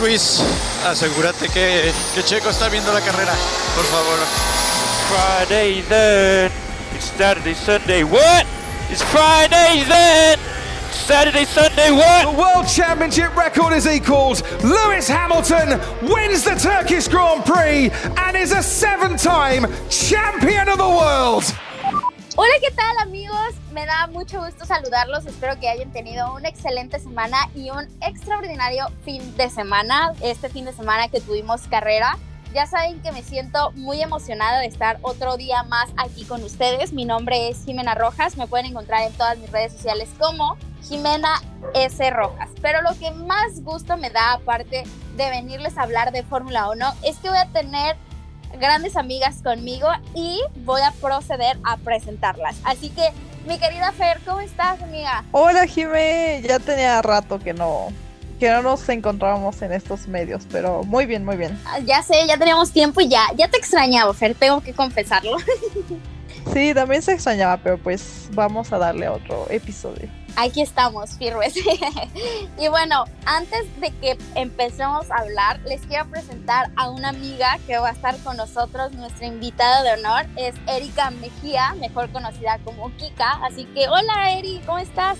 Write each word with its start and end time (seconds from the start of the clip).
Luis, 0.00 0.42
asegúrate 0.86 1.48
que, 1.48 1.92
que 2.14 2.22
Checo 2.22 2.50
está 2.50 2.68
viendo 2.68 2.92
la 2.92 3.00
carrera, 3.00 3.32
por 3.74 3.84
favor. 3.84 4.18
Friday 5.08 5.82
then. 5.88 6.50
It's 6.94 7.10
Saturday, 7.12 7.54
Sunday. 7.54 8.04
What? 8.04 8.46
It's 8.90 9.02
Friday 9.02 9.84
then. 9.88 10.38
Saturday, 10.90 11.44
Sunday. 11.44 11.90
What? 11.90 12.32
The 12.32 12.38
World 12.38 12.68
Championship 12.68 13.36
record 13.36 13.72
is 13.72 13.86
equalled. 13.86 14.42
Lewis 14.62 15.08
Hamilton 15.08 15.80
wins 16.02 16.44
the 16.44 16.54
Turkish 16.54 17.08
Grand 17.08 17.44
Prix 17.44 17.90
and 18.16 18.36
is 18.36 18.52
a 18.52 18.62
seven 18.62 19.16
time 19.16 19.66
champion 19.90 20.68
of 20.68 20.78
the 20.78 20.88
world. 20.88 21.44
Hola, 22.36 22.58
¿qué 22.60 22.70
tal 22.74 22.98
amigos? 23.02 23.54
Me 23.74 23.86
da 23.86 24.06
mucho 24.06 24.40
gusto 24.40 24.64
saludarlos. 24.66 25.26
Espero 25.26 25.58
que 25.58 25.68
hayan 25.68 25.90
tenido 25.90 26.32
una 26.32 26.48
excelente 26.48 27.00
semana 27.00 27.36
y 27.56 27.70
un 27.70 27.88
extraordinario 28.02 28.86
fin 29.04 29.36
de 29.36 29.50
semana. 29.50 30.12
Este 30.22 30.48
fin 30.48 30.64
de 30.64 30.72
semana 30.72 31.08
que 31.08 31.20
tuvimos 31.20 31.62
carrera. 31.62 32.16
Ya 32.54 32.66
saben 32.66 33.02
que 33.02 33.10
me 33.10 33.24
siento 33.24 33.72
muy 33.72 34.00
emocionada 34.00 34.60
de 34.60 34.66
estar 34.66 34.98
otro 35.02 35.36
día 35.36 35.64
más 35.64 35.90
aquí 35.96 36.24
con 36.24 36.44
ustedes. 36.44 36.92
Mi 36.92 37.04
nombre 37.04 37.48
es 37.48 37.64
Jimena 37.64 37.96
Rojas. 37.96 38.36
Me 38.36 38.46
pueden 38.46 38.66
encontrar 38.66 39.02
en 39.02 39.12
todas 39.14 39.38
mis 39.38 39.50
redes 39.50 39.72
sociales 39.72 40.08
como 40.20 40.56
Jimena 40.88 41.42
S. 41.74 42.08
Rojas. 42.10 42.50
Pero 42.62 42.80
lo 42.80 42.96
que 42.96 43.10
más 43.10 43.60
gusto 43.64 43.96
me 43.96 44.10
da, 44.10 44.34
aparte 44.34 44.84
de 45.16 45.30
venirles 45.30 45.76
a 45.78 45.82
hablar 45.82 46.12
de 46.12 46.22
Fórmula 46.22 46.70
1, 46.70 46.92
es 47.02 47.16
que 47.16 47.28
voy 47.28 47.38
a 47.38 47.48
tener 47.48 47.96
grandes 48.60 48.96
amigas 48.96 49.42
conmigo 49.42 49.88
y 50.14 50.40
voy 50.58 50.80
a 50.82 50.92
proceder 50.92 51.58
a 51.64 51.76
presentarlas. 51.78 52.56
Así 52.62 52.90
que, 52.90 53.12
mi 53.46 53.58
querida 53.58 53.92
Fer, 53.92 54.18
¿cómo 54.24 54.40
estás, 54.40 54.80
amiga? 54.82 55.24
Hola, 55.32 55.66
Jimé. 55.66 56.40
Ya 56.46 56.58
tenía 56.58 57.00
rato 57.02 57.38
que 57.38 57.52
no, 57.52 57.88
que 58.40 58.50
no 58.50 58.62
nos 58.62 58.88
encontrábamos 58.88 59.60
en 59.62 59.72
estos 59.72 60.08
medios, 60.08 60.44
pero 60.50 60.82
muy 60.84 61.06
bien, 61.06 61.24
muy 61.24 61.36
bien. 61.36 61.58
Ah, 61.66 61.78
Ya 61.80 62.02
sé, 62.02 62.26
ya 62.26 62.36
teníamos 62.38 62.72
tiempo 62.72 63.00
y 63.00 63.08
ya, 63.08 63.22
ya 63.36 63.48
te 63.48 63.58
extrañaba, 63.58 64.12
Fer, 64.14 64.34
tengo 64.34 64.60
que 64.60 64.72
confesarlo. 64.72 65.36
Sí, 66.52 66.74
también 66.74 67.00
se 67.02 67.12
extrañaba, 67.12 67.56
pero 67.56 67.78
pues 67.78 68.28
vamos 68.32 68.72
a 68.72 68.78
darle 68.78 69.06
a 69.06 69.12
otro 69.12 69.46
episodio. 69.50 70.08
Aquí 70.36 70.62
estamos, 70.62 71.16
firmes. 71.16 71.54
y 72.58 72.68
bueno, 72.68 73.04
antes 73.24 73.64
de 73.80 73.90
que 73.92 74.18
empecemos 74.34 75.08
a 75.10 75.18
hablar, 75.18 75.60
les 75.64 75.80
quiero 75.82 76.06
presentar 76.10 76.70
a 76.74 76.90
una 76.90 77.10
amiga 77.10 77.58
que 77.68 77.78
va 77.78 77.90
a 77.90 77.92
estar 77.92 78.18
con 78.18 78.36
nosotros. 78.36 78.92
Nuestra 78.92 79.26
invitada 79.26 79.84
de 79.84 79.92
honor 80.00 80.26
es 80.36 80.54
Erika 80.66 81.10
Mejía, 81.10 81.74
mejor 81.78 82.10
conocida 82.10 82.58
como 82.64 82.90
Kika. 82.96 83.44
Así 83.44 83.64
que, 83.66 83.88
hola 83.88 84.32
Eri, 84.32 84.60
¿cómo 84.66 84.78
estás? 84.78 85.18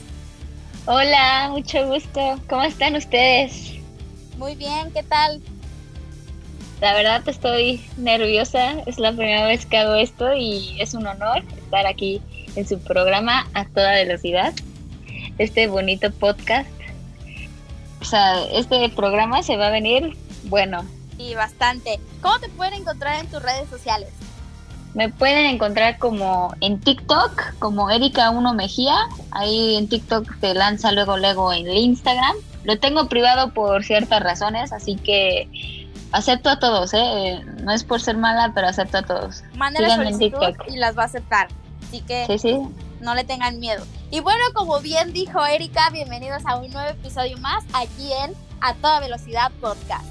Hola, 0.87 1.49
mucho 1.51 1.87
gusto. 1.87 2.41
¿Cómo 2.49 2.63
están 2.65 2.97
ustedes? 2.97 3.75
Muy 4.37 4.57
bien, 4.57 4.91
¿qué 4.93 5.05
tal? 5.05 5.41
La 6.81 6.93
verdad 6.93 7.23
estoy 7.29 7.87
nerviosa. 7.99 8.81
Es 8.87 8.99
la 8.99 9.13
primera 9.13 9.47
vez 9.47 9.65
que 9.65 9.79
hago 9.79 9.95
esto 9.95 10.35
y 10.35 10.77
es 10.81 10.93
un 10.93 11.07
honor 11.07 11.45
estar 11.57 11.87
aquí 11.87 12.21
en 12.57 12.67
su 12.67 12.81
programa 12.81 13.49
a 13.55 13.65
toda 13.65 13.93
velocidad. 13.93 14.53
Este 15.39 15.67
bonito 15.67 16.11
podcast. 16.13 16.69
O 18.01 18.05
sea, 18.05 18.45
este 18.53 18.89
programa 18.91 19.43
se 19.43 19.57
va 19.57 19.69
a 19.69 19.71
venir 19.71 20.17
bueno. 20.45 20.85
Y 21.19 21.35
bastante. 21.35 21.99
¿Cómo 22.21 22.39
te 22.39 22.49
pueden 22.51 22.75
encontrar 22.75 23.21
en 23.21 23.31
tus 23.31 23.43
redes 23.43 23.69
sociales? 23.69 24.11
Me 24.95 25.09
pueden 25.09 25.47
encontrar 25.47 25.99
como 25.99 26.55
en 26.61 26.79
TikTok, 26.81 27.59
como 27.59 27.89
Erika1 27.91 28.55
Mejía. 28.55 28.95
Ahí 29.33 29.77
en 29.77 29.89
TikTok 29.89 30.39
te 30.41 30.55
lanza 30.55 30.93
luego, 30.93 31.17
luego 31.17 31.53
en 31.53 31.67
el 31.67 31.79
Instagram. 31.79 32.37
Lo 32.63 32.79
tengo 32.79 33.09
privado 33.09 33.53
por 33.53 33.83
ciertas 33.85 34.23
razones, 34.23 34.73
así 34.73 34.97
que 34.97 35.89
acepto 36.13 36.49
a 36.49 36.59
todos, 36.61 36.95
¿eh? 36.95 37.45
No 37.63 37.73
es 37.73 37.83
por 37.83 38.01
ser 38.01 38.17
mala, 38.17 38.53
pero 38.55 38.69
acepto 38.69 38.99
a 38.99 39.03
todos. 39.03 39.43
Mándale 39.57 39.89
en 39.89 39.97
solicitud 39.97 40.39
TikTok. 40.39 40.69
y 40.69 40.77
las 40.77 40.97
va 40.97 41.03
a 41.03 41.07
aceptar. 41.07 41.49
Así 41.89 42.01
que 42.03 42.27
Sí, 42.27 42.39
sí. 42.39 42.61
No 43.01 43.15
le 43.15 43.25
tengan 43.25 43.59
miedo. 43.59 43.85
Y 44.11 44.21
bueno, 44.21 44.45
como 44.55 44.81
bien 44.81 45.13
dijo 45.13 45.45
Erika, 45.45 45.91
bienvenidos 45.91 46.45
a 46.47 46.57
un 46.57 46.71
nuevo 46.71 46.89
episodio 46.89 47.37
más 47.39 47.65
aquí 47.73 48.13
en 48.13 48.35
A 48.61 48.75
Toda 48.75 49.01
Velocidad 49.01 49.51
Podcast. 49.61 50.05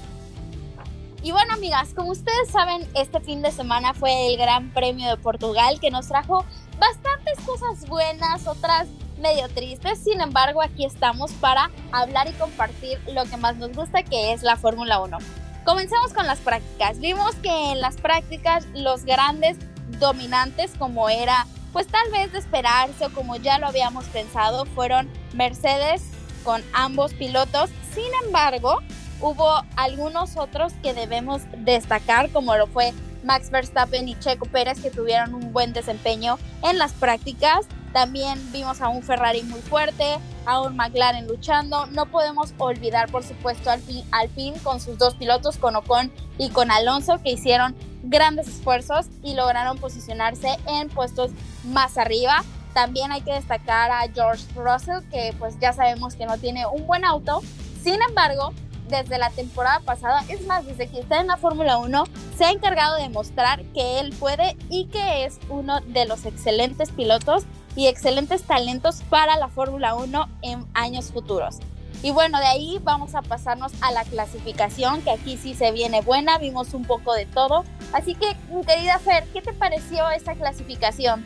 Y 1.22 1.32
bueno, 1.32 1.54
amigas, 1.54 1.94
como 1.94 2.10
ustedes 2.10 2.50
saben, 2.50 2.86
este 2.94 3.18
fin 3.18 3.40
de 3.40 3.50
semana 3.50 3.94
fue 3.94 4.28
el 4.28 4.36
Gran 4.36 4.70
Premio 4.74 5.08
de 5.08 5.16
Portugal 5.16 5.80
que 5.80 5.90
nos 5.90 6.08
trajo 6.08 6.44
bastantes 6.78 7.40
cosas 7.46 7.88
buenas, 7.88 8.46
otras 8.46 8.88
medio 9.18 9.48
tristes. 9.48 9.98
Sin 9.98 10.20
embargo, 10.20 10.60
aquí 10.60 10.84
estamos 10.84 11.32
para 11.32 11.70
hablar 11.92 12.28
y 12.28 12.32
compartir 12.32 13.00
lo 13.12 13.24
que 13.24 13.38
más 13.38 13.56
nos 13.56 13.72
gusta, 13.72 14.02
que 14.02 14.34
es 14.34 14.42
la 14.42 14.56
Fórmula 14.56 15.00
1. 15.00 15.16
Comencemos 15.64 16.12
con 16.12 16.26
las 16.26 16.40
prácticas. 16.40 16.98
Vimos 16.98 17.34
que 17.36 17.72
en 17.72 17.80
las 17.80 17.96
prácticas 17.96 18.66
los 18.74 19.04
grandes 19.04 19.56
dominantes, 19.98 20.72
como 20.78 21.08
era 21.08 21.46
pues 21.74 21.88
tal 21.88 22.08
vez 22.12 22.32
de 22.32 22.38
esperarse 22.38 23.04
o 23.04 23.12
como 23.12 23.34
ya 23.34 23.58
lo 23.58 23.66
habíamos 23.66 24.04
pensado, 24.06 24.64
fueron 24.64 25.10
Mercedes 25.34 26.02
con 26.44 26.62
ambos 26.72 27.12
pilotos. 27.14 27.68
Sin 27.92 28.06
embargo, 28.24 28.78
hubo 29.20 29.60
algunos 29.74 30.36
otros 30.36 30.72
que 30.84 30.94
debemos 30.94 31.42
destacar, 31.58 32.30
como 32.30 32.56
lo 32.56 32.68
fue 32.68 32.94
Max 33.24 33.50
Verstappen 33.50 34.06
y 34.06 34.16
Checo 34.20 34.46
Pérez, 34.46 34.80
que 34.80 34.90
tuvieron 34.90 35.34
un 35.34 35.52
buen 35.52 35.72
desempeño 35.72 36.38
en 36.62 36.78
las 36.78 36.92
prácticas. 36.92 37.66
También 37.92 38.38
vimos 38.52 38.80
a 38.80 38.88
un 38.88 39.02
Ferrari 39.02 39.42
muy 39.42 39.60
fuerte, 39.60 40.04
a 40.46 40.60
un 40.60 40.76
McLaren 40.76 41.26
luchando. 41.26 41.86
No 41.86 42.06
podemos 42.06 42.54
olvidar, 42.58 43.10
por 43.10 43.24
supuesto, 43.24 43.70
al 43.70 43.80
fin, 43.80 44.04
al 44.12 44.28
fin 44.28 44.54
con 44.62 44.80
sus 44.80 44.96
dos 44.96 45.16
pilotos, 45.16 45.56
con 45.56 45.74
Ocon 45.74 46.12
y 46.38 46.50
con 46.50 46.70
Alonso, 46.70 47.20
que 47.20 47.32
hicieron 47.32 47.74
grandes 48.04 48.48
esfuerzos 48.48 49.06
y 49.22 49.34
lograron 49.34 49.78
posicionarse 49.78 50.48
en 50.66 50.88
puestos 50.88 51.30
más 51.64 51.98
arriba. 51.98 52.44
También 52.72 53.12
hay 53.12 53.22
que 53.22 53.32
destacar 53.32 53.90
a 53.90 54.08
George 54.12 54.44
Russell, 54.54 55.08
que 55.10 55.34
pues 55.38 55.58
ya 55.60 55.72
sabemos 55.72 56.14
que 56.14 56.26
no 56.26 56.38
tiene 56.38 56.66
un 56.66 56.86
buen 56.86 57.04
auto. 57.04 57.40
Sin 57.82 58.00
embargo, 58.08 58.52
desde 58.88 59.18
la 59.18 59.30
temporada 59.30 59.80
pasada, 59.80 60.24
es 60.28 60.46
más, 60.46 60.66
desde 60.66 60.88
que 60.88 61.00
está 61.00 61.20
en 61.20 61.28
la 61.28 61.36
Fórmula 61.36 61.78
1, 61.78 62.04
se 62.36 62.44
ha 62.44 62.50
encargado 62.50 62.96
de 62.96 63.08
mostrar 63.08 63.64
que 63.72 64.00
él 64.00 64.14
puede 64.18 64.56
y 64.68 64.86
que 64.86 65.24
es 65.24 65.38
uno 65.48 65.80
de 65.80 66.04
los 66.04 66.26
excelentes 66.26 66.90
pilotos 66.90 67.44
y 67.76 67.86
excelentes 67.86 68.42
talentos 68.42 69.02
para 69.08 69.36
la 69.36 69.48
Fórmula 69.48 69.94
1 69.94 70.28
en 70.42 70.66
años 70.74 71.12
futuros. 71.12 71.58
Y 72.04 72.10
bueno, 72.10 72.38
de 72.38 72.44
ahí 72.44 72.78
vamos 72.84 73.14
a 73.14 73.22
pasarnos 73.22 73.72
a 73.80 73.90
la 73.90 74.04
clasificación, 74.04 75.00
que 75.00 75.10
aquí 75.10 75.38
sí 75.38 75.54
se 75.54 75.72
viene 75.72 76.02
buena, 76.02 76.36
vimos 76.36 76.74
un 76.74 76.84
poco 76.84 77.14
de 77.14 77.24
todo. 77.24 77.64
Así 77.94 78.14
que, 78.14 78.36
querida 78.66 78.98
Fer, 78.98 79.24
¿qué 79.32 79.40
te 79.40 79.54
pareció 79.54 80.10
esta 80.10 80.34
clasificación? 80.34 81.24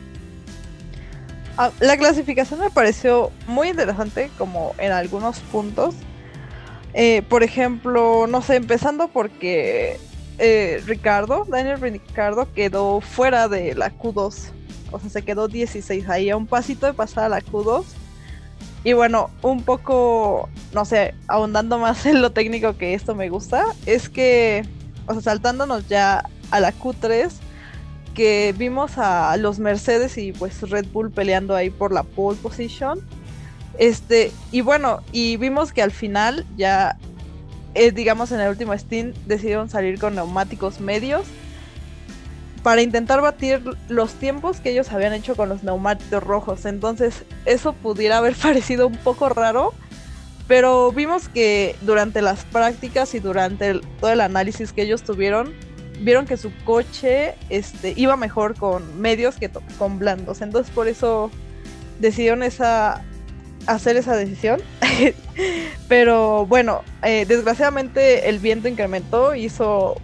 Ah, 1.57 1.71
La 1.81 1.97
clasificación 1.97 2.61
me 2.61 2.69
pareció 2.69 3.29
muy 3.45 3.67
interesante 3.67 4.31
como 4.37 4.73
en 4.77 4.93
algunos 4.93 5.41
puntos. 5.51 5.95
Eh, 6.93 7.23
por 7.27 7.43
ejemplo, 7.43 8.25
no 8.27 8.41
sé, 8.41 8.55
empezando 8.55 9.09
porque 9.09 9.99
eh, 10.37 10.81
Ricardo, 10.85 11.43
Daniel 11.43 11.81
Ricardo 11.81 12.53
quedó 12.53 13.01
fuera 13.01 13.49
de 13.49 13.75
la 13.75 13.91
Q2. 13.91 14.51
O 14.93 14.99
sea, 15.01 15.09
se 15.09 15.23
quedó 15.23 15.49
16 15.49 16.07
ahí, 16.07 16.29
a 16.29 16.37
un 16.37 16.47
pasito 16.47 16.85
de 16.85 16.93
pasar 16.93 17.25
a 17.25 17.29
la 17.29 17.41
Q2. 17.41 17.83
Y 18.83 18.93
bueno, 18.93 19.29
un 19.41 19.63
poco, 19.63 20.49
no 20.73 20.85
sé, 20.85 21.13
ahondando 21.27 21.77
más 21.77 22.05
en 22.05 22.21
lo 22.21 22.31
técnico 22.31 22.77
que 22.77 22.93
esto 22.93 23.15
me 23.15 23.29
gusta, 23.29 23.65
es 23.85 24.09
que, 24.09 24.65
o 25.05 25.13
sea, 25.13 25.21
saltándonos 25.21 25.87
ya 25.87 26.23
a 26.51 26.59
la 26.59 26.73
Q3, 26.73 27.31
que 28.13 28.53
vimos 28.57 28.97
a 28.97 29.35
los 29.37 29.59
Mercedes 29.59 30.17
y 30.17 30.31
pues 30.33 30.61
Red 30.69 30.87
Bull 30.91 31.11
peleando 31.11 31.55
ahí 31.55 31.69
por 31.69 31.93
la 31.93 32.03
pole 32.03 32.37
position. 32.41 32.99
Este, 33.77 34.31
y 34.51 34.61
bueno, 34.61 35.01
y 35.11 35.37
vimos 35.37 35.71
que 35.71 35.81
al 35.81 35.91
final 35.91 36.45
ya, 36.57 36.97
eh, 37.75 37.91
digamos 37.91 38.31
en 38.31 38.41
el 38.41 38.49
último 38.49 38.73
stint, 38.73 39.15
decidieron 39.25 39.69
salir 39.69 39.99
con 39.99 40.15
neumáticos 40.15 40.81
medios 40.81 41.25
para 42.63 42.81
intentar 42.81 43.21
batir 43.21 43.61
los 43.87 44.13
tiempos 44.13 44.59
que 44.59 44.71
ellos 44.71 44.91
habían 44.91 45.13
hecho 45.13 45.35
con 45.35 45.49
los 45.49 45.63
neumáticos 45.63 46.21
rojos. 46.23 46.65
Entonces, 46.65 47.23
eso 47.45 47.73
pudiera 47.73 48.17
haber 48.17 48.35
parecido 48.41 48.87
un 48.87 48.97
poco 48.97 49.29
raro, 49.29 49.73
pero 50.47 50.91
vimos 50.91 51.29
que 51.29 51.75
durante 51.81 52.21
las 52.21 52.43
prácticas 52.45 53.13
y 53.13 53.19
durante 53.19 53.67
el- 53.69 53.81
todo 53.99 54.11
el 54.11 54.21
análisis 54.21 54.73
que 54.73 54.81
ellos 54.81 55.03
tuvieron, 55.03 55.53
vieron 56.01 56.25
que 56.25 56.37
su 56.37 56.51
coche 56.65 57.35
este, 57.49 57.93
iba 57.95 58.15
mejor 58.17 58.55
con 58.55 58.99
medios 59.01 59.35
que 59.35 59.49
con 59.77 59.99
blandos. 59.99 60.41
Entonces, 60.41 60.73
por 60.73 60.87
eso 60.87 61.29
decidieron 61.99 62.43
esa, 62.43 63.03
hacer 63.67 63.95
esa 63.97 64.15
decisión. 64.15 64.61
pero 65.87 66.45
bueno, 66.45 66.81
eh, 67.03 67.25
desgraciadamente 67.27 68.29
el 68.29 68.39
viento 68.39 68.67
incrementó, 68.67 69.35
hizo 69.35 69.95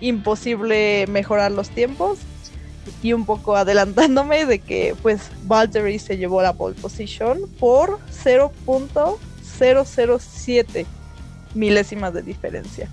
imposible 0.00 1.06
mejorar 1.08 1.52
los 1.52 1.70
tiempos 1.70 2.18
y 3.02 3.12
un 3.12 3.24
poco 3.26 3.56
adelantándome 3.56 4.46
de 4.46 4.58
que 4.60 4.94
pues 5.02 5.22
Valtteri 5.44 5.98
se 5.98 6.16
llevó 6.18 6.40
la 6.42 6.52
pole 6.52 6.74
position 6.80 7.40
por 7.58 7.98
0.007 9.58 10.86
milésimas 11.54 12.12
de 12.12 12.22
diferencia. 12.22 12.88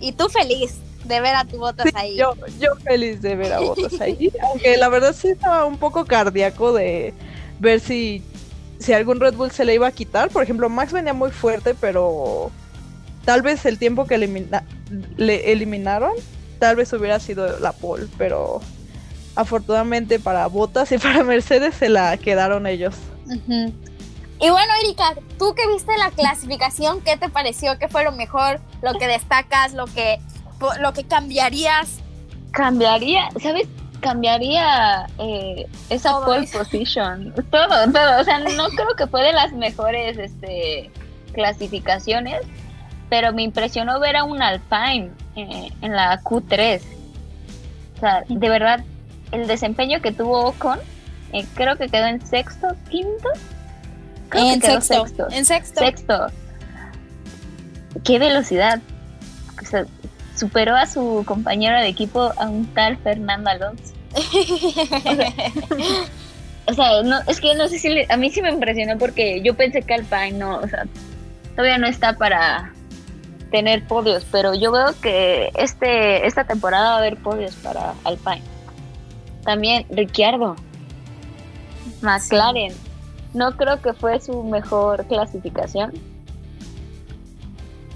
Y 0.00 0.12
tú 0.12 0.28
feliz 0.28 0.76
de 1.04 1.20
ver 1.20 1.34
a 1.34 1.44
tu 1.44 1.58
Botas 1.58 1.86
Sí, 1.88 1.92
ahí. 1.96 2.16
yo, 2.16 2.34
yo 2.60 2.74
feliz 2.76 3.20
de 3.22 3.34
ver 3.36 3.52
a 3.52 3.60
Botas 3.60 4.00
ahí, 4.00 4.30
aunque 4.42 4.76
la 4.76 4.88
verdad 4.88 5.14
sí 5.18 5.28
estaba 5.28 5.64
un 5.64 5.78
poco 5.78 6.04
cardíaco 6.04 6.72
de 6.72 7.14
ver 7.58 7.80
si, 7.80 8.22
si 8.78 8.92
algún 8.92 9.18
Red 9.20 9.34
Bull 9.34 9.50
se 9.50 9.64
le 9.64 9.74
iba 9.74 9.86
a 9.88 9.92
quitar. 9.92 10.28
Por 10.30 10.42
ejemplo, 10.42 10.68
Max 10.68 10.92
venía 10.92 11.14
muy 11.14 11.30
fuerte, 11.30 11.74
pero 11.74 12.50
tal 13.24 13.42
vez 13.42 13.64
el 13.66 13.78
tiempo 13.78 14.06
que 14.06 14.14
elimina- 14.16 14.62
le 15.16 15.52
eliminaron, 15.52 16.12
tal 16.58 16.76
vez 16.76 16.92
hubiera 16.92 17.20
sido 17.20 17.58
la 17.60 17.72
pole, 17.72 18.06
pero 18.16 18.60
afortunadamente 19.36 20.18
para 20.18 20.46
Botas 20.46 20.90
y 20.92 20.98
para 20.98 21.22
Mercedes 21.24 21.74
se 21.74 21.88
la 21.88 22.16
quedaron 22.16 22.66
ellos. 22.66 22.94
Y 24.40 24.50
bueno, 24.50 24.72
Erika, 24.82 25.14
tú 25.38 25.54
que 25.54 25.66
viste 25.68 25.96
la 25.98 26.10
clasificación, 26.10 27.00
¿qué 27.02 27.16
te 27.16 27.28
pareció? 27.28 27.78
¿Qué 27.78 27.88
fue 27.88 28.04
lo 28.04 28.12
mejor? 28.12 28.60
¿Lo 28.82 28.94
que 28.94 29.06
destacas? 29.06 29.74
¿Lo 29.74 29.86
que, 29.86 30.18
lo 30.80 30.92
que 30.92 31.04
cambiarías? 31.04 31.98
Cambiaría, 32.52 33.28
¿sabes? 33.42 33.66
Cambiaría 34.00 35.06
eh, 35.18 35.66
esa 35.90 36.10
Todo 36.10 36.24
pole 36.26 36.44
eso. 36.44 36.58
position. 36.58 37.34
Todo, 37.50 37.92
todo. 37.92 38.20
O 38.20 38.24
sea, 38.24 38.38
no 38.38 38.68
creo 38.68 38.94
que 38.96 39.06
fue 39.08 39.22
de 39.24 39.32
las 39.32 39.52
mejores 39.52 40.16
este, 40.16 40.90
clasificaciones, 41.32 42.42
pero 43.08 43.32
me 43.32 43.42
impresionó 43.42 43.98
ver 44.00 44.16
a 44.16 44.24
un 44.24 44.42
Alpine 44.42 45.10
eh, 45.36 45.70
en 45.80 45.92
la 45.96 46.20
Q3. 46.20 46.80
O 47.96 48.00
sea, 48.00 48.22
de 48.28 48.48
verdad, 48.48 48.84
el 49.32 49.46
desempeño 49.46 50.00
que 50.00 50.12
tuvo 50.12 50.44
Ocon, 50.46 50.78
eh, 51.32 51.46
creo 51.54 51.76
que 51.76 51.88
quedó 51.88 52.06
en 52.06 52.24
sexto, 52.26 52.68
quinto. 52.90 53.28
Creo 54.28 54.44
que 54.44 54.52
en 54.54 54.60
quedó 54.60 54.80
sexto. 54.80 55.28
En 55.30 55.44
sexto. 55.44 55.80
Sexto. 55.80 56.26
Qué 58.04 58.18
velocidad. 58.18 58.80
O 59.60 59.64
sea, 59.66 59.84
superó 60.36 60.76
a 60.76 60.86
su 60.86 61.24
compañero 61.26 61.78
de 61.80 61.88
equipo, 61.88 62.32
a 62.36 62.46
un 62.48 62.66
tal 62.74 62.96
Fernando 62.98 63.50
Alonso. 63.50 63.94
O 66.66 66.74
sea, 66.74 67.02
no, 67.02 67.18
es 67.26 67.40
que 67.40 67.54
no 67.54 67.66
sé 67.68 67.78
si 67.78 67.88
le- 67.88 68.06
a 68.10 68.16
mí 68.16 68.30
sí 68.30 68.42
me 68.42 68.50
impresionó 68.50 68.98
porque 68.98 69.40
yo 69.42 69.54
pensé 69.54 69.82
que 69.82 69.94
Alpine 69.94 70.32
no, 70.32 70.58
o 70.58 70.68
sea, 70.68 70.84
todavía 71.56 71.78
no 71.78 71.86
está 71.86 72.12
para 72.18 72.72
tener 73.50 73.86
podios, 73.86 74.24
pero 74.30 74.54
yo 74.54 74.70
veo 74.72 74.88
que 75.00 75.50
este 75.56 76.26
esta 76.26 76.44
temporada 76.44 76.90
va 76.90 76.94
a 76.96 76.98
haber 76.98 77.16
podios 77.16 77.54
para 77.56 77.94
Alpine. 78.04 78.42
También 79.44 79.86
Ricciardo, 79.90 80.56
McLaren. 82.02 82.72
No 83.34 83.56
creo 83.56 83.80
que 83.80 83.92
fue 83.92 84.20
su 84.20 84.42
mejor 84.42 85.04
clasificación. 85.06 85.92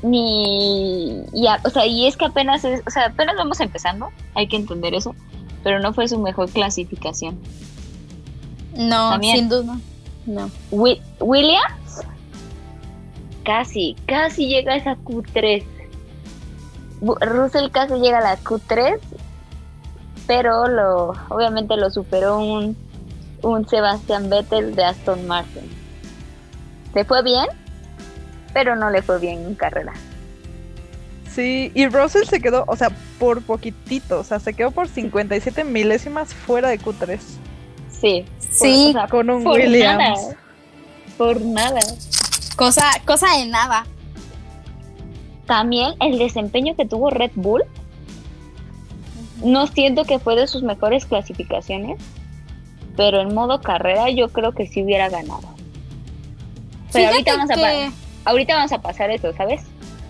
Ni 0.02 1.22
ya, 1.32 1.60
o 1.64 1.70
sea, 1.70 1.87
y 1.87 2.06
es 2.06 2.16
que 2.16 2.25
apenas 2.25 2.64
es, 2.64 2.82
o 2.87 2.90
sea, 2.90 3.06
apenas 3.06 3.37
vamos 3.37 3.60
empezando, 3.60 4.08
hay 4.34 4.49
que 4.49 4.56
entender 4.56 4.94
eso, 4.94 5.14
pero 5.62 5.78
no 5.78 5.93
fue 5.94 6.08
su 6.08 6.19
mejor 6.19 6.50
clasificación. 6.50 7.38
no, 8.76 9.10
También. 9.10 9.37
sin 9.37 9.49
duda. 9.49 9.78
No. 10.26 10.50
Wi- 10.70 11.00
Williams 11.20 12.02
casi, 13.44 13.97
casi 14.06 14.49
llega 14.49 14.73
a 14.75 14.77
esa 14.77 14.97
Q3. 14.97 15.65
Bu- 17.00 17.19
Russell 17.21 17.71
casi 17.71 17.94
llega 17.94 18.19
a 18.19 18.23
la 18.23 18.39
Q3, 18.39 18.99
pero 20.27 20.69
lo, 20.69 21.15
obviamente 21.29 21.77
lo 21.77 21.91
superó 21.91 22.39
un, 22.39 22.77
un 23.43 23.69
Sebastian 23.69 24.31
Vettel 24.31 24.75
de 24.75 24.85
Aston 24.85 25.27
Martin. 25.27 25.62
Le 26.94 27.05
fue 27.05 27.23
bien, 27.23 27.47
pero 28.53 28.77
no 28.77 28.91
le 28.91 29.03
fue 29.03 29.19
bien 29.19 29.45
en 29.45 29.55
carrera. 29.55 29.93
Sí, 31.31 31.73
y 31.75 31.87
Russell 31.88 32.25
se 32.27 32.41
quedó, 32.41 32.65
o 32.67 32.77
sea, 32.77 32.91
por 33.19 33.43
poquitito, 33.43 34.21
o 34.21 34.25
sea, 34.25 34.38
se 34.38 34.53
quedó 34.53 34.71
por 34.71 34.87
57 34.87 35.65
milésimas 35.65 36.35
fuera 36.35 36.69
de 36.69 36.79
Q3 36.79 37.19
Sí, 37.91 38.27
Sí, 38.50 38.88
o 38.91 38.93
sea, 38.93 39.09
con 39.09 39.31
un 39.31 39.43
por 39.43 39.55
Williams. 39.59 39.97
nada. 39.99 40.37
Por 41.17 41.41
nada. 41.41 41.81
Cosa, 42.56 42.84
cosa 43.06 43.37
de 43.38 43.46
nada. 43.46 43.87
También 45.46 45.94
el 46.00 46.19
desempeño 46.19 46.75
que 46.76 46.87
tuvo 46.87 47.10
Red 47.10 47.32
Bull, 47.34 47.62
no 49.44 49.66
siento 49.66 50.04
que 50.04 50.19
fue 50.19 50.37
de 50.37 50.46
sus 50.46 50.62
mejores 50.62 51.04
clasificaciones, 51.06 52.00
pero 52.96 53.20
en 53.20 53.34
modo 53.34 53.60
carrera 53.60 54.08
yo 54.10 54.28
creo 54.28 54.52
que 54.52 54.66
sí 54.66 54.82
hubiera 54.82 55.08
ganado. 55.08 55.43
Pero 56.93 57.08
ahorita 57.10 57.37
vamos, 57.37 57.50
a 57.50 57.54
que- 57.54 57.90
pa- 58.25 58.31
ahorita 58.31 58.54
vamos 58.54 58.72
a 58.72 58.81
pasar 58.81 59.10
eso, 59.10 59.32
¿sabes? 59.37 59.62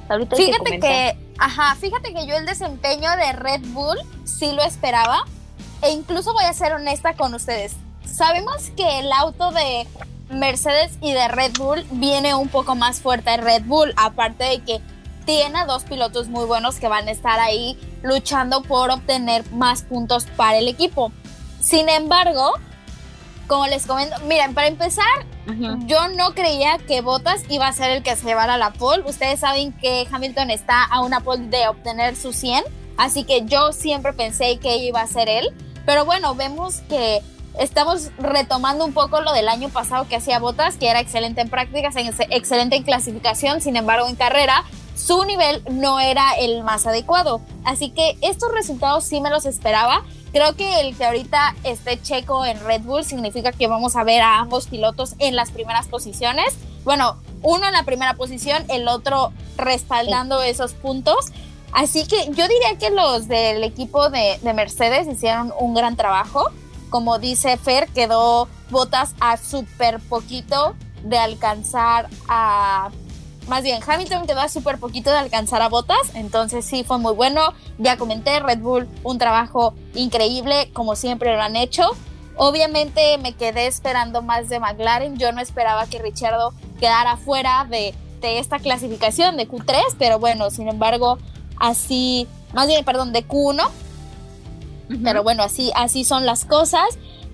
Ahorita 0.09 0.37
que 0.37 0.45
Fíjate 0.45 0.59
comentar. 0.65 0.91
que, 0.91 1.17
ajá, 1.39 1.75
fíjate 1.77 2.13
que 2.13 2.27
yo 2.27 2.37
el 2.37 2.45
desempeño 2.45 3.11
de 3.17 3.33
Red 3.33 3.63
Bull 3.69 3.97
sí 4.25 4.53
lo 4.53 4.63
esperaba. 4.63 5.25
E 5.81 5.91
incluso 5.91 6.33
voy 6.33 6.45
a 6.45 6.53
ser 6.53 6.73
honesta 6.75 7.15
con 7.15 7.35
ustedes. 7.35 7.75
Sabemos 8.05 8.71
que 8.77 9.01
el 9.01 9.11
auto 9.13 9.51
de 9.53 9.87
Mercedes 10.33 10.93
y 11.01 11.13
de 11.13 11.29
Red 11.29 11.53
Bull 11.59 11.85
viene 11.93 12.35
un 12.35 12.49
poco 12.49 12.75
más 12.75 13.01
fuerte 13.01 13.37
Red 13.37 13.65
Bull, 13.65 13.93
aparte 13.97 14.45
de 14.45 14.59
que 14.61 14.81
tiene 15.25 15.61
a 15.61 15.67
dos 15.67 15.85
pilotos 15.85 16.29
muy 16.29 16.45
buenos 16.45 16.77
que 16.77 16.89
van 16.89 17.09
a 17.09 17.11
estar 17.11 17.39
ahí 17.39 17.79
luchando 18.03 18.63
por 18.63 18.91
obtener 18.91 19.49
más 19.53 19.83
puntos 19.83 20.27
para 20.37 20.59
el 20.59 20.69
equipo. 20.69 21.13
Sin 21.61 21.89
embargo, 21.89 22.53
como 23.47 23.67
les 23.67 23.87
comento, 23.87 24.17
miren, 24.27 24.55
para 24.55 24.67
empezar, 24.69 25.27
yo 25.87 26.09
no 26.09 26.35
creía 26.35 26.79
que 26.79 27.01
Bottas 27.01 27.43
iba 27.49 27.67
a 27.67 27.73
ser 27.73 27.91
el 27.91 28.03
que 28.03 28.17
se 28.17 28.27
llevara 28.27 28.57
la 28.57 28.73
pole. 28.73 29.03
Ustedes 29.07 29.41
saben 29.41 29.73
que 29.73 30.07
Hamilton 30.11 30.51
está 30.51 30.85
a 30.85 31.01
una 31.01 31.21
pole 31.21 31.47
de 31.49 31.69
obtener 31.69 32.17
su 32.17 32.33
100, 32.33 32.65
así 32.97 33.25
que 33.25 33.45
yo 33.45 33.73
siempre 33.73 34.13
pensé 34.13 34.59
que 34.59 34.77
iba 34.79 35.01
a 35.01 35.07
ser 35.07 35.29
él. 35.29 35.49
Pero 35.85 36.05
bueno, 36.05 36.35
vemos 36.35 36.77
que 36.89 37.23
estamos 37.59 38.11
retomando 38.19 38.85
un 38.85 38.93
poco 38.93 39.21
lo 39.21 39.33
del 39.33 39.49
año 39.49 39.69
pasado 39.69 40.07
que 40.09 40.17
hacía 40.17 40.39
Bottas, 40.39 40.77
que 40.77 40.89
era 40.89 41.01
excelente 41.01 41.41
en 41.41 41.49
prácticas, 41.51 41.95
en- 41.97 42.15
excelente 42.31 42.77
en 42.77 42.83
clasificación, 42.83 43.61
sin 43.61 43.77
embargo 43.77 44.09
en 44.09 44.17
carrera 44.17 44.65
su 44.95 45.25
nivel 45.25 45.63
no 45.71 45.99
era 46.01 46.33
el 46.39 46.63
más 46.63 46.87
adecuado. 46.87 47.41
Así 47.65 47.91
que 47.91 48.17
estos 48.21 48.53
resultados 48.53 49.05
sí 49.05 49.21
me 49.21 49.31
los 49.31 49.47
esperaba. 49.47 50.05
Creo 50.33 50.55
que 50.55 50.81
el 50.81 50.97
que 50.97 51.05
ahorita 51.05 51.57
esté 51.65 52.01
Checo 52.01 52.45
en 52.45 52.61
Red 52.65 52.83
Bull 52.83 53.05
significa 53.05 53.53
que 53.53 53.67
vamos 53.67 53.97
a 53.97 54.05
ver 54.05 54.21
a 54.23 54.39
ambos 54.39 54.67
pilotos 54.69 55.15
en 55.19 55.35
las 55.35 55.51
primeras 55.51 55.89
posiciones. 55.89 56.55
Bueno, 56.85 57.17
uno 57.43 57.67
en 57.67 57.73
la 57.73 57.83
primera 57.85 58.15
posición, 58.15 58.65
el 58.69 58.87
otro 58.87 59.33
respaldando 59.57 60.41
esos 60.43 60.73
puntos. 60.75 61.33
Así 61.73 62.07
que 62.07 62.27
yo 62.33 62.47
diría 62.47 62.77
que 62.79 62.91
los 62.91 63.29
del 63.29 63.65
equipo 63.65 64.09
de, 64.11 64.39
de 64.43 64.53
Mercedes 64.53 65.09
hicieron 65.09 65.53
un 65.59 65.75
gran 65.75 65.97
trabajo. 65.97 66.51
Como 66.93 67.19
dice 67.19 67.57
Fer, 67.57 67.89
quedó 67.89 68.49
botas 68.71 69.15
a 69.19 69.39
súper 69.39 69.99
poquito 69.99 70.77
de 71.03 71.19
alcanzar 71.19 72.09
a 72.29 72.91
más 73.49 73.65
bien, 73.65 73.81
Hamilton 73.85 74.27
quedó 74.27 74.41
a 74.41 74.49
súper 74.49 74.79
poquito 74.79 75.11
de 75.11 75.17
alcanzar 75.17 75.63
a 75.63 75.69
Botas, 75.69 76.15
entonces 76.15 76.65
sí 76.65 76.85
fue 76.85 76.99
muy 76.99 77.13
bueno. 77.13 77.55
Ya 77.79 77.97
comenté, 77.97 78.39
Red 78.39 78.61
Bull, 78.61 78.89
un 79.03 79.19
trabajo 79.19 79.75
increíble, 79.95 80.71
como 80.73 80.95
siempre 80.95 81.35
lo 81.35 81.43
han 81.43 81.57
hecho. 81.57 81.91
Obviamente 82.37 83.19
me 83.19 83.33
quedé 83.33 83.67
esperando 83.67 84.23
más 84.23 84.49
de 84.49 84.61
McLaren, 84.61 85.17
yo 85.17 85.33
no 85.33 85.41
esperaba 85.41 85.87
que 85.87 85.99
Richardo 85.99 86.55
quedara 86.79 87.17
fuera 87.17 87.67
de, 87.69 87.95
de 88.21 88.39
esta 88.39 88.59
clasificación 88.61 89.37
de 89.37 89.49
Q3, 89.49 89.97
pero 89.99 90.19
bueno, 90.19 90.51
sin 90.51 90.69
embargo, 90.69 91.19
así, 91.59 92.29
más 92.55 92.69
bien, 92.69 92.85
perdón, 92.85 93.13
de 93.13 93.27
Q1, 93.27 93.69
pero 95.03 95.23
bueno, 95.23 95.43
así, 95.43 95.73
así 95.75 96.05
son 96.05 96.27
las 96.27 96.45
cosas. 96.45 96.85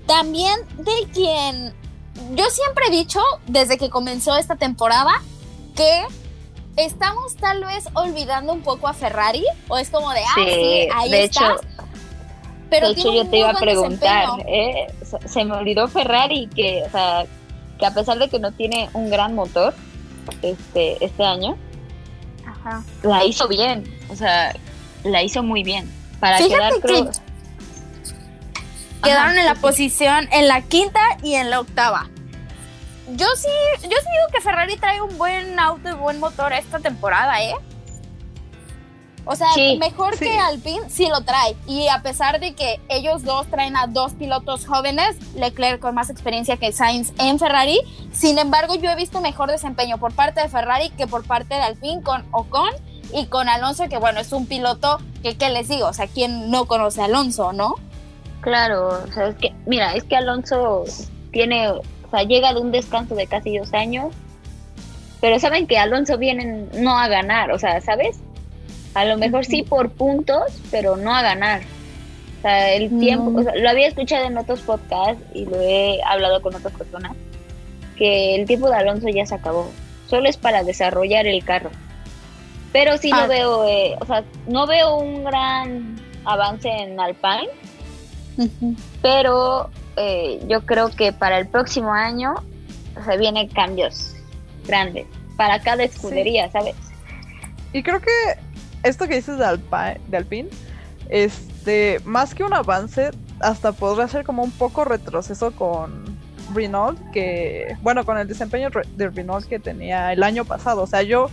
También 0.06 0.54
de 0.78 1.08
quien 1.12 1.74
yo 2.34 2.44
siempre 2.50 2.86
he 2.88 2.90
dicho 2.90 3.20
desde 3.46 3.78
que 3.78 3.90
comenzó 3.90 4.36
esta 4.36 4.56
temporada 4.56 5.22
que 5.76 6.02
estamos 6.76 7.36
tal 7.36 7.64
vez 7.64 7.84
olvidando 7.94 8.52
un 8.52 8.62
poco 8.62 8.88
a 8.88 8.94
Ferrari 8.94 9.44
o 9.68 9.78
es 9.78 9.90
como 9.90 10.10
de, 10.12 10.20
ah, 10.20 10.32
sí, 10.36 10.42
Sí, 10.44 10.88
ahí 10.94 11.10
de 11.10 11.24
estás. 11.24 11.50
hecho, 11.60 11.60
pero 12.70 12.86
de 12.88 12.92
hecho, 13.00 13.12
yo 13.12 13.26
te 13.28 13.38
iba 13.38 13.50
a 13.50 13.54
preguntar. 13.54 14.26
¿eh? 14.46 14.86
Se- 15.26 15.44
me 15.44 15.54
olvidó 15.54 15.88
Ferrari 15.88 16.48
que, 16.54 16.82
o 16.86 16.90
sea, 16.90 17.26
que 17.78 17.86
a 17.86 17.94
pesar 17.94 18.18
de 18.18 18.28
que 18.28 18.38
no 18.38 18.52
tiene 18.52 18.90
un 18.92 19.10
gran 19.10 19.34
motor 19.34 19.74
este, 20.42 21.02
este 21.04 21.24
año, 21.24 21.56
Ajá. 22.46 22.82
la 23.02 23.24
hizo 23.24 23.46
bien, 23.48 23.84
o 24.10 24.16
sea, 24.16 24.54
la 25.04 25.22
hizo 25.22 25.42
muy 25.42 25.62
bien. 25.62 25.90
Para 26.20 26.38
Fíjate 26.38 26.54
quedar, 26.54 26.72
que 26.74 26.80
creo, 26.80 27.10
Quedaron 29.02 29.30
Ajá, 29.32 29.40
en 29.40 29.46
la 29.46 29.54
sí, 29.54 29.60
posición 29.60 30.28
en 30.32 30.48
la 30.48 30.62
quinta 30.62 31.00
y 31.22 31.34
en 31.34 31.50
la 31.50 31.60
octava. 31.60 32.08
Yo 33.10 33.26
sí, 33.36 33.48
yo 33.82 33.88
sí 33.88 33.88
digo 33.88 34.26
que 34.32 34.40
Ferrari 34.40 34.76
trae 34.76 35.00
un 35.00 35.16
buen 35.16 35.58
auto 35.58 35.88
y 35.88 35.92
buen 35.94 36.20
motor 36.20 36.52
esta 36.52 36.78
temporada, 36.78 37.42
¿eh? 37.42 37.54
O 39.24 39.36
sea, 39.36 39.48
Sí, 39.52 39.76
mejor 39.78 40.14
sí. 40.16 40.24
que 40.24 40.38
Alpine 40.38 40.88
sí 40.88 41.06
lo 41.08 41.20
trae. 41.22 41.54
Y 41.66 41.88
a 41.88 42.00
pesar 42.02 42.40
de 42.40 42.54
que 42.54 42.80
ellos 42.88 43.24
dos 43.24 43.46
traen 43.48 43.76
a 43.76 43.86
dos 43.86 44.14
pilotos 44.14 44.66
jóvenes, 44.66 45.16
Leclerc 45.34 45.80
con 45.80 45.94
más 45.94 46.08
experiencia 46.08 46.56
que 46.56 46.72
Sainz 46.72 47.12
en 47.18 47.38
Ferrari, 47.38 47.78
sin 48.12 48.38
embargo 48.38 48.74
yo 48.74 48.90
he 48.90 48.96
visto 48.96 49.20
mejor 49.20 49.50
desempeño 49.50 49.98
por 49.98 50.14
parte 50.14 50.40
de 50.40 50.48
Ferrari 50.48 50.90
que 50.90 51.06
por 51.06 51.24
parte 51.24 51.54
de 51.54 51.60
Alpine 51.60 52.02
con 52.02 52.24
Ocon 52.30 52.70
y 53.12 53.26
con 53.26 53.48
Alonso, 53.50 53.86
que 53.88 53.98
bueno, 53.98 54.20
es 54.20 54.32
un 54.32 54.46
piloto 54.46 54.98
que, 55.22 55.36
¿qué 55.36 55.50
les 55.50 55.68
digo? 55.68 55.88
O 55.88 55.92
sea, 55.92 56.06
¿quién 56.06 56.50
no 56.50 56.66
conoce 56.66 57.02
a 57.02 57.04
Alonso, 57.04 57.52
no? 57.52 57.74
Claro, 58.40 58.88
o 58.88 59.12
sea, 59.12 59.28
es 59.28 59.34
que, 59.36 59.52
mira, 59.66 59.94
es 59.94 60.04
que 60.04 60.16
Alonso 60.16 60.84
tiene, 61.32 61.68
o 61.68 61.82
sea, 62.10 62.22
llega 62.22 62.54
de 62.54 62.60
un 62.60 62.70
descanso 62.70 63.14
de 63.14 63.26
casi 63.26 63.58
dos 63.58 63.72
años, 63.74 64.14
pero 65.20 65.38
saben 65.40 65.66
que 65.66 65.78
Alonso 65.78 66.16
viene 66.18 66.66
no 66.74 66.96
a 66.98 67.08
ganar, 67.08 67.50
o 67.52 67.58
sea, 67.58 67.80
¿sabes? 67.80 68.20
A 68.94 69.04
lo 69.04 69.18
mejor 69.18 69.44
sí 69.44 69.62
por 69.62 69.90
puntos, 69.90 70.60
pero 70.70 70.96
no 70.96 71.14
a 71.14 71.22
ganar. 71.22 71.62
O 72.38 72.42
sea, 72.42 72.72
el 72.72 72.92
No. 72.94 73.00
tiempo, 73.00 73.40
o 73.40 73.42
sea, 73.42 73.54
lo 73.56 73.68
había 73.68 73.88
escuchado 73.88 74.26
en 74.26 74.38
otros 74.38 74.60
podcasts 74.60 75.22
y 75.34 75.44
lo 75.44 75.60
he 75.60 76.00
hablado 76.06 76.40
con 76.40 76.54
otras 76.54 76.72
personas, 76.74 77.12
que 77.96 78.36
el 78.36 78.46
tiempo 78.46 78.70
de 78.70 78.76
Alonso 78.76 79.08
ya 79.08 79.26
se 79.26 79.34
acabó, 79.34 79.68
solo 80.06 80.28
es 80.28 80.36
para 80.36 80.62
desarrollar 80.62 81.26
el 81.26 81.44
carro. 81.44 81.70
Pero 82.72 82.96
sí 82.98 83.10
Ah. 83.12 83.22
lo 83.22 83.28
veo, 83.28 83.64
eh, 83.66 83.96
o 84.00 84.06
sea, 84.06 84.22
no 84.46 84.66
veo 84.68 84.96
un 84.98 85.24
gran 85.24 85.96
avance 86.24 86.68
en 86.68 87.00
Alpine, 87.00 87.48
pero 89.02 89.70
eh, 89.96 90.40
yo 90.48 90.64
creo 90.64 90.90
que 90.90 91.12
para 91.12 91.38
el 91.38 91.48
próximo 91.48 91.92
año 91.92 92.34
se 93.04 93.16
vienen 93.16 93.48
cambios 93.48 94.14
grandes 94.66 95.06
para 95.36 95.60
cada 95.60 95.84
escudería, 95.84 96.50
¿sabes? 96.50 96.74
Y 97.72 97.82
creo 97.82 98.00
que 98.00 98.10
esto 98.82 99.06
que 99.06 99.16
dices 99.16 99.38
de, 99.38 100.00
de 100.08 100.16
Alpine, 100.16 100.48
este, 101.08 102.00
más 102.04 102.34
que 102.34 102.44
un 102.44 102.54
avance, 102.54 103.10
hasta 103.40 103.72
podría 103.72 104.08
ser 104.08 104.24
como 104.24 104.42
un 104.42 104.50
poco 104.50 104.84
retroceso 104.84 105.52
con 105.52 106.04
Renault, 106.54 106.98
que, 107.12 107.76
bueno, 107.82 108.04
con 108.04 108.18
el 108.18 108.26
desempeño 108.26 108.70
de 108.96 109.10
Renault 109.10 109.46
que 109.46 109.58
tenía 109.58 110.12
el 110.12 110.22
año 110.22 110.44
pasado. 110.44 110.82
O 110.82 110.86
sea, 110.86 111.02
yo, 111.02 111.28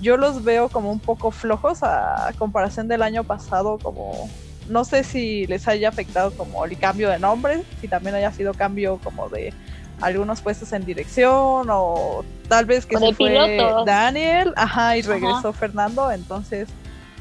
yo 0.00 0.16
los 0.16 0.44
veo 0.44 0.68
como 0.68 0.92
un 0.92 1.00
poco 1.00 1.30
flojos 1.30 1.82
a 1.82 2.32
comparación 2.38 2.88
del 2.88 3.02
año 3.02 3.24
pasado, 3.24 3.78
como, 3.82 4.28
no 4.68 4.84
sé 4.84 5.04
si 5.04 5.46
les 5.46 5.66
haya 5.68 5.88
afectado 5.88 6.32
como 6.36 6.64
el 6.64 6.78
cambio 6.78 7.08
de 7.10 7.18
nombre, 7.18 7.62
si 7.80 7.88
también 7.88 8.14
haya 8.14 8.32
sido 8.32 8.54
cambio 8.54 8.98
como 9.02 9.28
de 9.28 9.52
algunos 10.00 10.40
puestos 10.40 10.72
en 10.72 10.84
dirección 10.84 11.68
o 11.70 12.24
tal 12.48 12.64
vez 12.66 12.84
que 12.86 12.96
O 12.96 13.00
se 13.00 13.14
fue. 13.14 13.58
Daniel, 13.86 14.52
ajá, 14.56 14.96
y 14.96 15.00
Ajá. 15.00 15.08
regresó 15.12 15.52
Fernando, 15.52 16.10
entonces 16.10 16.68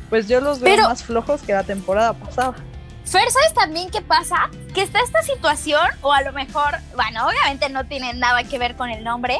pues 0.09 0.27
yo 0.27 0.41
los 0.41 0.59
veo 0.59 0.75
Pero- 0.75 0.89
más 0.89 1.03
flojos 1.03 1.41
que 1.41 1.53
la 1.53 1.63
temporada 1.63 2.13
pasada. 2.13 2.53
Fer, 3.05 3.29
¿sabes 3.29 3.53
también 3.53 3.89
qué 3.89 4.01
pasa? 4.01 4.49
Que 4.73 4.81
está 4.81 4.99
esta 5.01 5.21
situación, 5.23 5.85
o 6.01 6.13
a 6.13 6.21
lo 6.21 6.31
mejor, 6.31 6.77
bueno, 6.95 7.27
obviamente 7.27 7.67
no 7.69 7.83
tiene 7.85 8.13
nada 8.13 8.43
que 8.43 8.57
ver 8.57 8.75
con 8.75 8.89
el 8.89 9.03
nombre, 9.03 9.39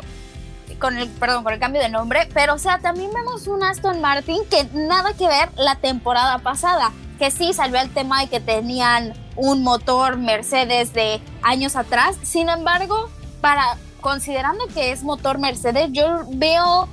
con 0.79 0.97
el, 0.97 1.07
perdón, 1.07 1.43
con 1.45 1.53
el 1.53 1.59
cambio 1.59 1.81
de 1.81 1.87
nombre, 1.89 2.27
pero 2.33 2.55
o 2.55 2.57
sea, 2.57 2.79
también 2.79 3.11
vemos 3.13 3.47
un 3.47 3.63
Aston 3.63 4.01
Martin 4.01 4.43
que 4.49 4.65
nada 4.73 5.13
que 5.13 5.27
ver 5.27 5.49
la 5.55 5.75
temporada 5.75 6.39
pasada, 6.39 6.91
que 7.17 7.31
sí 7.31 7.53
salió 7.53 7.79
el 7.79 7.93
tema 7.93 8.21
de 8.21 8.27
que 8.27 8.39
tenían 8.39 9.13
un 9.35 9.63
motor 9.63 10.17
Mercedes 10.17 10.93
de 10.93 11.21
años 11.41 11.75
atrás, 11.75 12.15
sin 12.23 12.49
embargo, 12.49 13.09
para 13.41 13.77
considerando 14.01 14.67
que 14.67 14.91
es 14.91 15.03
motor 15.03 15.39
Mercedes, 15.39 15.89
yo 15.91 16.05
veo 16.29 16.87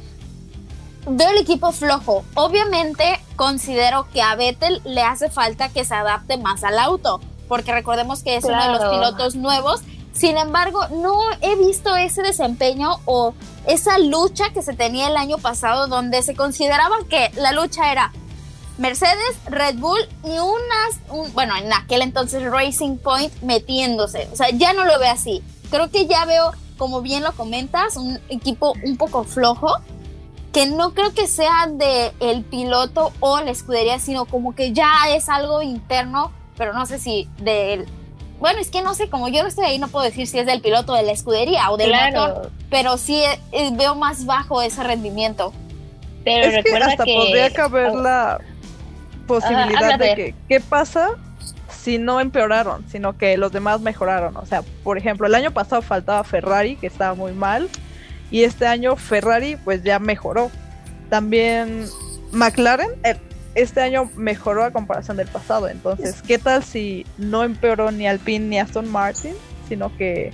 veo 1.06 1.30
el 1.30 1.38
equipo 1.38 1.72
flojo. 1.72 2.24
Obviamente 2.34 3.20
considero 3.36 4.06
que 4.12 4.22
a 4.22 4.34
Vettel 4.34 4.80
le 4.84 5.02
hace 5.02 5.30
falta 5.30 5.68
que 5.68 5.84
se 5.84 5.94
adapte 5.94 6.36
más 6.36 6.62
al 6.64 6.78
auto, 6.78 7.20
porque 7.48 7.72
recordemos 7.72 8.22
que 8.22 8.36
es 8.36 8.44
uno 8.44 8.62
de 8.62 8.70
los 8.70 8.84
pilotos 8.90 9.34
nuevos. 9.34 9.80
Sin 10.12 10.36
embargo, 10.36 10.86
no 10.88 11.18
he 11.40 11.56
visto 11.56 11.96
ese 11.96 12.22
desempeño 12.22 13.00
o 13.06 13.32
esa 13.66 13.98
lucha 13.98 14.50
que 14.52 14.62
se 14.62 14.74
tenía 14.74 15.08
el 15.08 15.16
año 15.16 15.38
pasado, 15.38 15.86
donde 15.86 16.22
se 16.22 16.34
consideraba 16.34 16.96
que 17.08 17.30
la 17.36 17.52
lucha 17.52 17.92
era 17.92 18.12
Mercedes, 18.80 19.38
Red 19.46 19.76
Bull 19.76 20.00
y 20.24 20.30
unas, 20.30 20.98
un- 21.10 21.32
bueno, 21.34 21.54
en 21.56 21.72
aquel 21.72 22.00
entonces 22.02 22.42
Racing 22.50 22.96
Point 22.96 23.32
metiéndose. 23.42 24.26
O 24.32 24.36
sea, 24.36 24.48
ya 24.50 24.72
no 24.72 24.84
lo 24.84 24.98
veo 24.98 25.12
así. 25.12 25.42
Creo 25.70 25.90
que 25.90 26.06
ya 26.06 26.24
veo, 26.24 26.52
como 26.78 27.02
bien 27.02 27.22
lo 27.22 27.32
comentas, 27.32 27.96
un 27.96 28.18
equipo 28.30 28.72
un 28.84 28.96
poco 28.96 29.24
flojo 29.24 29.76
que 30.52 30.66
no 30.66 30.94
creo 30.94 31.12
que 31.14 31.26
sea 31.28 31.68
de 31.70 32.10
el 32.18 32.42
piloto 32.42 33.12
o 33.20 33.38
la 33.40 33.50
escudería, 33.52 34.00
sino 34.00 34.24
como 34.24 34.54
que 34.54 34.72
ya 34.72 34.90
es 35.14 35.28
algo 35.28 35.62
interno, 35.62 36.32
pero 36.56 36.72
no 36.72 36.86
sé 36.86 36.98
si 36.98 37.28
del... 37.38 37.86
Bueno, 38.40 38.58
es 38.58 38.70
que 38.70 38.80
no 38.82 38.94
sé, 38.94 39.10
como 39.10 39.28
yo 39.28 39.42
no 39.42 39.48
estoy 39.48 39.66
ahí, 39.66 39.78
no 39.78 39.88
puedo 39.88 40.06
decir 40.06 40.26
si 40.26 40.38
es 40.38 40.46
del 40.46 40.62
piloto 40.62 40.94
de 40.94 41.02
la 41.02 41.12
escudería 41.12 41.70
o 41.70 41.76
del 41.76 41.90
motor, 41.90 42.10
Claro, 42.10 42.50
pero 42.70 42.96
sí 42.96 43.22
eh, 43.52 43.70
veo 43.74 43.94
más 43.94 44.24
bajo 44.24 44.62
ese 44.62 44.82
rendimiento. 44.82 45.52
pero 46.24 46.46
es 46.46 46.54
que 46.54 46.62
recuerda 46.62 46.86
hasta 46.86 47.04
que... 47.04 47.14
podría 47.14 47.50
caber 47.52 47.90
oh, 47.90 48.00
la 48.02 48.38
posibilidad 49.34 49.98
de 49.98 50.14
que 50.14 50.34
qué 50.48 50.60
pasa 50.60 51.10
si 51.70 51.98
no 51.98 52.20
empeoraron, 52.20 52.84
sino 52.90 53.16
que 53.16 53.36
los 53.36 53.52
demás 53.52 53.80
mejoraron. 53.80 54.36
O 54.36 54.44
sea, 54.44 54.62
por 54.84 54.98
ejemplo, 54.98 55.26
el 55.26 55.34
año 55.34 55.50
pasado 55.50 55.82
faltaba 55.82 56.22
Ferrari, 56.24 56.76
que 56.76 56.86
estaba 56.86 57.14
muy 57.14 57.32
mal, 57.32 57.68
y 58.30 58.44
este 58.44 58.66
año 58.66 58.96
Ferrari 58.96 59.56
pues 59.56 59.82
ya 59.82 59.98
mejoró. 59.98 60.50
También 61.08 61.86
McLaren 62.32 62.90
eh, 63.04 63.16
este 63.54 63.80
año 63.80 64.10
mejoró 64.16 64.64
a 64.64 64.70
comparación 64.70 65.16
del 65.16 65.28
pasado. 65.28 65.68
Entonces, 65.68 66.22
¿qué 66.22 66.38
tal 66.38 66.62
si 66.62 67.06
no 67.18 67.42
empeoró 67.44 67.90
ni 67.90 68.06
Alpine 68.06 68.46
ni 68.46 68.58
Aston 68.58 68.90
Martin, 68.90 69.34
sino 69.68 69.96
que 69.96 70.32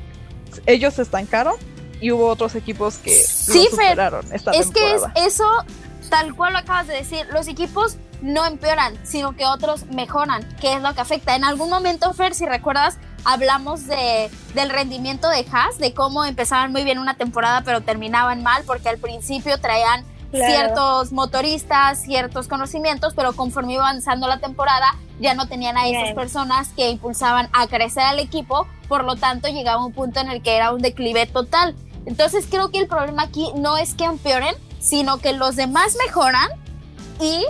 ellos 0.66 0.94
se 0.94 1.02
estancaron 1.02 1.54
y 2.00 2.10
hubo 2.10 2.26
otros 2.26 2.54
equipos 2.54 2.98
que 2.98 3.10
Sí, 3.10 3.68
lo 3.72 3.76
superaron 3.76 4.24
esta 4.32 4.50
es 4.50 4.66
que 4.68 4.94
es 4.94 5.02
temporada? 5.02 5.26
eso, 5.26 5.44
tal 6.10 6.34
cual 6.34 6.52
lo 6.52 6.58
acabas 6.58 6.88
de 6.88 6.94
decir, 6.94 7.26
los 7.32 7.48
equipos 7.48 7.96
no 8.22 8.44
empeoran, 8.46 8.94
sino 9.04 9.36
que 9.36 9.46
otros 9.46 9.86
mejoran, 9.86 10.42
que 10.60 10.74
es 10.74 10.82
lo 10.82 10.94
que 10.94 11.00
afecta. 11.00 11.36
En 11.36 11.44
algún 11.44 11.70
momento, 11.70 12.12
Fer, 12.14 12.34
si 12.34 12.46
recuerdas, 12.46 12.98
hablamos 13.24 13.86
de, 13.86 14.30
del 14.54 14.70
rendimiento 14.70 15.28
de 15.28 15.46
Haas, 15.50 15.78
de 15.78 15.94
cómo 15.94 16.24
empezaban 16.24 16.72
muy 16.72 16.84
bien 16.84 16.98
una 16.98 17.14
temporada, 17.14 17.62
pero 17.64 17.82
terminaban 17.82 18.42
mal, 18.42 18.62
porque 18.66 18.88
al 18.88 18.98
principio 18.98 19.60
traían 19.60 20.04
Claro. 20.32 20.52
ciertos 20.52 21.12
motoristas, 21.12 22.02
ciertos 22.02 22.48
conocimientos, 22.48 23.14
pero 23.14 23.32
conforme 23.34 23.74
iba 23.74 23.88
avanzando 23.88 24.26
la 24.26 24.38
temporada, 24.38 24.96
ya 25.20 25.34
no 25.34 25.46
tenían 25.46 25.76
a 25.78 25.86
esas 25.86 26.02
Bien. 26.02 26.14
personas 26.16 26.68
que 26.70 26.90
impulsaban 26.90 27.48
a 27.52 27.68
crecer 27.68 28.02
al 28.02 28.18
equipo, 28.18 28.66
por 28.88 29.04
lo 29.04 29.14
tanto 29.14 29.48
llegaba 29.48 29.84
un 29.84 29.92
punto 29.92 30.18
en 30.20 30.28
el 30.28 30.42
que 30.42 30.56
era 30.56 30.72
un 30.72 30.82
declive 30.82 31.26
total. 31.26 31.76
Entonces 32.06 32.46
creo 32.50 32.70
que 32.70 32.78
el 32.78 32.88
problema 32.88 33.22
aquí 33.22 33.50
no 33.54 33.76
es 33.78 33.94
que 33.94 34.04
empeoren, 34.04 34.54
sino 34.80 35.18
que 35.18 35.32
los 35.32 35.54
demás 35.56 35.96
mejoran 36.04 36.50
y 37.20 37.44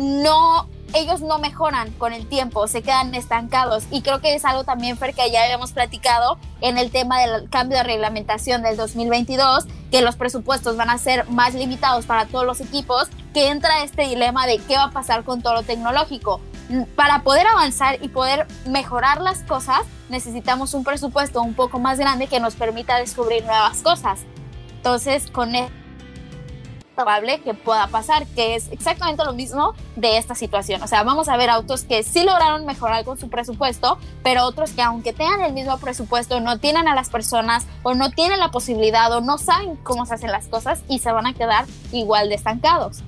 no 0.00 0.66
ellos 0.92 1.20
no 1.20 1.38
mejoran 1.38 1.92
con 1.92 2.12
el 2.12 2.26
tiempo, 2.26 2.66
se 2.66 2.82
quedan 2.82 3.14
estancados. 3.14 3.84
Y 3.90 4.02
creo 4.02 4.20
que 4.20 4.34
es 4.34 4.44
algo 4.44 4.64
también, 4.64 4.96
Fer, 4.96 5.14
que 5.14 5.30
ya 5.30 5.44
habíamos 5.44 5.72
platicado 5.72 6.38
en 6.60 6.78
el 6.78 6.90
tema 6.90 7.20
del 7.20 7.48
cambio 7.48 7.78
de 7.78 7.84
reglamentación 7.84 8.62
del 8.62 8.76
2022, 8.76 9.66
que 9.90 10.02
los 10.02 10.16
presupuestos 10.16 10.76
van 10.76 10.90
a 10.90 10.98
ser 10.98 11.28
más 11.30 11.54
limitados 11.54 12.06
para 12.06 12.26
todos 12.26 12.44
los 12.44 12.60
equipos, 12.60 13.08
que 13.32 13.48
entra 13.48 13.82
este 13.82 14.02
dilema 14.02 14.46
de 14.46 14.58
qué 14.58 14.76
va 14.76 14.84
a 14.84 14.90
pasar 14.90 15.24
con 15.24 15.42
todo 15.42 15.54
lo 15.54 15.62
tecnológico. 15.62 16.40
Para 16.94 17.22
poder 17.22 17.46
avanzar 17.46 17.98
y 18.00 18.08
poder 18.08 18.46
mejorar 18.66 19.20
las 19.20 19.42
cosas, 19.42 19.82
necesitamos 20.08 20.74
un 20.74 20.84
presupuesto 20.84 21.42
un 21.42 21.54
poco 21.54 21.78
más 21.78 21.98
grande 21.98 22.26
que 22.26 22.40
nos 22.40 22.54
permita 22.54 22.96
descubrir 22.96 23.44
nuevas 23.44 23.82
cosas. 23.82 24.20
Entonces, 24.76 25.30
con 25.30 25.54
esto 25.54 25.79
probable 27.00 27.40
que 27.40 27.54
pueda 27.54 27.86
pasar, 27.86 28.26
que 28.26 28.56
es 28.56 28.70
exactamente 28.70 29.24
lo 29.24 29.32
mismo 29.32 29.74
de 29.96 30.18
esta 30.18 30.34
situación. 30.34 30.82
O 30.82 30.86
sea, 30.86 31.02
vamos 31.02 31.30
a 31.30 31.36
ver 31.38 31.48
autos 31.48 31.84
que 31.84 32.02
sí 32.02 32.24
lograron 32.24 32.66
mejorar 32.66 33.06
con 33.06 33.18
su 33.18 33.30
presupuesto, 33.30 33.98
pero 34.22 34.44
otros 34.44 34.72
que 34.72 34.82
aunque 34.82 35.14
tengan 35.14 35.40
el 35.40 35.54
mismo 35.54 35.78
presupuesto, 35.78 36.40
no 36.40 36.58
tienen 36.58 36.88
a 36.88 36.94
las 36.94 37.08
personas 37.08 37.66
o 37.82 37.94
no 37.94 38.10
tienen 38.10 38.38
la 38.38 38.50
posibilidad 38.50 39.10
o 39.12 39.22
no 39.22 39.38
saben 39.38 39.76
cómo 39.76 40.04
se 40.04 40.12
hacen 40.12 40.30
las 40.30 40.48
cosas 40.48 40.82
y 40.88 40.98
se 40.98 41.10
van 41.10 41.26
a 41.26 41.32
quedar 41.32 41.64
igual 41.90 42.28
de 42.28 42.34
estancados. 42.34 43.02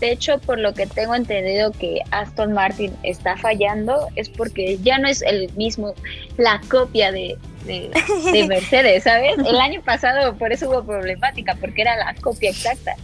De 0.00 0.10
hecho, 0.10 0.38
por 0.38 0.58
lo 0.58 0.74
que 0.74 0.86
tengo 0.86 1.14
entendido 1.14 1.70
que 1.70 2.00
Aston 2.10 2.52
Martin 2.52 2.96
está 3.04 3.36
fallando, 3.36 4.08
es 4.16 4.28
porque 4.28 4.78
ya 4.78 4.98
no 4.98 5.06
es 5.06 5.22
el 5.22 5.52
mismo, 5.52 5.94
la 6.36 6.60
copia 6.68 7.12
de, 7.12 7.38
de, 7.64 7.90
de 8.32 8.46
Mercedes, 8.48 9.04
¿sabes? 9.04 9.38
El 9.38 9.60
año 9.60 9.82
pasado 9.82 10.34
por 10.36 10.52
eso 10.52 10.68
hubo 10.68 10.82
problemática, 10.82 11.54
porque 11.60 11.82
era 11.82 11.96
la 11.96 12.14
copia 12.14 12.50
exacta. 12.50 12.96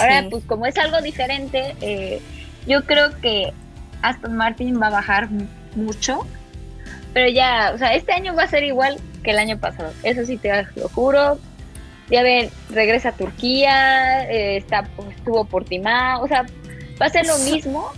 Ahora, 0.00 0.22
Sí. 0.22 0.28
pues 0.30 0.44
como 0.44 0.66
es 0.66 0.76
algo 0.78 1.00
diferente, 1.00 1.74
eh, 1.80 2.20
yo 2.66 2.84
creo 2.84 3.18
que 3.20 3.52
Aston 4.02 4.36
Martin 4.36 4.80
va 4.80 4.88
a 4.88 4.90
bajar 4.90 5.30
mu- 5.30 5.46
mucho, 5.76 6.26
pero 7.12 7.28
ya, 7.30 7.72
o 7.74 7.78
sea, 7.78 7.94
este 7.94 8.12
año 8.12 8.34
va 8.34 8.44
a 8.44 8.48
ser 8.48 8.64
igual 8.64 8.98
que 9.22 9.30
el 9.30 9.38
año 9.38 9.58
pasado, 9.58 9.92
eso 10.02 10.24
sí 10.24 10.36
te 10.36 10.66
lo 10.76 10.88
juro. 10.88 11.38
Ya 12.10 12.22
ven, 12.22 12.50
regresa 12.68 13.10
a 13.10 13.12
Turquía, 13.12 14.24
eh, 14.30 14.58
está, 14.58 14.82
pues, 14.96 15.08
estuvo 15.16 15.44
Portimao, 15.46 16.22
o 16.22 16.28
sea, 16.28 16.44
va 17.00 17.06
a 17.06 17.08
ser 17.08 17.26
lo 17.26 17.38
mismo, 17.38 17.90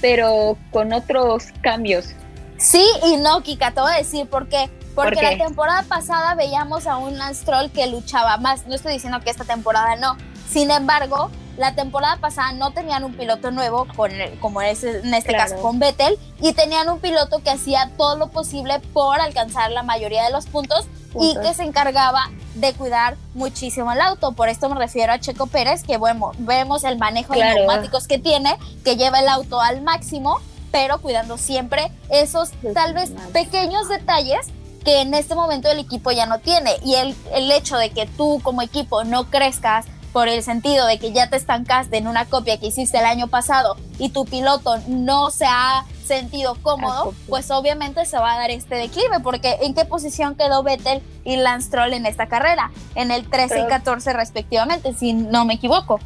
pero 0.00 0.56
con 0.70 0.92
otros 0.92 1.44
cambios. 1.60 2.10
Sí 2.58 2.84
y 3.06 3.16
no, 3.18 3.42
Kika, 3.42 3.72
te 3.72 3.80
voy 3.80 3.92
a 3.92 3.96
decir 3.98 4.26
por 4.26 4.48
qué. 4.48 4.70
Porque 4.94 5.16
¿Por 5.16 5.20
qué? 5.20 5.36
la 5.36 5.44
temporada 5.46 5.82
pasada 5.82 6.34
veíamos 6.34 6.86
a 6.86 6.96
un 6.96 7.18
Lance 7.18 7.44
Troll 7.44 7.70
que 7.70 7.86
luchaba 7.88 8.38
más. 8.38 8.66
No 8.66 8.74
estoy 8.74 8.94
diciendo 8.94 9.20
que 9.20 9.28
esta 9.28 9.44
temporada 9.44 9.94
no. 9.96 10.16
Sin 10.48 10.70
embargo, 10.70 11.30
la 11.56 11.74
temporada 11.74 12.16
pasada 12.18 12.52
no 12.52 12.72
tenían 12.72 13.02
un 13.04 13.14
piloto 13.14 13.50
nuevo, 13.50 13.86
con 13.96 14.10
como 14.40 14.60
es 14.60 14.84
en 14.84 15.14
este 15.14 15.30
Claro. 15.32 15.50
caso 15.50 15.62
con 15.62 15.78
Vettel, 15.78 16.18
y 16.40 16.52
tenían 16.52 16.88
un 16.90 17.00
piloto 17.00 17.38
que 17.42 17.50
hacía 17.50 17.90
todo 17.96 18.16
lo 18.16 18.28
posible 18.28 18.78
por 18.92 19.20
alcanzar 19.20 19.70
la 19.70 19.82
mayoría 19.82 20.24
de 20.24 20.30
los 20.30 20.46
puntos, 20.46 20.86
y 21.14 21.32
Puntos. 21.32 21.46
que 21.46 21.54
se 21.54 21.62
encargaba 21.62 22.28
de 22.56 22.74
cuidar 22.74 23.16
muchísimo 23.34 23.90
el 23.92 24.00
auto. 24.02 24.32
Por 24.32 24.50
esto 24.50 24.68
me 24.68 24.76
refiero 24.76 25.14
a 25.14 25.18
Checo 25.18 25.46
Pérez, 25.46 25.82
que 25.82 25.96
bueno, 25.96 26.32
vemos 26.38 26.84
el 26.84 26.98
manejo 26.98 27.32
de 27.32 27.38
Claro. 27.40 27.54
neumáticos 27.60 28.06
que 28.06 28.18
tiene, 28.18 28.58
que 28.84 28.96
lleva 28.96 29.20
el 29.20 29.28
auto 29.28 29.60
al 29.62 29.80
máximo, 29.80 30.40
pero 30.72 31.00
cuidando 31.00 31.38
siempre 31.38 31.90
esos 32.10 32.50
tal 32.74 32.92
vez 32.92 33.12
pequeños 33.32 33.88
detalles 33.88 34.46
que 34.84 35.00
en 35.00 35.14
este 35.14 35.34
momento 35.34 35.70
el 35.70 35.78
equipo 35.78 36.10
ya 36.10 36.26
no 36.26 36.38
tiene. 36.40 36.76
Y 36.84 36.96
el, 36.96 37.16
el 37.32 37.50
hecho 37.50 37.78
de 37.78 37.90
que 37.90 38.04
tú 38.06 38.40
como 38.42 38.60
equipo 38.60 39.02
no 39.04 39.30
crezcas 39.30 39.86
por 40.16 40.28
el 40.28 40.42
sentido 40.42 40.86
de 40.86 40.98
que 40.98 41.12
ya 41.12 41.28
te 41.28 41.36
estancaste 41.36 41.98
en 41.98 42.06
una 42.06 42.24
copia 42.24 42.58
que 42.58 42.68
hiciste 42.68 42.96
el 42.96 43.04
año 43.04 43.26
pasado 43.26 43.76
y 43.98 44.08
tu 44.08 44.24
piloto 44.24 44.78
no 44.88 45.28
se 45.28 45.44
ha 45.44 45.84
sentido 46.06 46.54
cómodo, 46.62 47.12
pues 47.28 47.50
obviamente 47.50 48.06
se 48.06 48.16
va 48.16 48.32
a 48.32 48.38
dar 48.38 48.50
este 48.50 48.76
declive, 48.76 49.20
porque 49.22 49.58
¿en 49.60 49.74
qué 49.74 49.84
posición 49.84 50.34
quedó 50.34 50.62
Vettel 50.62 51.02
y 51.26 51.36
Lance 51.36 51.66
Stroll 51.66 51.92
en 51.92 52.06
esta 52.06 52.28
carrera? 52.28 52.70
En 52.94 53.10
el 53.10 53.28
13 53.28 53.44
y 53.44 53.48
Pero- 53.58 53.68
14 53.68 54.14
respectivamente, 54.14 54.94
si 54.94 55.12
no 55.12 55.44
me 55.44 55.52
equivoco. 55.52 56.00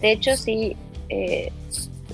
De 0.00 0.10
hecho, 0.10 0.36
sí. 0.36 0.76
eh, 1.08 1.52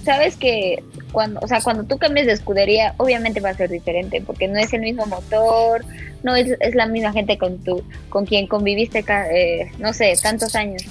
Sabes 0.05 0.37
que 0.37 0.83
cuando, 1.12 1.40
o 1.40 1.49
sea, 1.49 1.61
cuando 1.61 1.85
tú 1.85 1.99
cambies 1.99 2.26
de 2.26 2.33
escudería, 2.33 2.95
obviamente 2.97 3.40
va 3.40 3.50
a 3.50 3.55
ser 3.55 3.71
diferente, 3.71 4.21
porque 4.21 4.49
no 4.49 4.59
es 4.59 4.73
el 4.73 4.81
mismo 4.81 5.07
motor, 5.07 5.85
no 6.23 6.35
es, 6.37 6.57
es 6.61 6.75
la 6.75 6.87
misma 6.87 7.12
gente 7.12 7.38
con 7.38 7.59
tu, 7.64 7.83
con 8.09 8.26
quien 8.26 8.47
conviviste, 8.47 9.05
eh, 9.33 9.71
no 9.78 9.93
sé, 9.93 10.14
tantos 10.23 10.55
años. 10.55 10.83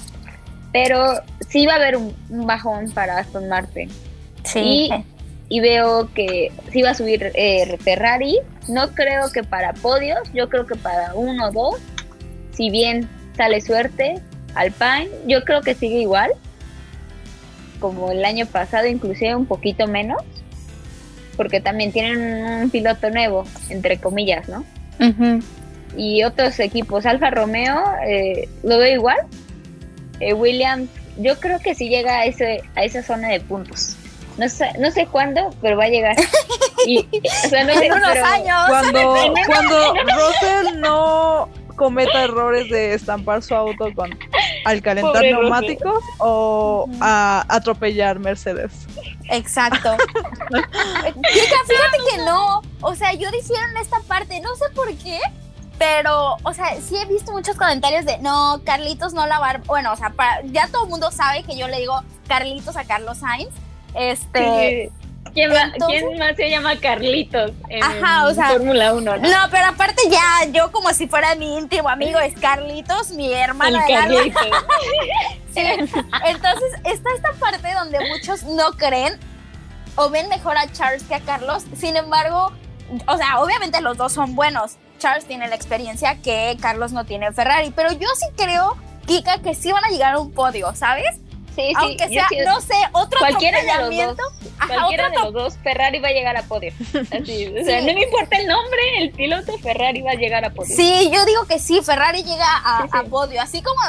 Pero 0.72 1.14
sí 1.48 1.66
va 1.66 1.74
a 1.74 1.76
haber 1.76 1.96
un, 1.96 2.14
un 2.28 2.46
bajón 2.46 2.90
para 2.92 3.18
Aston 3.18 3.48
Martin. 3.48 3.90
Y, 4.54 4.90
y 5.48 5.60
veo 5.60 6.12
que 6.14 6.52
sí 6.72 6.82
va 6.82 6.90
a 6.90 6.94
subir 6.94 7.32
eh, 7.34 7.76
Ferrari. 7.80 8.38
No 8.68 8.90
creo 8.94 9.30
que 9.32 9.42
para 9.42 9.72
podios, 9.72 10.30
yo 10.32 10.48
creo 10.48 10.66
que 10.66 10.74
para 10.74 11.14
uno 11.14 11.48
o 11.48 11.52
dos. 11.52 11.80
Si 12.52 12.70
bien 12.70 13.08
sale 13.36 13.60
suerte, 13.60 14.20
Alpine, 14.54 15.08
yo 15.26 15.44
creo 15.44 15.62
que 15.62 15.74
sigue 15.74 16.00
igual. 16.00 16.30
Como 17.80 18.10
el 18.10 18.24
año 18.24 18.46
pasado, 18.46 18.86
inclusive 18.86 19.34
un 19.34 19.46
poquito 19.46 19.86
menos. 19.86 20.22
Porque 21.36 21.60
también 21.60 21.92
tienen 21.92 22.62
un 22.62 22.70
piloto 22.70 23.10
nuevo, 23.10 23.44
entre 23.68 23.98
comillas, 23.98 24.48
¿no? 24.48 24.64
Y 25.96 26.22
otros 26.24 26.58
equipos, 26.60 27.06
Alfa 27.06 27.30
Romeo, 27.30 27.80
eh, 28.06 28.48
lo 28.64 28.78
veo 28.78 28.94
igual. 28.94 29.18
Eh, 30.20 30.32
Williams, 30.34 30.88
yo 31.18 31.38
creo 31.38 31.60
que 31.60 31.74
sí 31.74 31.88
llega 31.88 32.18
a, 32.20 32.24
ese, 32.26 32.62
a 32.74 32.82
esa 32.84 33.02
zona 33.02 33.28
de 33.28 33.40
puntos. 33.40 33.94
No 34.36 34.48
sé, 34.48 34.66
no 34.78 34.90
sé 34.90 35.06
cuándo, 35.06 35.50
pero 35.62 35.76
va 35.76 35.84
a 35.84 35.88
llegar. 35.88 36.16
Y, 36.86 36.98
o 36.98 37.48
sea, 37.48 37.64
no 37.64 37.72
sé, 37.78 37.86
en 37.86 37.92
unos 37.92 38.10
pero- 38.12 38.24
años. 38.24 38.58
Cuando, 38.68 39.14
cuando 39.46 39.94
Russell 39.94 40.80
no 40.80 41.48
cometa 41.76 42.24
errores 42.24 42.68
de 42.70 42.94
estampar 42.94 43.42
su 43.42 43.54
auto 43.54 43.88
con 43.94 44.10
al 44.68 44.82
calentar 44.82 45.12
Pobre 45.14 45.32
neumáticos 45.32 46.04
o 46.18 46.88
a 47.00 47.44
atropellar 47.48 48.18
Mercedes. 48.18 48.72
Exacto. 49.30 49.96
Chica, 50.48 51.56
fíjate 51.66 51.98
que 52.10 52.18
no. 52.24 52.62
O 52.80 52.94
sea, 52.94 53.12
yo 53.14 53.30
difiero 53.30 53.62
en 53.70 53.76
esta 53.78 54.00
parte. 54.00 54.40
No 54.40 54.54
sé 54.56 54.64
por 54.74 54.92
qué. 54.96 55.18
Pero, 55.78 56.36
o 56.42 56.52
sea, 56.52 56.74
sí 56.80 56.96
he 56.96 57.06
visto 57.06 57.30
muchos 57.30 57.56
comentarios 57.56 58.04
de 58.04 58.18
no, 58.18 58.60
Carlitos 58.64 59.14
no 59.14 59.26
la 59.26 59.38
va 59.38 59.50
a- 59.50 59.58
Bueno, 59.58 59.92
o 59.92 59.96
sea, 59.96 60.10
para- 60.10 60.42
ya 60.46 60.66
todo 60.68 60.84
el 60.84 60.90
mundo 60.90 61.12
sabe 61.12 61.44
que 61.44 61.56
yo 61.56 61.68
le 61.68 61.78
digo 61.78 62.02
Carlitos 62.26 62.76
a 62.76 62.84
Carlos 62.84 63.18
Sainz. 63.18 63.50
Este. 63.94 64.90
Sí. 64.92 64.97
¿Quién, 65.34 65.52
va- 65.52 65.62
entonces- 65.72 66.02
quién 66.04 66.18
más 66.18 66.36
se 66.36 66.50
llama 66.50 66.76
Carlitos 66.80 67.52
en 67.68 67.82
Ajá, 67.82 68.26
o 68.26 68.34
sea- 68.34 68.48
Fórmula 68.48 68.94
1? 68.94 69.16
¿no? 69.16 69.28
No, 69.28 69.36
pero 69.50 69.66
aparte 69.66 70.02
ya, 70.10 70.50
yo 70.52 70.70
como 70.72 70.90
si 70.90 71.06
fuera 71.08 71.34
mi 71.34 71.56
íntimo 71.58 71.88
amigo 71.88 72.18
es 72.18 72.34
Carlitos, 72.38 73.10
mi 73.10 73.32
El 73.32 73.50
alma. 73.50 73.66
Carlitos. 73.88 74.42
Sí. 75.54 75.62
Entonces 75.62 76.72
está 76.84 77.10
esta 77.16 77.32
parte 77.40 77.72
donde 77.74 77.98
muchos 78.10 78.44
no 78.44 78.72
creen 78.72 79.18
o 79.96 80.08
ven 80.10 80.28
mejor 80.28 80.56
a 80.56 80.70
Charles 80.70 81.02
que 81.04 81.14
a 81.16 81.20
Carlos. 81.20 81.64
Sin 81.76 81.96
embargo, 81.96 82.52
o 83.08 83.16
sea, 83.16 83.40
obviamente 83.40 83.80
los 83.80 83.96
dos 83.96 84.12
son 84.12 84.36
buenos. 84.36 84.76
Charles 84.98 85.24
tiene 85.26 85.48
la 85.48 85.54
experiencia 85.56 86.16
que 86.22 86.56
Carlos 86.60 86.92
no 86.92 87.04
tiene 87.06 87.26
en 87.26 87.34
Ferrari, 87.34 87.72
pero 87.74 87.90
yo 87.92 88.06
sí 88.18 88.26
creo, 88.36 88.76
Kika, 89.06 89.38
que 89.38 89.54
sí 89.54 89.72
van 89.72 89.84
a 89.84 89.88
llegar 89.88 90.14
a 90.14 90.18
un 90.20 90.32
podio, 90.32 90.74
¿sabes? 90.76 91.18
Sí, 91.58 91.72
Aunque 91.76 92.08
sea, 92.08 92.26
no 92.46 92.60
sé, 92.60 92.74
otro 92.92 93.18
cualquiera 93.18 93.60
de 93.62 93.90
los 94.06 94.16
dos, 94.16 94.32
Ajá, 94.58 94.74
cualquiera 94.74 95.10
de 95.10 95.16
los 95.18 95.32
dos, 95.32 95.54
Ferrari 95.62 95.98
va 95.98 96.08
a 96.08 96.12
llegar 96.12 96.36
a 96.36 96.42
podio. 96.44 96.72
Así, 97.10 97.46
o 97.60 97.64
sea, 97.64 97.80
Sí. 97.80 97.86
no 97.86 97.94
me 97.94 98.02
importa 98.04 98.36
el 98.38 98.46
nombre, 98.46 98.80
el 98.98 99.10
piloto 99.10 99.58
Ferrari 99.58 100.02
va 100.02 100.12
a 100.12 100.14
llegar 100.14 100.44
a 100.44 100.50
podio. 100.50 100.74
Sí, 100.76 101.10
yo 101.12 101.24
digo 101.24 101.46
que 101.46 101.58
sí, 101.58 101.80
Ferrari 101.82 102.22
llega 102.22 102.46
a, 102.64 102.82
Sí, 102.82 102.88
sí. 102.92 102.98
a 102.98 103.02
podio. 103.10 103.42
Así 103.42 103.60
como 103.62 103.80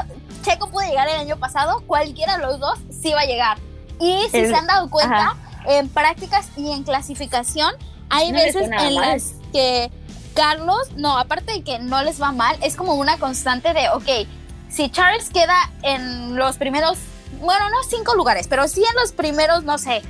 Checo 0.43 0.69
pudo 0.71 0.83
llegar 0.87 1.07
el 1.09 1.15
año 1.19 1.37
pasado, 1.37 1.81
cualquiera 1.85 2.37
de 2.37 2.43
los 2.45 2.59
dos 2.59 2.79
sí 2.89 3.11
va 3.13 3.21
a 3.21 3.25
llegar. 3.25 3.57
Y 3.99 4.27
si 4.31 4.37
El- 4.37 4.49
se 4.49 4.55
han 4.55 4.65
dado 4.65 4.89
cuenta, 4.89 5.15
ajá. 5.17 5.37
en 5.67 5.89
prácticas 5.89 6.47
y 6.57 6.71
en 6.71 6.83
clasificación, 6.83 7.73
hay 8.09 8.31
No 8.31 8.39
veces 8.39 8.63
en 8.63 8.69
mal. 8.71 8.95
las 8.95 9.33
que 9.53 9.91
Carlos, 10.33 10.91
no, 10.95 11.17
aparte 11.19 11.51
de 11.51 11.63
que 11.63 11.79
no 11.79 12.01
les 12.03 12.21
va 12.21 12.31
mal, 12.31 12.57
es 12.63 12.75
como 12.75 12.93
una 12.95 13.17
constante 13.17 13.73
de, 13.73 13.89
ok, 13.89 14.27
si 14.69 14.89
Charles 14.89 15.29
queda 15.31 15.69
en 15.83 16.35
los 16.37 16.57
primeros, 16.57 16.97
bueno, 17.41 17.69
no 17.69 17.77
cinco 17.89 18.15
lugares, 18.15 18.47
pero 18.47 18.67
sí 18.67 18.83
en 18.83 18.95
los 19.01 19.11
primeros, 19.11 19.63
no 19.63 19.77
sé, 19.77 20.01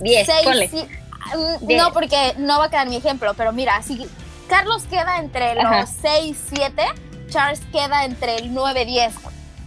10, 0.00 0.26
seis, 0.26 0.42
ponle. 0.44 0.68
sí, 0.68 0.84
mm, 1.36 1.66
Diez. 1.66 1.82
no, 1.82 1.92
porque 1.92 2.34
no 2.38 2.58
va 2.58 2.66
a 2.66 2.70
quedar 2.70 2.88
mi 2.88 2.96
ejemplo, 2.96 3.34
pero 3.34 3.52
mira, 3.52 3.82
si 3.82 4.08
Carlos 4.48 4.82
queda 4.84 5.18
entre 5.18 5.58
Ajá. 5.60 5.80
los 5.82 5.90
6, 6.02 6.36
7, 6.54 6.82
Charles 7.30 7.60
queda 7.72 8.04
entre 8.04 8.36
el 8.36 8.52
9, 8.52 8.84
10 8.84 9.14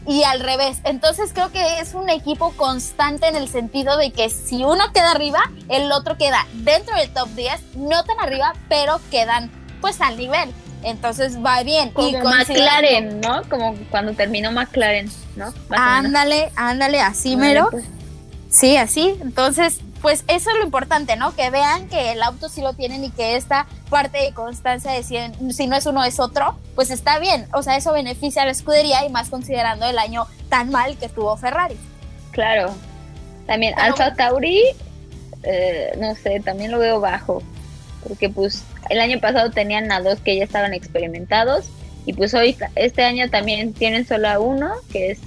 y 0.08 0.24
al 0.24 0.40
revés. 0.42 0.78
Entonces 0.84 1.32
creo 1.34 1.52
que 1.52 1.80
es 1.80 1.96
un 1.96 2.10
equipo 2.10 2.52
constante 2.52 3.28
en 3.28 3.36
el 3.36 3.50
sentido 3.50 3.98
de 3.98 4.12
que 4.12 4.30
si 4.30 4.64
uno 4.64 4.92
queda 4.94 5.12
arriba, 5.12 5.50
el 5.70 5.92
otro 5.92 6.18
queda 6.18 6.46
dentro 6.54 6.96
del 6.96 7.10
top 7.12 7.30
10, 7.30 7.76
no 7.78 8.04
tan 8.04 8.20
arriba, 8.20 8.54
pero 8.70 9.00
quedan 9.10 9.50
pues 9.86 10.02
al 10.02 10.18
nivel. 10.18 10.50
Entonces 10.82 11.38
va 11.46 11.62
bien. 11.62 11.92
Como 11.92 12.08
y 12.08 12.16
McLaren, 12.16 13.22
¿no? 13.22 13.44
Como 13.48 13.76
cuando 13.92 14.14
terminó 14.14 14.52
McLaren, 14.52 15.12
¿no? 15.36 15.54
Más. 15.70 15.80
Ándale, 16.06 16.52
ándale, 16.56 17.02
así 17.02 17.36
Bueno, 17.36 17.48
mero. 17.48 17.68
pues, 17.70 17.86
Sí, 18.50 18.78
así. 18.78 19.16
Entonces, 19.22 19.80
pues 20.02 20.24
eso 20.28 20.50
es 20.50 20.58
lo 20.58 20.64
importante, 20.64 21.18
¿no? 21.18 21.36
Que 21.36 21.52
vean 21.52 21.88
que 21.88 22.14
el 22.14 22.24
auto 22.24 22.50
sí 22.50 22.62
lo 22.62 22.74
tienen 22.74 23.04
y 23.04 23.12
que 23.12 23.36
esta 23.36 23.68
parte 23.92 24.18
de 24.18 24.32
constancia 24.34 24.92
de 24.92 25.04
si, 25.04 25.18
si 25.54 25.68
no 25.68 25.76
es 25.76 25.86
uno 25.86 26.04
es 26.04 26.20
otro, 26.20 26.58
pues 26.74 26.90
está 26.90 27.20
bien. 27.20 27.46
O 27.54 27.62
sea, 27.62 27.76
eso 27.78 27.94
beneficia 27.94 28.42
a 28.42 28.46
la 28.46 28.52
escudería 28.52 29.06
y 29.06 29.10
más 29.10 29.30
considerando 29.30 29.86
el 29.86 30.00
año 30.00 30.26
tan 30.50 30.72
mal 30.72 30.98
que 30.98 31.10
tuvo 31.10 31.38
Ferrari. 31.38 31.78
Claro. 32.32 32.74
También 33.46 33.74
Pero- 33.76 33.88
Alfa 33.88 34.16
Tauri, 34.16 34.64
eh, 35.44 35.92
no 36.00 36.16
sé, 36.16 36.40
también 36.40 36.72
lo 36.72 36.80
veo 36.80 37.00
bajo. 37.00 37.44
Porque 38.08 38.30
pues 38.30 38.64
el 38.90 39.00
año 39.00 39.20
pasado 39.20 39.52
tenían 39.52 39.92
a 39.92 40.00
dos 40.02 40.20
que 40.20 40.38
ya 40.38 40.44
estaban 40.44 40.74
experimentados. 40.74 41.66
Y 42.06 42.14
pues 42.14 42.34
hoy, 42.34 42.56
este 42.76 43.04
año 43.04 43.30
también 43.30 43.74
tienen 43.74 44.06
solo 44.08 44.30
a 44.30 44.40
uno, 44.40 44.72
que 44.92 45.12
es 45.12 45.20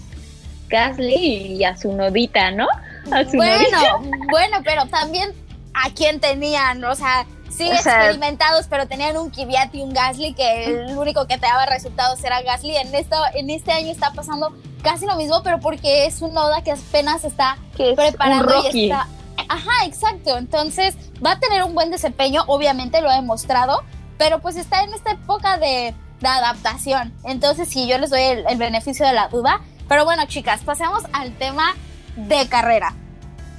Gasly 0.68 1.56
y 1.56 1.64
a 1.64 1.76
su 1.76 1.92
novita, 1.92 2.50
¿no? 2.50 2.66
A 3.10 3.24
su 3.24 3.36
novita. 3.36 3.96
Bueno, 3.98 4.16
bueno, 4.30 4.56
pero 4.64 4.86
también 4.86 5.30
a 5.74 5.90
quién 5.94 6.20
tenían, 6.20 6.84
o 6.84 6.94
sea, 6.94 7.26
sí 7.48 7.68
O 7.70 7.76
sea- 7.82 7.96
experimentados, 8.04 8.66
pero 8.68 8.86
tenían 8.86 9.16
un 9.16 9.30
Kvyat 9.30 9.74
y 9.74 9.80
un 9.82 9.92
Gasly 9.92 10.34
que 10.34 10.64
el 10.66 10.96
único 10.98 11.26
que 11.26 11.34
te 11.38 11.46
daba 11.46 11.66
resultados 11.66 12.22
era 12.22 12.42
Gasly. 12.42 12.76
En 12.76 12.94
esto, 12.94 13.16
en 13.34 13.50
este 13.50 13.72
año 13.72 13.90
está 13.90 14.12
pasando 14.12 14.54
casi 14.82 15.06
lo 15.06 15.16
mismo, 15.16 15.42
pero 15.42 15.58
porque 15.60 16.06
es 16.06 16.20
un 16.22 16.34
Noda 16.34 16.62
que 16.62 16.72
apenas 16.72 17.24
está 17.24 17.56
Que 17.76 17.90
es 17.90 17.96
preparando 17.96 18.54
y 18.72 18.90
está. 18.90 19.08
Ajá, 19.48 19.84
exacto. 19.84 20.36
Entonces 20.36 20.96
va 21.24 21.32
a 21.32 21.40
tener 21.40 21.62
un 21.64 21.74
buen 21.74 21.90
desempeño, 21.90 22.42
obviamente 22.46 23.00
lo 23.00 23.10
ha 23.10 23.14
demostrado, 23.14 23.82
pero 24.16 24.40
pues 24.40 24.56
está 24.56 24.82
en 24.82 24.92
esta 24.94 25.12
época 25.12 25.58
de, 25.58 25.94
de 26.20 26.28
adaptación. 26.28 27.12
Entonces 27.24 27.68
sí, 27.68 27.86
yo 27.86 27.98
les 27.98 28.10
doy 28.10 28.22
el, 28.22 28.44
el 28.48 28.58
beneficio 28.58 29.06
de 29.06 29.12
la 29.12 29.28
duda. 29.28 29.60
Pero 29.88 30.04
bueno, 30.04 30.26
chicas, 30.26 30.60
pasemos 30.62 31.04
al 31.12 31.32
tema 31.32 31.74
de 32.16 32.46
carrera. 32.48 32.94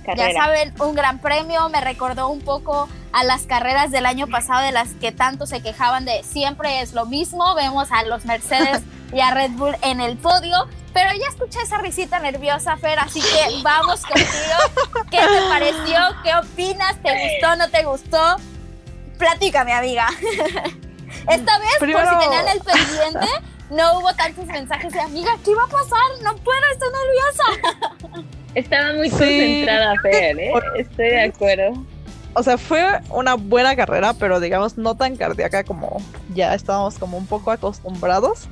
Ya 0.06 0.16
Carrera. 0.16 0.44
saben, 0.44 0.74
un 0.80 0.96
gran 0.96 1.20
premio 1.20 1.70
me 1.70 1.82
recordó 1.82 2.30
un 2.30 2.42
poco 2.42 2.90
a 3.12 3.24
las 3.24 3.44
carreras 3.44 3.92
del 3.92 4.06
año 4.06 4.28
pasado 4.28 4.64
de 4.64 4.72
las 4.72 4.90
que 4.94 5.12
tanto 5.12 5.46
se 5.46 5.62
quejaban 5.62 6.06
de 6.06 6.24
siempre 6.24 6.82
es 6.82 6.94
lo 6.94 7.06
mismo, 7.06 7.54
vemos 7.56 7.92
a 7.92 8.04
los 8.04 8.26
Mercedes 8.26 8.82
y 9.14 9.20
a 9.22 9.32
Red 9.32 9.52
Bull 9.52 9.76
en 9.82 10.02
el 10.02 10.18
podio, 10.18 10.68
pero 10.94 11.12
ya 11.14 11.28
escuché 11.30 11.62
esa 11.62 11.78
risita 11.78 12.20
nerviosa, 12.20 12.78
Fer, 12.78 13.00
así 13.00 13.22
que 13.22 13.62
vamos 13.64 14.02
contigo 14.06 15.04
¿Qué 15.12 15.18
te 15.18 15.42
pareció? 15.50 16.00
¿Qué 16.24 16.32
opinas? 16.36 16.96
¿Te 17.02 17.12
gustó? 17.12 17.56
¿No 17.56 17.70
te 17.70 17.84
gustó? 17.84 18.36
Platícame, 19.18 19.74
amiga. 19.74 20.08
Esta 21.28 21.60
vez, 21.60 21.70
por 21.80 21.88
Primero- 21.88 22.10
si 22.22 22.26
tenían 22.28 22.48
el 22.48 22.60
pendiente, 22.62 23.28
no 23.72 24.00
hubo 24.00 24.14
tantos 24.14 24.46
mensajes 24.46 24.94
de 24.94 25.00
amiga, 25.02 25.32
¿qué 25.44 25.54
va 25.56 25.64
a 25.64 25.68
pasar? 25.68 26.00
No 26.24 26.36
puedo, 26.38 26.60
estoy 26.72 26.90
nerviosa. 26.90 28.24
Estaba 28.56 28.94
muy 28.94 29.10
Sí. 29.10 29.16
concentrada, 29.18 29.94
Fer, 30.02 30.40
¿eh? 30.40 30.52
Estoy 30.78 31.06
de 31.10 31.24
acuerdo. 31.24 31.86
O 32.34 32.44
sea, 32.44 32.58
fue 32.58 32.84
una 33.10 33.34
buena 33.36 33.76
carrera, 33.76 34.14
pero 34.14 34.40
digamos 34.40 34.78
no 34.78 34.96
tan 34.96 35.16
cardíaca 35.18 35.64
como 35.64 35.98
ya 36.34 36.54
estábamos 36.54 36.98
como 36.98 37.18
un 37.18 37.28
poco 37.28 37.52
acostumbrados. 37.52 38.48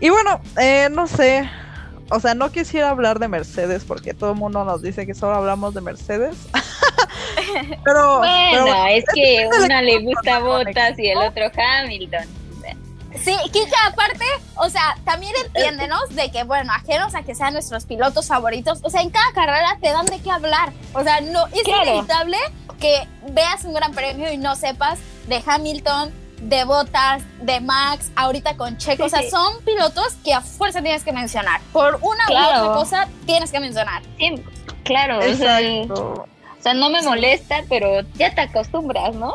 Y 0.00 0.10
bueno, 0.10 0.40
eh, 0.60 0.88
no 0.90 1.06
sé. 1.06 1.48
O 2.10 2.20
sea, 2.20 2.34
no 2.34 2.52
quisiera 2.52 2.90
hablar 2.90 3.18
de 3.18 3.28
Mercedes 3.28 3.84
porque 3.84 4.12
todo 4.12 4.32
el 4.32 4.36
mundo 4.36 4.62
nos 4.64 4.82
dice 4.82 5.06
que 5.06 5.14
solo 5.14 5.34
hablamos 5.36 5.72
de 5.74 5.80
Mercedes. 5.80 6.36
pero, 7.84 8.20
pero 8.20 8.62
Bueno, 8.62 8.86
es 8.88 9.04
que 9.14 9.48
una 9.64 9.80
le 9.82 9.98
gusta. 10.00 10.38
Bottas 10.40 10.98
y 10.98 11.08
el 11.08 11.18
otro 11.18 11.44
Hamilton. 11.56 12.24
Sí, 13.22 13.36
Kika, 13.52 13.76
aparte, 13.86 14.24
o 14.56 14.68
sea, 14.68 14.96
también 15.04 15.32
entiéndenos 15.46 16.08
de 16.16 16.32
que, 16.32 16.42
bueno, 16.42 16.72
ajenos 16.72 17.14
a 17.14 17.22
que 17.22 17.36
sean 17.36 17.52
nuestros 17.52 17.84
pilotos 17.84 18.26
favoritos, 18.26 18.80
o 18.82 18.90
sea, 18.90 19.02
en 19.02 19.10
cada 19.10 19.32
carrera 19.32 19.78
te 19.80 19.88
dan 19.92 20.04
de 20.06 20.18
qué 20.20 20.32
hablar. 20.32 20.72
O 20.94 21.02
sea, 21.04 21.20
no 21.20 21.46
es 21.46 21.62
Claro. 21.62 21.84
inevitable 21.92 22.36
que 22.80 23.06
veas 23.30 23.64
un 23.64 23.72
gran 23.74 23.92
premio 23.92 24.32
y 24.32 24.36
no 24.36 24.56
sepas 24.56 24.98
de 25.28 25.40
Hamilton, 25.46 26.12
de 26.44 26.64
Bottas, 26.64 27.22
de 27.40 27.60
Max, 27.60 28.10
ahorita 28.16 28.56
con 28.56 28.76
Checo. 28.76 28.96
Sí, 28.96 29.02
o 29.02 29.08
sea, 29.08 29.22
sí. 29.22 29.30
son 29.30 29.62
pilotos 29.64 30.14
que 30.24 30.34
a 30.34 30.40
fuerza 30.42 30.82
tienes 30.82 31.02
que 31.02 31.12
mencionar. 31.12 31.60
Por 31.72 31.98
una 32.02 32.24
u 32.28 32.32
otra 32.32 32.72
cosa 32.74 33.08
tienes 33.26 33.50
que 33.50 33.60
mencionar. 33.60 34.02
Sí, 34.18 34.42
claro, 34.84 35.18
o 35.18 35.22
sea, 35.34 35.60
exacto. 35.60 36.26
o 36.58 36.62
sea, 36.62 36.74
no 36.74 36.90
me 36.90 37.00
molesta, 37.02 37.62
pero 37.68 38.02
ya 38.14 38.34
te 38.34 38.42
acostumbras, 38.42 39.14
¿no? 39.14 39.32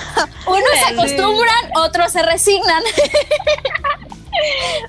Unos 0.46 0.70
se 0.74 0.88
Sí. 0.88 0.94
acostumbran, 0.94 1.72
otros 1.76 2.12
se 2.12 2.22
resignan. 2.22 2.82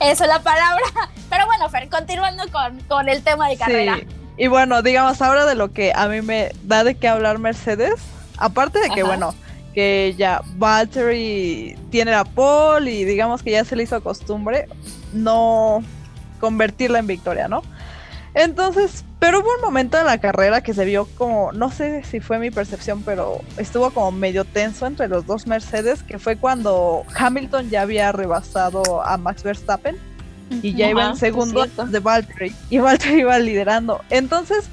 Eso 0.02 0.24
es 0.24 0.30
la 0.30 0.40
palabra. 0.40 0.84
Pero 1.30 1.46
bueno, 1.46 1.70
Fer, 1.70 1.90
continuando 1.90 2.44
con, 2.52 2.80
con 2.82 3.10
el 3.10 3.24
tema 3.24 3.50
de 3.50 3.58
carrera. 3.58 3.98
Sí. 4.00 4.08
Y 4.38 4.48
bueno, 4.48 4.82
digamos, 4.82 5.22
ahora 5.22 5.46
de 5.46 5.56
lo 5.56 5.72
que 5.72 5.94
a 5.96 6.08
mí 6.08 6.22
me 6.22 6.52
da 6.64 6.84
de 6.84 6.96
qué 6.96 7.08
hablar 7.08 7.40
Mercedes, 7.40 7.94
aparte 8.38 8.80
de 8.80 8.90
que, 8.90 9.02
Ajá. 9.02 9.10
bueno, 9.10 9.36
que 9.74 10.16
ya 10.18 10.42
Valtteri 10.56 11.76
tiene 11.90 12.12
la 12.12 12.24
pole 12.24 12.92
y 12.92 13.06
digamos 13.06 13.44
que 13.44 13.52
ya 13.52 13.66
se 13.66 13.76
le 13.76 13.84
hizo 13.84 14.02
costumbre 14.02 14.68
no 15.14 15.84
convertirla 16.40 17.00
en 17.00 17.08
victoria, 17.08 17.48
¿no? 17.48 17.64
Entonces, 18.36 19.06
pero 19.20 19.40
hubo 19.40 19.50
un 19.56 19.62
momento 19.62 19.98
en 20.00 20.06
la 20.06 20.18
carrera 20.18 20.62
que 20.62 20.74
se 20.74 20.86
vio 20.86 21.06
como, 21.18 21.52
no 21.52 21.72
sé 21.72 22.04
si 22.04 22.20
fue 22.20 22.40
mi 22.40 22.50
percepción, 22.50 23.04
pero 23.04 23.42
estuvo 23.58 23.92
como 23.92 24.12
medio 24.12 24.44
tenso 24.44 24.88
entre 24.88 25.08
los 25.08 25.26
dos 25.26 25.46
Mercedes, 25.46 26.02
que 26.04 26.18
fue 26.18 26.36
cuando 26.36 27.04
Hamilton 27.16 27.70
ya 27.70 27.84
había 27.84 28.12
rebasado 28.12 29.04
a 29.06 29.18
Max 29.18 29.44
Verstappen 29.44 29.98
y 30.62 30.74
ya 30.74 30.90
iba 30.90 31.10
en 31.10 31.16
segundo 31.16 31.66
de 31.66 32.00
Valtteri 32.00 32.56
y 32.70 32.80
Valtteri 32.80 33.22
iba 33.22 33.38
liderando. 33.40 34.02
Entonces 34.10 34.66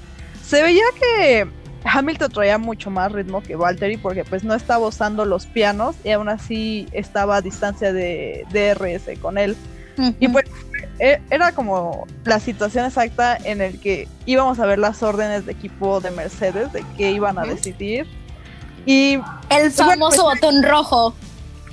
se 0.45 0.63
veía 0.63 0.85
que 0.99 1.60
Hamilton 1.85 2.31
traía 2.31 2.59
mucho 2.59 2.91
más 2.91 3.11
ritmo 3.13 3.43
que 3.43 3.57
Valtteri 3.57 3.97
porque 3.97 4.25
pues 4.25 4.45
no 4.45 4.55
estaba 4.55 4.87
usando 4.87 5.25
los 5.25 5.47
pianos 5.47 5.97
y 6.05 6.11
aún 6.11 6.29
así 6.29 6.87
estaba 6.93 7.37
a 7.37 7.41
distancia 7.43 7.93
de 7.93 8.45
DRS 8.51 9.19
con 9.21 9.39
él. 9.39 9.57
Y 10.19 10.29
pues 10.29 10.47
e- 10.99 11.21
era 11.31 11.53
como 11.53 12.07
la 12.25 12.41
situación 12.41 12.87
exacta 12.87 13.37
en 13.37 13.61
el 13.61 13.79
que 13.81 14.09
íbamos 14.25 14.59
a 14.61 14.67
ver 14.67 14.79
las 14.79 15.03
órdenes 15.03 15.45
de 15.47 15.53
equipo 15.53 16.01
de 16.01 16.11
Mercedes 16.11 16.73
de 16.73 16.85
qué 16.97 17.11
iban 17.13 17.39
a 17.39 17.43
decidir. 17.45 18.07
Y 18.87 19.15
El 19.51 19.71
Bueno, 19.71 19.91
famoso 19.91 20.25
pues- 20.25 20.41
botón 20.41 20.63
rojo. 20.63 21.15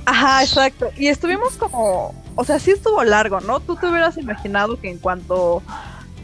Ajá, 0.06 0.43
exacto. 0.43 0.89
Y 0.98 1.08
estuvimos 1.08 1.54
como, 1.58 2.13
o 2.36 2.43
sea, 2.46 2.60
sí 2.60 2.72
estuvo 2.72 3.04
largo, 3.04 3.39
¿no? 3.41 3.60
Tú 3.60 3.76
te 3.76 3.88
hubieras 3.88 4.17
imaginado 4.17 4.80
que 4.80 4.89
en 4.89 4.98
cuanto 5.00 5.62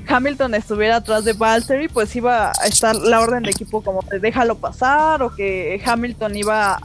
Hamilton 0.08 0.56
estuviera 0.56 0.98
atrás 0.98 1.26
de 1.26 1.34
Valtteri, 1.34 1.88
pues 1.88 2.16
iba 2.16 2.52
a 2.52 2.68
estar 2.68 2.96
la 2.96 3.22
orden 3.22 3.44
de 3.44 3.52
equipo 3.52 3.82
como 3.82 4.02
de 4.02 4.20
déjalo 4.20 4.56
pasar 4.56 5.22
o 5.24 5.34
que 5.34 5.82
Hamilton 5.86 6.36
iba 6.36 6.80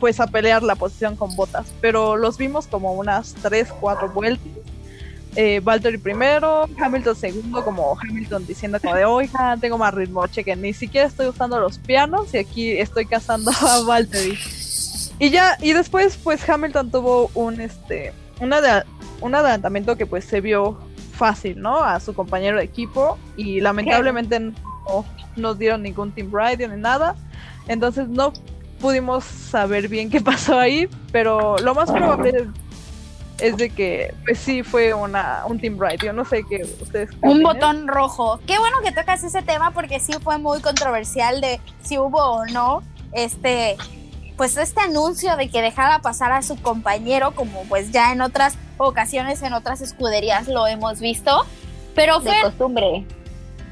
pues 0.00 0.20
a 0.20 0.26
pelear 0.26 0.62
la 0.62 0.74
posición 0.74 1.16
con 1.16 1.34
botas. 1.36 1.72
Pero 1.80 2.16
los 2.16 2.38
vimos 2.38 2.66
como 2.66 2.92
unas 2.92 3.34
3, 3.42 3.68
4 3.80 4.10
vueltas. 4.10 4.46
Eh, 5.36 5.60
Valtteri 5.64 5.98
primero, 5.98 6.68
Hamilton 6.78 7.16
segundo, 7.16 7.64
como 7.64 7.96
Hamilton 8.00 8.46
diciendo 8.46 8.78
como 8.80 8.94
de, 8.94 9.04
oiga, 9.04 9.56
tengo 9.60 9.76
más 9.76 9.92
ritmo, 9.92 10.24
chequen, 10.28 10.62
ni 10.62 10.72
siquiera 10.72 11.08
estoy 11.08 11.26
usando 11.26 11.58
los 11.58 11.78
pianos 11.78 12.32
y 12.34 12.38
aquí 12.38 12.70
estoy 12.70 13.06
cazando 13.06 13.50
a 13.50 13.80
Valtteri. 13.86 14.38
Y 15.18 15.30
ya, 15.30 15.58
y 15.60 15.72
después 15.72 16.16
pues 16.22 16.48
Hamilton 16.48 16.90
tuvo 16.90 17.30
un 17.34 17.60
este 17.60 18.12
un, 18.40 18.52
un 19.20 19.34
adelantamiento 19.34 19.96
que 19.96 20.06
pues 20.06 20.24
se 20.24 20.40
vio 20.40 20.78
fácil, 21.14 21.60
¿no? 21.60 21.82
A 21.82 22.00
su 22.00 22.14
compañero 22.14 22.58
de 22.58 22.64
equipo 22.64 23.18
y 23.36 23.60
lamentablemente 23.60 24.38
no 24.40 24.54
nos 25.36 25.58
dieron 25.58 25.82
ningún 25.82 26.12
team 26.12 26.30
radio 26.32 26.68
ni 26.68 26.80
nada. 26.80 27.16
Entonces 27.68 28.08
no 28.08 28.32
pudimos 28.80 29.24
saber 29.24 29.88
bien 29.88 30.10
qué 30.10 30.20
pasó 30.32 30.58
ahí, 30.58 30.88
pero 31.12 31.56
lo 31.58 31.74
más 31.74 31.90
probable 31.90 32.48
es, 33.38 33.56
de 33.56 33.70
que 33.70 34.14
pues 34.24 34.38
sí 34.38 34.62
fue 34.62 34.94
una 34.94 35.44
un 35.46 35.58
team 35.58 35.78
radio, 35.78 36.12
no 36.12 36.24
sé 36.24 36.44
qué 36.48 36.62
ustedes 36.80 37.10
Un 37.22 37.42
botón 37.42 37.88
rojo. 37.88 38.40
Qué 38.46 38.58
bueno 38.58 38.78
que 38.82 38.92
tocas 38.92 39.24
ese 39.24 39.42
tema 39.42 39.72
porque 39.72 40.00
sí 40.00 40.12
fue 40.22 40.38
muy 40.38 40.60
controversial 40.60 41.40
de 41.40 41.60
si 41.82 41.98
hubo 41.98 42.18
o 42.18 42.46
no 42.46 42.82
este 43.12 43.76
pues 44.36 44.56
este 44.56 44.80
anuncio 44.80 45.36
de 45.36 45.48
que 45.48 45.62
dejaba 45.62 46.00
pasar 46.00 46.32
a 46.32 46.42
su 46.42 46.60
compañero 46.60 47.34
como 47.34 47.62
pues 47.64 47.90
ya 47.92 48.12
en 48.12 48.20
otras 48.20 48.56
ocasiones 48.78 49.42
en 49.42 49.52
otras 49.52 49.80
escuderías 49.80 50.48
lo 50.48 50.66
hemos 50.66 51.00
visto. 51.00 51.46
Pero 51.94 52.18
De 52.20 52.30
fue 52.30 52.42
costumbre. 52.42 53.06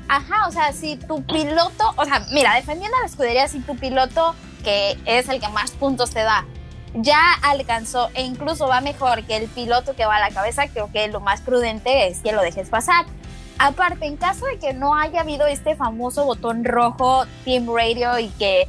Ajá, 0.08 0.46
o 0.46 0.52
sea, 0.52 0.72
si 0.72 0.96
tu 0.96 1.22
piloto, 1.22 1.94
o 1.96 2.04
sea, 2.04 2.20
mira, 2.30 2.54
defendiendo 2.54 2.96
a 2.98 3.00
la 3.00 3.06
escudería, 3.06 3.48
si 3.48 3.60
tu 3.60 3.76
piloto, 3.76 4.34
que 4.62 4.98
es 5.06 5.28
el 5.28 5.40
que 5.40 5.48
más 5.48 5.70
puntos 5.72 6.10
te 6.10 6.20
da, 6.20 6.44
ya 6.94 7.18
alcanzó 7.42 8.10
e 8.14 8.22
incluso 8.22 8.68
va 8.68 8.80
mejor 8.80 9.24
que 9.24 9.36
el 9.36 9.48
piloto 9.48 9.96
que 9.96 10.04
va 10.04 10.16
a 10.16 10.20
la 10.20 10.30
cabeza, 10.30 10.68
creo 10.68 10.90
que 10.92 11.08
lo 11.08 11.20
más 11.20 11.40
prudente 11.40 12.08
es 12.08 12.20
que 12.20 12.32
lo 12.32 12.42
dejes 12.42 12.68
pasar. 12.68 13.06
Aparte, 13.58 14.06
en 14.06 14.16
caso 14.16 14.44
de 14.46 14.58
que 14.58 14.74
no 14.74 14.94
haya 14.94 15.20
habido 15.20 15.46
este 15.46 15.76
famoso 15.76 16.24
botón 16.24 16.64
rojo 16.64 17.24
Team 17.44 17.66
Radio 17.74 18.18
y 18.18 18.28
que, 18.28 18.68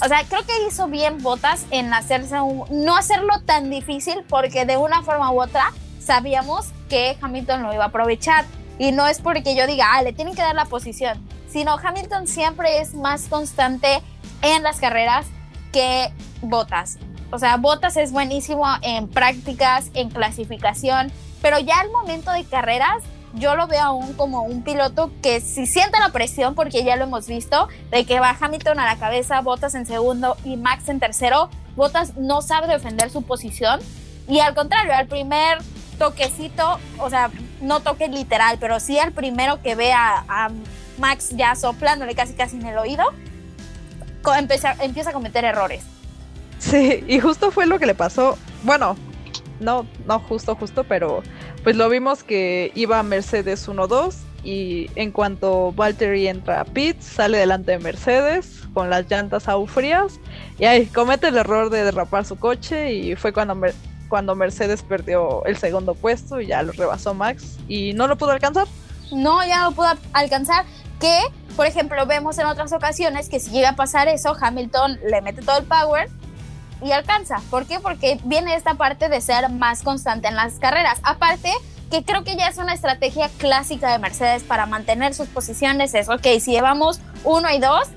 o 0.00 0.08
sea, 0.08 0.22
creo 0.28 0.42
que 0.44 0.66
hizo 0.66 0.86
bien 0.88 1.22
Botas 1.22 1.66
en 1.70 1.92
hacerse 1.92 2.40
un, 2.40 2.64
no 2.70 2.96
hacerlo 2.96 3.40
tan 3.44 3.70
difícil 3.70 4.24
porque 4.28 4.64
de 4.64 4.76
una 4.76 5.02
forma 5.02 5.30
u 5.32 5.42
otra 5.42 5.72
sabíamos 6.00 6.66
que 6.88 7.16
Hamilton 7.20 7.62
lo 7.62 7.74
iba 7.74 7.84
a 7.84 7.88
aprovechar. 7.88 8.44
Y 8.78 8.92
no 8.92 9.06
es 9.08 9.20
porque 9.20 9.56
yo 9.56 9.66
diga, 9.66 9.86
ah, 9.92 10.02
le 10.02 10.12
tienen 10.12 10.34
que 10.34 10.42
dar 10.42 10.54
la 10.54 10.64
posición, 10.64 11.18
sino 11.48 11.76
Hamilton 11.76 12.28
siempre 12.28 12.78
es 12.78 12.94
más 12.94 13.26
constante 13.26 14.00
en 14.42 14.62
las 14.62 14.78
carreras 14.78 15.26
que 15.72 16.12
Botas. 16.42 16.98
O 17.30 17.38
sea, 17.38 17.56
Botas 17.56 17.96
es 17.96 18.12
buenísimo 18.12 18.64
en 18.82 19.08
prácticas, 19.08 19.90
en 19.94 20.10
clasificación, 20.10 21.10
pero 21.42 21.58
ya 21.58 21.80
al 21.80 21.90
momento 21.90 22.30
de 22.30 22.44
carreras, 22.44 23.02
yo 23.34 23.56
lo 23.56 23.66
veo 23.66 23.82
aún 23.82 24.14
como 24.14 24.42
un 24.42 24.62
piloto 24.62 25.10
que 25.22 25.40
si 25.40 25.66
siente 25.66 25.98
la 25.98 26.10
presión, 26.10 26.54
porque 26.54 26.84
ya 26.84 26.96
lo 26.96 27.04
hemos 27.04 27.26
visto, 27.26 27.68
de 27.90 28.04
que 28.04 28.20
va 28.20 28.36
Hamilton 28.38 28.80
a 28.80 28.86
la 28.86 28.98
cabeza, 28.98 29.40
Botas 29.40 29.74
en 29.74 29.86
segundo 29.86 30.36
y 30.44 30.56
Max 30.56 30.88
en 30.88 31.00
tercero, 31.00 31.50
Botas 31.76 32.16
no 32.16 32.42
sabe 32.42 32.66
defender 32.66 33.10
su 33.10 33.22
posición. 33.22 33.80
Y 34.28 34.40
al 34.40 34.54
contrario, 34.54 34.94
al 34.94 35.06
primer 35.06 35.58
toquecito, 35.98 36.78
o 36.98 37.10
sea, 37.10 37.30
no 37.60 37.80
toque 37.80 38.08
literal, 38.08 38.58
pero 38.60 38.80
sí 38.80 38.98
al 38.98 39.12
primero 39.12 39.62
que 39.62 39.74
ve 39.74 39.92
a, 39.92 40.50
Max 40.98 41.30
ya 41.36 41.54
soplándole 41.54 42.16
casi 42.16 42.34
casi 42.34 42.56
en 42.56 42.66
el 42.66 42.76
oído, 42.76 43.04
empieza, 44.36 44.74
empieza 44.80 45.10
a 45.10 45.12
cometer 45.12 45.44
errores. 45.44 45.84
Sí, 46.58 47.04
y 47.06 47.20
justo 47.20 47.52
fue 47.52 47.66
lo 47.66 47.78
que 47.78 47.86
le 47.86 47.94
pasó. 47.94 48.36
Bueno, 48.64 48.96
no, 49.60 49.86
no 50.06 50.18
justo, 50.18 50.56
justo, 50.56 50.82
pero 50.82 51.22
pues 51.62 51.76
lo 51.76 51.88
vimos 51.88 52.22
que 52.22 52.72
iba 52.74 53.02
Mercedes 53.02 53.68
1-2 53.68 54.14
y 54.44 54.90
en 54.94 55.10
cuanto 55.10 55.72
Valtteri 55.72 56.28
entra 56.28 56.60
a 56.60 56.64
pits, 56.64 57.04
sale 57.04 57.38
delante 57.38 57.72
de 57.72 57.78
Mercedes 57.78 58.62
con 58.72 58.90
las 58.90 59.10
llantas 59.10 59.48
aún 59.48 59.68
frías 59.68 60.20
y 60.58 60.64
ahí 60.64 60.86
comete 60.86 61.28
el 61.28 61.36
error 61.36 61.70
de 61.70 61.84
derrapar 61.84 62.24
su 62.24 62.36
coche 62.36 62.92
y 62.92 63.16
fue 63.16 63.32
cuando, 63.32 63.56
cuando 64.08 64.34
Mercedes 64.34 64.82
perdió 64.82 65.44
el 65.44 65.56
segundo 65.56 65.94
puesto 65.94 66.40
y 66.40 66.46
ya 66.46 66.62
lo 66.62 66.72
rebasó 66.72 67.14
Max 67.14 67.58
y 67.68 67.92
no 67.94 68.06
lo 68.06 68.16
pudo 68.16 68.30
alcanzar. 68.30 68.66
No, 69.12 69.44
ya 69.46 69.62
no 69.62 69.72
pudo 69.72 69.88
alcanzar. 70.12 70.64
Que, 71.00 71.20
por 71.56 71.66
ejemplo, 71.66 72.06
vemos 72.06 72.38
en 72.38 72.46
otras 72.46 72.72
ocasiones 72.72 73.28
que 73.28 73.40
si 73.40 73.50
llega 73.50 73.70
a 73.70 73.76
pasar 73.76 74.08
eso, 74.08 74.36
Hamilton 74.38 74.98
le 75.08 75.22
mete 75.22 75.42
todo 75.42 75.58
el 75.58 75.64
power 75.64 76.08
y 76.82 76.92
alcanza. 76.92 77.40
¿Por 77.50 77.66
qué? 77.66 77.80
Porque 77.80 78.20
viene 78.24 78.54
esta 78.54 78.74
parte 78.74 79.08
de 79.08 79.20
ser 79.20 79.48
más 79.50 79.82
constante 79.82 80.28
en 80.28 80.36
las 80.36 80.54
carreras. 80.54 80.98
Aparte, 81.02 81.52
que 81.90 82.04
creo 82.04 82.24
que 82.24 82.36
ya 82.36 82.48
es 82.48 82.58
una 82.58 82.74
estrategia 82.74 83.30
clásica 83.38 83.90
de 83.90 83.98
Mercedes 83.98 84.42
para 84.42 84.66
mantener 84.66 85.14
sus 85.14 85.28
posiciones. 85.28 85.94
Es 85.94 86.08
ok, 86.08 86.26
si 86.40 86.52
llevamos 86.52 87.00
uno 87.24 87.50
y 87.50 87.58
dos, 87.58 87.88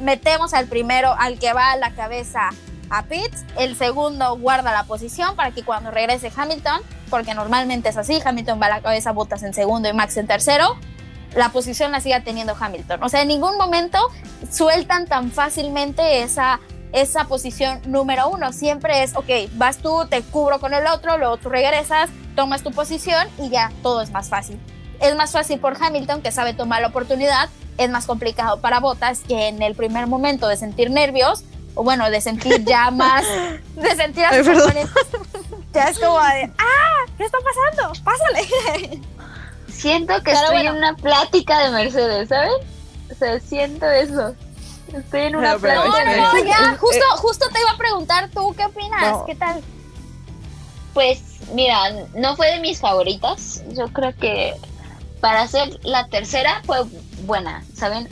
metemos 0.00 0.54
al 0.54 0.66
primero, 0.66 1.14
al 1.18 1.38
que 1.38 1.52
va 1.52 1.72
a 1.72 1.76
la 1.76 1.90
cabeza 1.92 2.50
a 2.90 3.04
Pitts, 3.04 3.44
el 3.56 3.74
segundo 3.74 4.36
guarda 4.36 4.70
la 4.70 4.84
posición 4.84 5.34
para 5.34 5.50
que 5.52 5.64
cuando 5.64 5.90
regrese 5.90 6.30
Hamilton, 6.34 6.82
porque 7.08 7.32
normalmente 7.32 7.88
es 7.88 7.96
así, 7.96 8.20
Hamilton 8.22 8.60
va 8.60 8.66
a 8.66 8.70
la 8.70 8.80
cabeza, 8.82 9.12
Botas 9.12 9.42
en 9.42 9.54
segundo 9.54 9.88
y 9.88 9.94
Max 9.94 10.18
en 10.18 10.26
tercero, 10.26 10.76
la 11.34 11.48
posición 11.48 11.90
la 11.92 12.00
siga 12.00 12.20
teniendo 12.20 12.54
Hamilton. 12.58 13.02
O 13.02 13.08
sea, 13.08 13.22
en 13.22 13.28
ningún 13.28 13.56
momento 13.56 13.98
sueltan 14.50 15.06
tan 15.06 15.30
fácilmente 15.30 16.22
esa, 16.22 16.60
esa 16.92 17.24
posición 17.24 17.80
número 17.86 18.28
uno. 18.28 18.52
Siempre 18.52 19.02
es, 19.02 19.16
ok, 19.16 19.50
vas 19.54 19.78
tú, 19.78 20.06
te 20.08 20.22
cubro 20.22 20.60
con 20.60 20.74
el 20.74 20.86
otro, 20.86 21.18
luego 21.18 21.36
tú 21.38 21.48
regresas, 21.48 22.10
tomas 22.36 22.62
tu 22.62 22.70
posición 22.70 23.26
y 23.38 23.48
ya 23.48 23.72
todo 23.82 24.02
es 24.02 24.10
más 24.10 24.28
fácil. 24.28 24.58
Es 25.00 25.16
más 25.16 25.32
fácil 25.32 25.58
por 25.58 25.76
Hamilton 25.82 26.22
que 26.22 26.30
sabe 26.30 26.54
tomar 26.54 26.80
la 26.80 26.88
oportunidad, 26.88 27.48
es 27.78 27.90
más 27.90 28.06
complicado 28.06 28.60
para 28.60 28.80
Botas 28.80 29.20
que 29.20 29.48
en 29.48 29.62
el 29.62 29.74
primer 29.74 30.06
momento 30.06 30.46
de 30.48 30.56
sentir 30.56 30.90
nervios, 30.90 31.44
o 31.74 31.82
bueno, 31.82 32.10
de 32.10 32.20
sentir 32.20 32.64
ya 32.64 32.90
más, 32.92 33.24
de 33.74 33.96
sentir 33.96 34.24
a 34.24 34.44
sus 34.44 34.48
oponentes, 34.48 34.92
ya 35.72 35.88
es 35.88 35.98
como 35.98 36.18
de, 36.18 36.52
ah, 36.58 37.10
¿qué 37.16 37.24
está 37.24 37.38
pasando? 37.38 38.00
Pásale. 38.04 39.00
Siento 39.68 40.14
que 40.16 40.30
Pero 40.30 40.38
estoy 40.38 40.56
bueno. 40.56 40.70
en 40.70 40.76
una 40.76 40.94
plática 40.94 41.58
de 41.64 41.70
Mercedes, 41.70 42.28
¿saben? 42.28 42.52
O 43.10 43.14
sea, 43.14 43.40
siento 43.40 43.86
eso. 43.90 44.34
Estoy 44.92 45.20
en 45.22 45.36
una. 45.36 45.54
No, 45.54 45.58
no, 45.58 45.84
no, 45.84 46.44
ya, 46.44 46.72
eh, 46.72 46.76
justo, 46.78 47.04
justo 47.16 47.46
te 47.52 47.60
iba 47.60 47.70
a 47.70 47.76
preguntar 47.76 48.28
tú, 48.30 48.54
¿qué 48.56 48.64
opinas? 48.64 49.02
No. 49.02 49.24
¿Qué 49.24 49.34
tal? 49.34 49.62
Pues 50.94 51.22
mira, 51.54 51.90
no 52.14 52.36
fue 52.36 52.52
de 52.52 52.60
mis 52.60 52.80
favoritas. 52.80 53.62
Yo 53.70 53.88
creo 53.88 54.14
que 54.16 54.54
para 55.20 55.46
ser 55.46 55.78
la 55.84 56.06
tercera 56.08 56.60
fue 56.64 56.78
buena, 57.24 57.64
¿saben? 57.74 58.08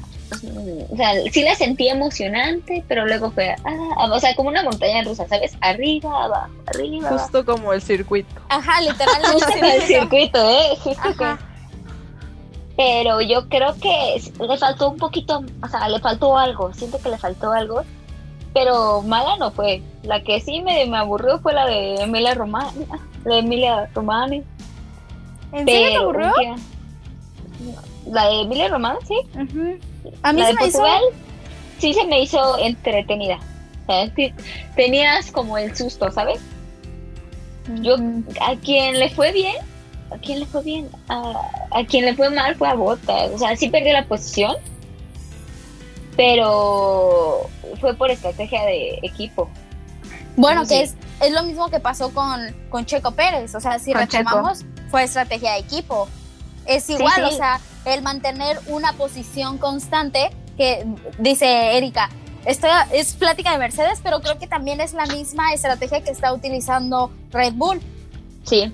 O 0.90 0.97
sea, 0.97 1.12
sí 1.33 1.43
la 1.43 1.57
sentí 1.57 1.88
emocionante, 1.88 2.85
pero 2.87 3.05
luego 3.05 3.33
fue, 3.33 3.57
ah, 3.64 4.09
o 4.11 4.21
sea, 4.21 4.35
como 4.37 4.49
una 4.49 4.62
montaña 4.62 5.03
rusa, 5.03 5.27
¿sabes? 5.29 5.57
Arriba, 5.61 6.25
abajo, 6.25 6.53
arriba, 6.66 7.09
abajo. 7.09 7.25
Justo 7.25 7.45
como 7.45 7.73
el 7.73 7.83
circuito. 7.83 8.40
Ajá, 8.49 8.81
literalmente. 8.81 9.33
Justo 9.33 9.59
en 9.59 9.64
el 9.64 9.83
circuito, 9.83 10.38
¿eh? 10.49 10.77
Justo 10.83 11.09
Ajá. 11.09 11.38
Pero 12.81 13.21
yo 13.21 13.47
creo 13.51 13.75
que 13.75 14.23
le 14.40 14.57
faltó 14.57 14.88
un 14.88 14.97
poquito, 14.97 15.45
o 15.62 15.69
sea, 15.69 15.87
le 15.90 16.01
faltó 16.01 16.38
algo, 16.38 16.73
siento 16.73 16.99
que 16.99 17.11
le 17.11 17.19
faltó 17.19 17.53
algo, 17.53 17.83
pero 18.55 19.03
mala 19.03 19.37
no 19.37 19.51
fue. 19.51 19.83
La 20.03 20.23
que 20.23 20.40
sí 20.40 20.62
me, 20.62 20.87
me 20.87 20.97
aburrió 20.97 21.38
fue 21.40 21.53
la 21.53 21.66
de 21.66 21.97
Emilia 21.97 22.33
Romani, 22.33 22.87
la 23.27 23.35
de 23.35 23.40
Emilia 23.40 23.90
Romani. 23.95 24.43
¿En 25.53 25.66
serio 25.66 25.90
te 25.90 25.97
aburrió? 25.97 26.33
La 28.07 28.29
de 28.31 28.40
Emilia 28.40 28.69
Romani, 28.69 28.99
sí. 29.07 29.21
A 30.23 30.33
mí 30.33 30.40
la 30.40 30.47
se 30.47 30.53
de 30.55 30.61
me 30.61 30.66
hizo. 30.69 30.83
Sí 31.77 31.93
se 31.93 32.07
me 32.07 32.23
hizo 32.23 32.59
entretenida. 32.61 33.38
Tenías 34.75 35.31
como 35.31 35.59
el 35.59 35.77
susto, 35.77 36.11
¿sabes? 36.11 36.40
Yo, 37.83 37.97
a 38.40 38.57
quien 38.57 38.99
le 38.99 39.11
fue 39.11 39.33
bien, 39.33 39.57
a 40.11 40.18
quien 40.18 40.40
le 40.40 40.46
fue 40.46 40.62
bien, 40.62 40.88
a, 41.09 41.33
a 41.70 41.85
quien 41.87 42.05
le 42.05 42.14
fue 42.14 42.31
mal 42.31 42.55
fue 42.57 42.68
a 42.68 42.75
Botas. 42.75 43.31
O 43.33 43.38
sea, 43.38 43.57
sí 43.57 43.68
perdió 43.68 43.92
la 43.92 44.05
posición, 44.07 44.57
pero 46.16 47.49
fue 47.81 47.94
por 47.94 48.11
estrategia 48.11 48.64
de 48.64 48.99
equipo. 49.03 49.49
Bueno, 50.37 50.64
Sí. 50.64 50.75
que 50.75 50.83
es, 50.83 50.94
es 51.20 51.33
lo 51.33 51.42
mismo 51.42 51.68
que 51.70 51.81
pasó 51.81 52.12
con, 52.12 52.40
con 52.70 52.85
Checo 52.87 53.12
Pérez. 53.12 53.55
O 53.55 53.61
sea, 53.61 53.79
si 53.79 53.92
Con 53.92 54.07
Checo. 54.07 54.29
retomamos, 54.31 54.64
fue 54.90 55.03
estrategia 55.05 55.53
de 55.53 55.59
equipo. 55.61 56.09
Es 56.66 56.88
igual, 56.90 57.12
sí. 57.16 57.23
o 57.23 57.31
sea, 57.33 57.61
el 57.85 58.03
mantener 58.03 58.59
una 58.66 58.92
posición 58.94 59.59
constante 59.59 60.31
que 60.57 60.87
dice 61.18 61.77
Erika. 61.77 62.11
Esto 62.44 62.68
es 62.92 63.14
plática 63.14 63.53
de 63.53 63.59
Mercedes, 63.59 64.01
pero 64.03 64.20
creo 64.20 64.38
que 64.38 64.46
también 64.46 64.81
es 64.81 64.94
la 64.94 65.05
misma 65.07 65.53
estrategia 65.53 66.03
que 66.03 66.11
está 66.11 66.33
utilizando 66.33 67.11
Red 67.33 67.53
Bull. 67.55 67.81
Sí, 68.44 68.73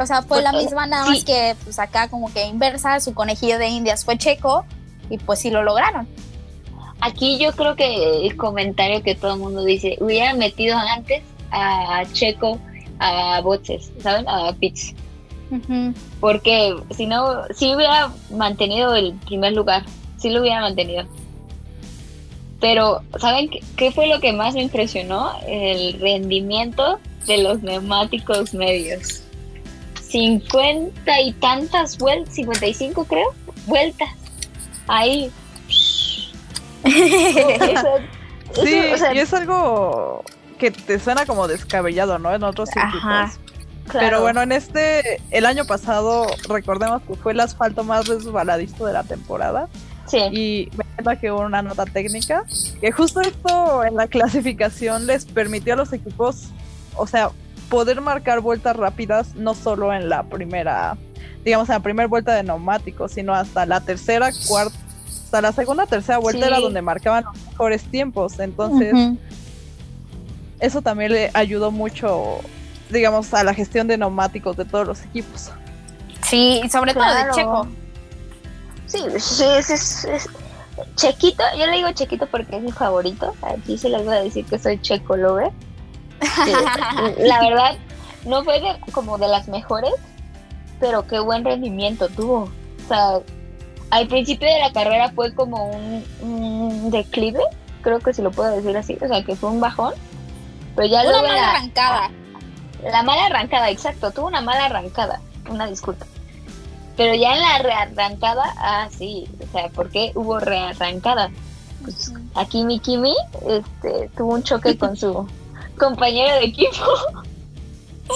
O 0.00 0.06
sea, 0.06 0.22
fue 0.22 0.40
la 0.42 0.52
misma, 0.52 0.86
nada 0.86 1.04
sí. 1.04 1.10
más 1.10 1.24
que 1.24 1.56
pues 1.62 1.78
acá 1.78 2.08
como 2.08 2.32
que 2.32 2.46
inversa, 2.46 3.00
su 3.00 3.12
conejillo 3.12 3.58
de 3.58 3.68
indias 3.68 4.04
fue 4.04 4.16
Checo 4.16 4.64
y 5.10 5.18
pues 5.18 5.40
sí 5.40 5.50
lo 5.50 5.62
lograron. 5.62 6.08
aquí 7.00 7.38
yo 7.38 7.52
creo 7.52 7.76
que 7.76 8.26
el 8.26 8.36
comentario 8.36 9.02
que 9.02 9.14
todo 9.14 9.34
el 9.34 9.40
mundo 9.40 9.62
dice, 9.62 9.98
hubiera 10.00 10.32
metido 10.34 10.78
antes 10.78 11.22
a 11.50 12.04
Checo, 12.12 12.58
a 12.98 13.40
Botes, 13.42 13.92
¿saben? 14.00 14.26
A 14.28 14.52
Pitts. 14.52 14.94
Porque 16.20 16.76
si 16.96 17.06
no, 17.06 17.42
si 17.54 17.74
hubiera 17.74 18.12
mantenido 18.30 18.94
el 18.94 19.14
primer 19.26 19.52
lugar, 19.52 19.84
si 20.16 20.30
lo 20.30 20.40
hubiera 20.40 20.60
mantenido. 20.60 21.04
Pero, 22.60 23.00
¿saben 23.18 23.48
qué, 23.48 23.60
qué 23.76 23.90
fue 23.90 24.06
lo 24.06 24.20
que 24.20 24.32
más 24.32 24.54
me 24.54 24.62
impresionó? 24.62 25.32
El 25.46 25.98
rendimiento 25.98 27.00
de 27.26 27.42
los 27.42 27.62
neumáticos 27.62 28.54
medios. 28.54 29.24
50 30.10 31.20
y 31.20 31.32
tantas 31.34 31.96
vueltas, 31.98 32.34
55 32.34 33.04
creo, 33.04 33.32
vueltas. 33.66 34.08
Ahí. 34.86 35.30
Eso- 36.84 36.90
Sí, 38.64 38.74
eso, 38.74 38.94
o 38.94 38.98
sea, 38.98 39.14
y 39.14 39.20
es 39.20 39.32
algo 39.32 40.24
que 40.58 40.72
te 40.72 40.98
suena 40.98 41.24
como 41.24 41.46
descabellado, 41.46 42.18
¿no? 42.18 42.34
En 42.34 42.42
otros 42.42 42.68
circuitos. 42.70 43.00
Ajá. 43.04 43.32
claro. 43.88 44.06
Pero 44.08 44.20
bueno, 44.22 44.42
en 44.42 44.50
este, 44.50 45.22
el 45.30 45.46
año 45.46 45.64
pasado, 45.66 46.26
recordemos 46.48 47.00
que 47.02 47.14
fue 47.14 47.30
el 47.30 47.38
asfalto 47.38 47.84
más 47.84 48.08
resbaladizo 48.08 48.86
de 48.86 48.92
la 48.92 49.04
temporada. 49.04 49.68
Sí. 50.08 50.18
Y 50.32 50.70
me 51.04 51.16
que 51.18 51.30
hubo 51.30 51.42
una 51.42 51.62
nota 51.62 51.84
técnica, 51.84 52.44
que 52.80 52.90
justo 52.90 53.20
esto 53.20 53.84
en 53.84 53.94
la 53.94 54.06
clasificación 54.08 55.06
les 55.06 55.26
permitió 55.26 55.74
a 55.74 55.76
los 55.76 55.92
equipos, 55.92 56.48
o 56.96 57.06
sea, 57.06 57.30
poder 57.70 58.00
marcar 58.02 58.40
vueltas 58.40 58.76
rápidas, 58.76 59.34
no 59.36 59.54
solo 59.54 59.94
en 59.94 60.08
la 60.10 60.24
primera, 60.24 60.98
digamos, 61.44 61.68
en 61.70 61.76
la 61.76 61.80
primera 61.80 62.06
vuelta 62.08 62.34
de 62.34 62.42
neumáticos, 62.42 63.12
sino 63.12 63.32
hasta 63.34 63.64
la 63.64 63.80
tercera, 63.80 64.28
cuarta, 64.48 64.76
hasta 65.06 65.40
la 65.40 65.52
segunda, 65.52 65.86
tercera 65.86 66.18
vuelta 66.18 66.42
Sí. 66.42 66.48
era 66.48 66.60
donde 66.60 66.82
marcaban 66.82 67.24
los 67.24 67.42
mejores 67.46 67.82
tiempos. 67.84 68.38
Entonces, 68.40 68.92
eso 70.58 70.82
también 70.82 71.12
le 71.12 71.30
ayudó 71.32 71.70
mucho, 71.70 72.40
digamos, 72.90 73.32
a 73.32 73.42
la 73.44 73.54
gestión 73.54 73.86
de 73.86 73.96
neumáticos 73.96 74.56
de 74.56 74.64
todos 74.64 74.86
los 74.86 75.02
equipos. 75.04 75.50
Sí, 76.28 76.60
y 76.62 76.68
sobre 76.68 76.92
todo 76.92 77.04
de. 77.04 77.30
Checo. 77.32 77.66
Sí, 78.86 78.98
sí, 79.18 79.44
es, 79.56 79.70
es- 79.70 80.04
es- 80.04 80.28
Chequito, 80.96 81.42
yo 81.58 81.66
le 81.66 81.76
digo 81.76 81.90
Chequito 81.92 82.26
porque 82.26 82.56
es 82.56 82.62
mi 82.62 82.72
favorito. 82.72 83.34
Aquí 83.42 83.76
se 83.76 83.88
les 83.90 84.02
voy 84.04 84.16
a 84.16 84.22
decir 84.22 84.44
que 84.46 84.58
soy 84.58 84.80
Checo 84.80 85.16
Lover. 85.16 85.50
Sí, 86.20 86.52
la 87.18 87.40
verdad, 87.40 87.76
no 88.24 88.44
fue 88.44 88.60
de- 88.60 88.80
como 88.92 89.18
de 89.18 89.28
las 89.28 89.48
mejores, 89.48 89.92
pero 90.78 91.06
qué 91.06 91.18
buen 91.20 91.44
rendimiento 91.44 92.08
tuvo. 92.08 92.42
O 92.84 92.88
sea, 92.88 93.20
al 93.90 94.06
principio 94.08 94.48
de 94.52 94.58
la 94.60 94.72
carrera 94.72 95.10
fue 95.10 95.34
como 95.34 95.66
un, 95.70 96.04
un 96.22 96.90
declive, 96.90 97.40
creo 97.82 97.98
que 98.00 98.12
si 98.14 98.22
lo 98.22 98.30
puedo 98.30 98.50
decir 98.54 98.76
así, 98.76 98.96
o 99.00 99.06
sea, 99.08 99.22
que 99.24 99.36
fue 99.36 99.50
un 99.50 99.60
bajón. 99.60 99.94
Pero 100.76 100.88
ya 100.88 101.00
Una 101.02 101.10
luego 101.10 101.26
mala 101.28 101.40
la- 101.40 101.50
arrancada. 101.50 102.10
la 102.84 103.02
mala 103.02 103.26
arrancada, 103.26 103.70
exacto, 103.70 104.10
tuvo 104.12 104.26
una 104.28 104.40
mala 104.40 104.66
arrancada, 104.66 105.20
una 105.50 105.66
disculpa. 105.66 106.06
Pero 106.96 107.14
ya 107.14 107.34
en 107.34 107.40
la 107.40 107.58
rearrancada, 107.58 108.44
ah, 108.58 108.88
sí, 108.96 109.26
o 109.42 109.50
sea, 109.52 109.68
¿por 109.70 109.88
qué 109.90 110.12
hubo 110.14 110.38
rearrancada? 110.38 111.30
Pues 111.82 112.12
aquí 112.34 112.62
mi 112.62 112.78
Kimi 112.78 113.14
este, 113.48 114.10
tuvo 114.16 114.34
un 114.34 114.42
choque 114.42 114.76
con 114.76 114.96
su 114.96 115.26
compañero 115.80 116.36
de 116.36 116.44
equipo. 116.44 116.84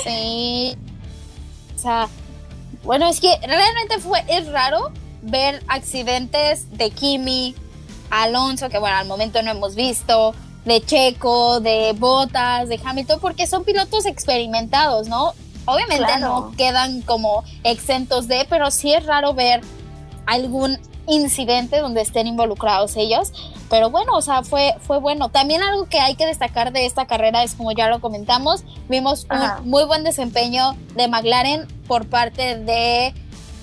Sí. 0.03 0.77
O 1.75 1.79
sea, 1.79 2.09
bueno, 2.83 3.09
es 3.09 3.21
que 3.21 3.37
realmente 3.47 3.99
fue, 3.99 4.25
es 4.29 4.49
raro 4.51 4.91
ver 5.23 5.63
accidentes 5.69 6.67
de 6.77 6.91
Kimi, 6.91 7.55
Alonso, 8.11 8.69
que 8.69 8.79
bueno, 8.79 8.97
al 8.97 9.07
momento 9.07 9.43
no 9.43 9.51
hemos 9.51 9.75
visto, 9.75 10.35
de 10.65 10.85
Checo, 10.85 11.61
de 11.61 11.93
Botas, 11.97 12.69
de 12.69 12.81
Hamilton, 12.83 13.21
porque 13.21 13.47
son 13.47 13.65
pilotos 13.65 14.07
experimentados, 14.07 15.09
¿no? 15.09 15.33
Obviamente 15.67 16.05
Claro. 16.05 16.21
no 16.29 16.53
quedan 16.57 17.01
como 17.03 17.45
exentos 17.63 18.29
de, 18.29 18.47
pero 18.51 18.71
sí 18.71 18.93
es 18.93 19.07
raro 19.07 19.33
ver 19.35 19.61
algún 20.27 20.79
incidente 21.07 21.79
donde 21.79 22.01
estén 22.03 22.27
involucrados 22.27 22.97
ellos. 22.97 23.33
Pero 23.75 23.91
bueno, 23.91 24.13
o 24.15 24.23
sea, 24.23 24.45
fue, 24.45 24.77
fue 24.83 25.01
bueno. 25.01 25.31
También 25.31 25.61
algo 25.61 25.89
que 25.89 25.99
hay 25.99 26.15
que 26.15 26.27
destacar 26.27 26.73
de 26.73 26.87
esta 26.87 27.09
carrera 27.09 27.43
es, 27.43 27.57
como 27.57 27.73
ya 27.73 27.89
lo 27.89 28.01
comentamos, 28.01 28.63
vimos 28.89 29.27
Ajá. 29.29 29.59
un 29.65 29.69
muy 29.69 29.85
buen 29.85 30.05
desempeño 30.05 30.77
de 30.95 31.09
McLaren 31.09 31.67
por 31.89 32.07
parte 32.07 32.57
de 32.57 33.13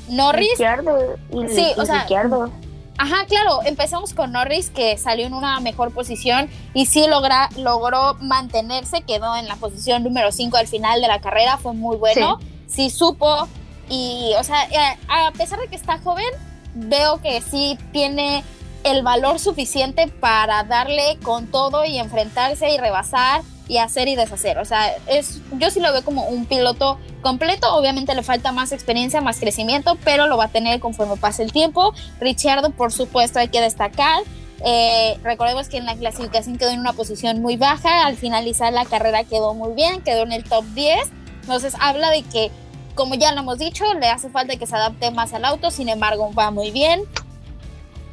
Norris. 0.09 0.49
Ricciardo 0.49 1.15
y, 1.31 1.47
Sí, 1.47 1.65
y 1.77 1.79
o 1.79 1.85
sea, 1.85 1.99
Ricciardo. 1.99 2.51
Ajá, 2.97 3.25
claro, 3.25 3.61
empezamos 3.63 4.13
con 4.13 4.33
Norris 4.33 4.69
que 4.69 4.97
salió 4.97 5.25
en 5.25 5.33
una 5.33 5.61
mejor 5.61 5.93
posición 5.93 6.49
y 6.73 6.87
sí 6.87 7.07
logra, 7.07 7.47
logró 7.55 8.15
mantenerse, 8.15 9.03
quedó 9.03 9.37
en 9.37 9.47
la 9.47 9.55
posición 9.55 10.03
número 10.03 10.33
5 10.33 10.57
al 10.57 10.67
final 10.67 10.99
de 10.99 11.07
la 11.07 11.21
carrera, 11.21 11.57
fue 11.57 11.71
muy 11.71 11.95
bueno, 11.95 12.37
sí, 12.67 12.89
supo 12.89 13.47
y, 13.87 14.33
o 14.37 14.43
sea, 14.43 14.65
eh, 14.65 14.97
a 15.07 15.31
pesar 15.31 15.57
de 15.61 15.69
que 15.69 15.77
está 15.77 15.99
joven, 15.99 16.27
veo 16.73 17.21
que 17.21 17.39
sí 17.39 17.77
tiene 17.93 18.43
el 18.83 19.03
valor 19.03 19.39
suficiente 19.39 20.07
para 20.07 20.63
darle 20.63 21.17
con 21.23 21.47
todo 21.47 21.85
y 21.85 21.97
enfrentarse 21.97 22.69
y 22.71 22.77
rebasar 22.77 23.41
y 23.67 23.77
hacer 23.77 24.07
y 24.07 24.15
deshacer. 24.15 24.57
O 24.57 24.65
sea, 24.65 24.93
es, 25.07 25.39
yo 25.57 25.69
sí 25.69 25.79
lo 25.79 25.91
veo 25.93 26.03
como 26.03 26.25
un 26.25 26.45
piloto 26.45 26.97
completo. 27.21 27.73
Obviamente 27.73 28.13
le 28.15 28.23
falta 28.23 28.51
más 28.51 28.71
experiencia, 28.71 29.21
más 29.21 29.39
crecimiento, 29.39 29.97
pero 30.03 30.27
lo 30.27 30.37
va 30.37 30.45
a 30.45 30.47
tener 30.49 30.79
conforme 30.79 31.15
pase 31.15 31.43
el 31.43 31.51
tiempo. 31.51 31.93
Richardo, 32.19 32.71
por 32.71 32.91
supuesto, 32.91 33.39
hay 33.39 33.47
que 33.47 33.61
destacar. 33.61 34.23
Eh, 34.65 35.17
recordemos 35.23 35.69
que 35.69 35.77
en 35.77 35.85
la 35.85 35.95
clasificación 35.95 36.57
quedó 36.57 36.71
en 36.71 36.79
una 36.79 36.93
posición 36.93 37.41
muy 37.41 37.55
baja. 37.55 38.05
Al 38.05 38.17
finalizar 38.17 38.73
la 38.73 38.85
carrera 38.85 39.23
quedó 39.23 39.53
muy 39.53 39.73
bien, 39.73 40.01
quedó 40.01 40.23
en 40.23 40.33
el 40.33 40.43
top 40.43 40.65
10. 40.73 41.09
Entonces 41.41 41.73
habla 41.79 42.09
de 42.09 42.23
que, 42.23 42.51
como 42.95 43.15
ya 43.15 43.31
lo 43.31 43.39
hemos 43.39 43.57
dicho, 43.57 43.85
le 43.93 44.07
hace 44.07 44.29
falta 44.29 44.57
que 44.57 44.67
se 44.67 44.75
adapte 44.75 45.11
más 45.11 45.33
al 45.33 45.45
auto. 45.45 45.71
Sin 45.71 45.87
embargo, 45.87 46.31
va 46.33 46.51
muy 46.51 46.71
bien. 46.71 47.03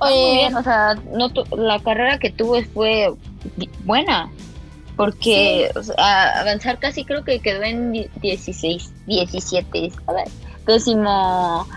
Muy 0.00 0.12
Eh, 0.12 0.32
bien, 0.32 0.56
o 0.56 0.62
sea, 0.62 0.94
no 1.12 1.28
la 1.56 1.78
carrera 1.80 2.18
que 2.18 2.30
tuvo 2.30 2.56
fue 2.74 3.12
buena. 3.84 4.30
Porque 4.96 5.70
o 5.76 5.82
sea, 5.82 6.40
avanzar 6.40 6.78
casi 6.80 7.04
creo 7.04 7.22
que 7.22 7.38
quedó 7.38 7.62
en 7.62 7.92
di- 7.92 8.10
16, 8.20 8.90
17, 9.06 9.92
a 10.08 10.12
ver, 10.12 10.28
décimo 10.66 11.68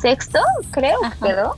sexto, 0.00 0.40
creo 0.72 0.96
Ajá. 1.04 1.16
quedó. 1.24 1.56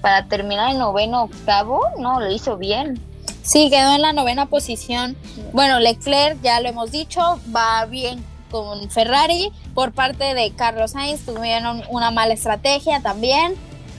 Para 0.00 0.26
terminar 0.26 0.72
en 0.72 0.78
noveno, 0.78 1.24
octavo, 1.24 1.80
no, 1.98 2.20
lo 2.20 2.30
hizo 2.32 2.56
bien. 2.56 3.00
Sí, 3.42 3.70
quedó 3.70 3.94
en 3.94 4.02
la 4.02 4.12
novena 4.12 4.46
posición. 4.46 5.16
Bueno, 5.52 5.78
Leclerc, 5.78 6.40
ya 6.42 6.60
lo 6.60 6.68
hemos 6.68 6.90
dicho, 6.90 7.38
va 7.54 7.84
bien 7.86 8.24
con 8.50 8.90
Ferrari. 8.90 9.52
Por 9.74 9.92
parte 9.92 10.34
de 10.34 10.50
Carlos 10.52 10.92
Sainz 10.92 11.24
tuvieron 11.24 11.82
una 11.90 12.10
mala 12.10 12.34
estrategia 12.34 13.00
también. 13.00 13.54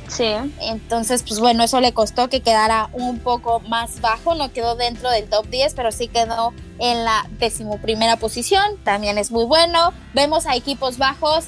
Sí. 0.10 0.26
Entonces, 0.62 1.24
pues 1.28 1.40
bueno, 1.40 1.64
eso 1.64 1.80
le 1.82 1.94
costó 1.94 2.30
que 2.30 2.42
quedara 2.42 2.90
un 2.94 3.20
poco 3.20 3.60
más 3.62 4.02
bajo. 4.02 4.34
No 4.36 4.52
quedó 4.52 4.76
dentro 4.76 5.10
del 5.10 5.30
top 5.30 5.48
10, 5.48 5.74
pero 5.76 5.92
sí 5.92 6.08
quedó 6.08 6.54
en 6.80 7.06
la 7.06 7.28
decimoprimera 7.40 8.18
posición. 8.18 8.78
También 8.84 9.18
es 9.18 9.32
muy 9.32 9.46
bueno. 9.46 9.94
Vemos 10.14 10.46
a 10.48 10.56
equipos 10.56 10.98
bajos, 10.98 11.46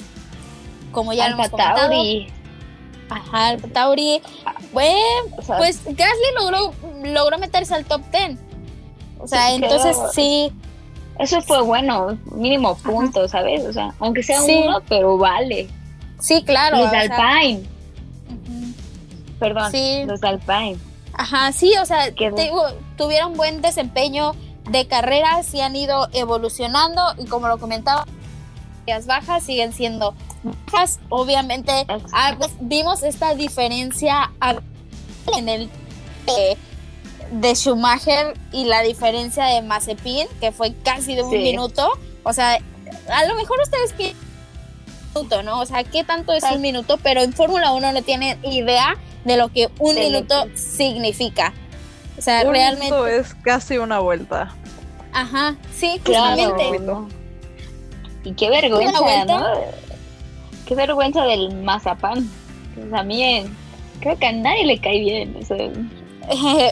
como 0.92 1.12
ya 1.12 1.28
lo 1.28 1.34
hemos 1.34 1.48
comentado. 1.50 1.80
Tauri. 1.88 2.32
Ajá, 3.10 3.48
Alfa 3.48 3.68
Tauri. 3.68 4.22
Bueno, 4.72 4.96
pues 5.58 5.82
Gasly 5.84 6.34
logró, 6.38 6.72
logró 7.04 7.38
meterse 7.38 7.74
al 7.74 7.84
top 7.84 8.00
10. 8.10 8.38
O 9.18 9.26
sea, 9.28 9.48
Sí, 9.48 9.54
entonces 9.56 9.96
quedó- 9.96 10.12
sí, 10.12 10.52
eso 11.18 11.42
fue 11.42 11.60
bueno, 11.62 12.16
mínimo 12.34 12.76
punto, 12.78 13.28
¿sabes? 13.28 13.64
O 13.66 13.72
sea, 13.72 13.92
aunque 13.98 14.22
sea 14.22 14.40
Sí. 14.40 14.62
uno, 14.64 14.80
pero 14.88 15.18
vale. 15.18 15.68
sí, 16.20 16.42
claro. 16.44 16.78
los 16.78 16.90
sea, 16.90 17.00
Alpine. 17.00 17.68
Perdón, 19.42 19.70
Sí. 19.72 20.04
los 20.06 20.22
Alpine. 20.22 20.78
Ajá, 21.14 21.52
sí, 21.52 21.72
o 21.80 21.84
sea, 21.86 22.12
te 22.14 22.50
tuvieron 22.96 23.34
buen 23.34 23.60
desempeño 23.60 24.32
de 24.70 24.86
carrera, 24.86 25.42
sí 25.42 25.60
han 25.60 25.76
ido 25.76 26.08
evolucionando 26.12 27.02
y 27.18 27.26
como 27.26 27.48
lo 27.48 27.58
comentaba, 27.58 28.06
las 28.86 29.06
bajas 29.06 29.42
siguen 29.44 29.72
siendo 29.72 30.14
bajas. 30.72 31.00
Obviamente, 31.08 31.86
ah, 32.12 32.34
pues, 32.38 32.52
vimos 32.60 33.02
esta 33.02 33.34
diferencia 33.34 34.30
en 35.36 35.48
el 35.48 35.70
eh, 36.26 36.56
de 37.32 37.54
Schumacher 37.54 38.34
y 38.52 38.64
la 38.64 38.82
diferencia 38.82 39.44
de 39.46 39.62
Mazepin, 39.62 40.26
que 40.40 40.52
fue 40.52 40.72
casi 40.84 41.14
de 41.14 41.22
un 41.22 41.30
Sí. 41.30 41.38
minuto. 41.38 41.90
O 42.24 42.32
sea, 42.32 42.58
a 43.08 43.24
lo 43.26 43.34
mejor 43.34 43.58
ustedes 43.62 43.92
piensan 43.94 44.20
un 44.20 45.22
minuto, 45.22 45.42
¿no? 45.42 45.60
O 45.60 45.66
sea, 45.66 45.82
¿qué 45.84 46.04
tanto 46.04 46.32
es 46.32 46.44
un 46.44 46.60
minuto? 46.60 46.98
Pero 47.02 47.22
en 47.22 47.32
Fórmula 47.32 47.72
1 47.72 47.92
no 47.92 48.02
tienen 48.02 48.38
idea 48.44 48.94
de 49.24 49.36
lo 49.36 49.48
que 49.48 49.68
un 49.78 49.94
De 49.94 50.00
minuto 50.02 50.44
que- 50.44 50.56
significa. 50.58 51.52
O 52.18 52.22
sea, 52.22 52.42
Un 52.42 52.52
realmente. 52.52 52.84
minuto 52.86 53.06
es 53.06 53.34
casi 53.34 53.78
una 53.78 53.98
vuelta. 54.00 54.54
Ajá, 55.12 55.56
sí, 55.74 56.00
Claro. 56.02 56.50
justamente. 56.54 57.04
Y 58.24 58.32
qué 58.34 58.50
vergüenza. 58.50 59.24
¿no? 59.26 59.44
Qué 60.66 60.74
vergüenza 60.74 61.24
del 61.24 61.54
mazapán. 61.62 62.30
Pues 62.74 62.92
a 62.92 63.02
mí, 63.02 63.22
eh, 63.22 63.46
creo 64.00 64.18
que 64.18 64.26
a 64.26 64.32
nadie 64.32 64.64
le 64.66 64.78
cae 64.80 65.00
bien. 65.00 65.36
o 65.40 65.44
sea, 65.44 65.56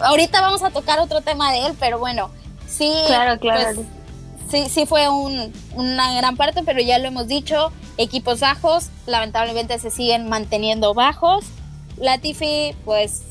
ahorita 0.07 0.41
vamos 0.41 0.63
a 0.63 0.71
tocar 0.71 0.99
otro 1.01 1.21
tema 1.21 1.53
de 1.53 1.67
él, 1.67 1.73
pero 1.79 1.99
bueno, 1.99 2.31
sí. 2.69 2.93
claro, 3.07 3.39
claro. 3.41 3.75
pues, 3.75 3.87
sí, 4.51 4.69
sí 4.71 4.87
fue 4.87 5.09
un- 5.09 5.53
una 5.75 6.15
gran 6.15 6.37
parte, 6.37 6.63
pero 6.65 6.81
ya 6.81 6.99
lo 6.99 7.09
hemos 7.09 7.27
dicho, 7.27 7.73
equipos 7.99 8.41
bajos, 8.41 8.91
lamentablemente 9.07 9.79
se 9.79 9.91
siguen 9.91 10.29
manteniendo 10.29 10.95
bajos. 10.95 11.45
Latifi, 12.01 12.75
pues 12.85 13.23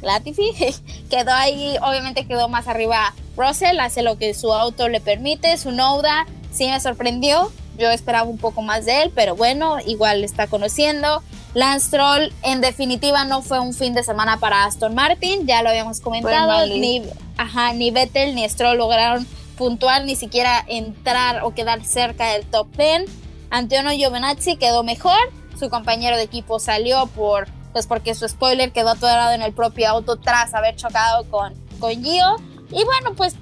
Latifi 0.00 0.52
quedó 1.10 1.32
ahí, 1.32 1.76
obviamente 1.82 2.26
quedó 2.26 2.48
más 2.48 2.68
arriba 2.68 3.14
Russell, 3.36 3.78
hace 3.80 4.02
lo 4.02 4.18
que 4.18 4.34
su 4.34 4.52
auto 4.52 4.88
le 4.88 5.00
permite, 5.00 5.56
su 5.56 5.72
Nouda 5.72 6.26
sí 6.52 6.68
me 6.68 6.78
sorprendió, 6.80 7.50
yo 7.78 7.90
esperaba 7.90 8.28
un 8.28 8.38
poco 8.38 8.62
más 8.62 8.84
de 8.84 9.02
él, 9.02 9.12
pero 9.14 9.34
bueno, 9.34 9.78
igual 9.86 10.24
está 10.24 10.46
conociendo. 10.46 11.22
Lance 11.54 11.88
Stroll, 11.88 12.32
en 12.42 12.60
definitiva, 12.60 13.24
no 13.24 13.42
fue 13.42 13.60
un 13.60 13.74
fin 13.74 13.94
de 13.94 14.02
semana 14.02 14.38
para 14.38 14.64
Aston 14.64 14.94
Martin, 14.94 15.46
ya 15.46 15.62
lo 15.62 15.68
habíamos 15.68 16.00
comentado, 16.00 16.66
ni, 16.66 17.02
ajá, 17.36 17.74
ni 17.74 17.90
Vettel 17.90 18.34
ni 18.34 18.48
Stroll 18.48 18.78
lograron 18.78 19.26
puntuar, 19.56 20.04
ni 20.04 20.16
siquiera 20.16 20.64
entrar 20.66 21.44
o 21.44 21.54
quedar 21.54 21.84
cerca 21.84 22.32
del 22.32 22.46
top 22.46 22.68
10. 22.76 23.10
Antonio 23.50 23.90
Giovinazzi 23.90 24.56
quedó 24.56 24.82
mejor, 24.82 25.18
su 25.58 25.68
compañero 25.68 26.16
de 26.16 26.22
equipo 26.22 26.58
salió 26.58 27.06
por, 27.08 27.48
pues 27.72 27.86
porque 27.86 28.14
su 28.14 28.28
spoiler 28.28 28.72
quedó 28.72 28.90
atorado 28.90 29.32
en 29.32 29.42
el 29.42 29.52
propio 29.52 29.88
auto 29.88 30.16
tras 30.16 30.54
haber 30.54 30.76
chocado 30.76 31.24
con, 31.30 31.54
con 31.78 31.90
Gio. 32.02 32.36
Y 32.70 32.84
bueno, 32.84 33.14
pues 33.16 33.36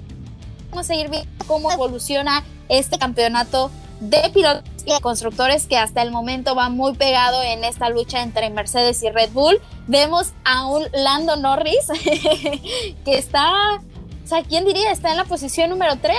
vamos 0.69 0.85
a 0.85 0.87
seguir 0.87 1.09
viendo 1.09 1.29
cómo 1.47 1.71
evoluciona 1.71 2.43
este 2.69 2.97
campeonato 2.97 3.71
de 3.99 4.29
pilotos 4.33 4.63
y 4.85 4.99
constructores 4.99 5.67
que 5.67 5.77
hasta 5.77 6.01
el 6.01 6.11
momento 6.11 6.55
va 6.55 6.69
muy 6.69 6.95
pegado 6.95 7.43
en 7.43 7.63
esta 7.63 7.89
lucha 7.89 8.23
entre 8.23 8.49
Mercedes 8.49 9.01
y 9.03 9.09
Red 9.09 9.31
Bull. 9.31 9.61
Vemos 9.87 10.33
a 10.43 10.65
un 10.65 10.85
Lando 10.93 11.35
Norris 11.35 11.87
que 13.05 13.17
está, 13.17 13.75
o 13.75 14.27
sea, 14.27 14.43
¿quién 14.43 14.65
diría? 14.65 14.91
Está 14.91 15.11
en 15.11 15.17
la 15.17 15.25
posición 15.25 15.69
número 15.69 15.97
3. 15.97 16.17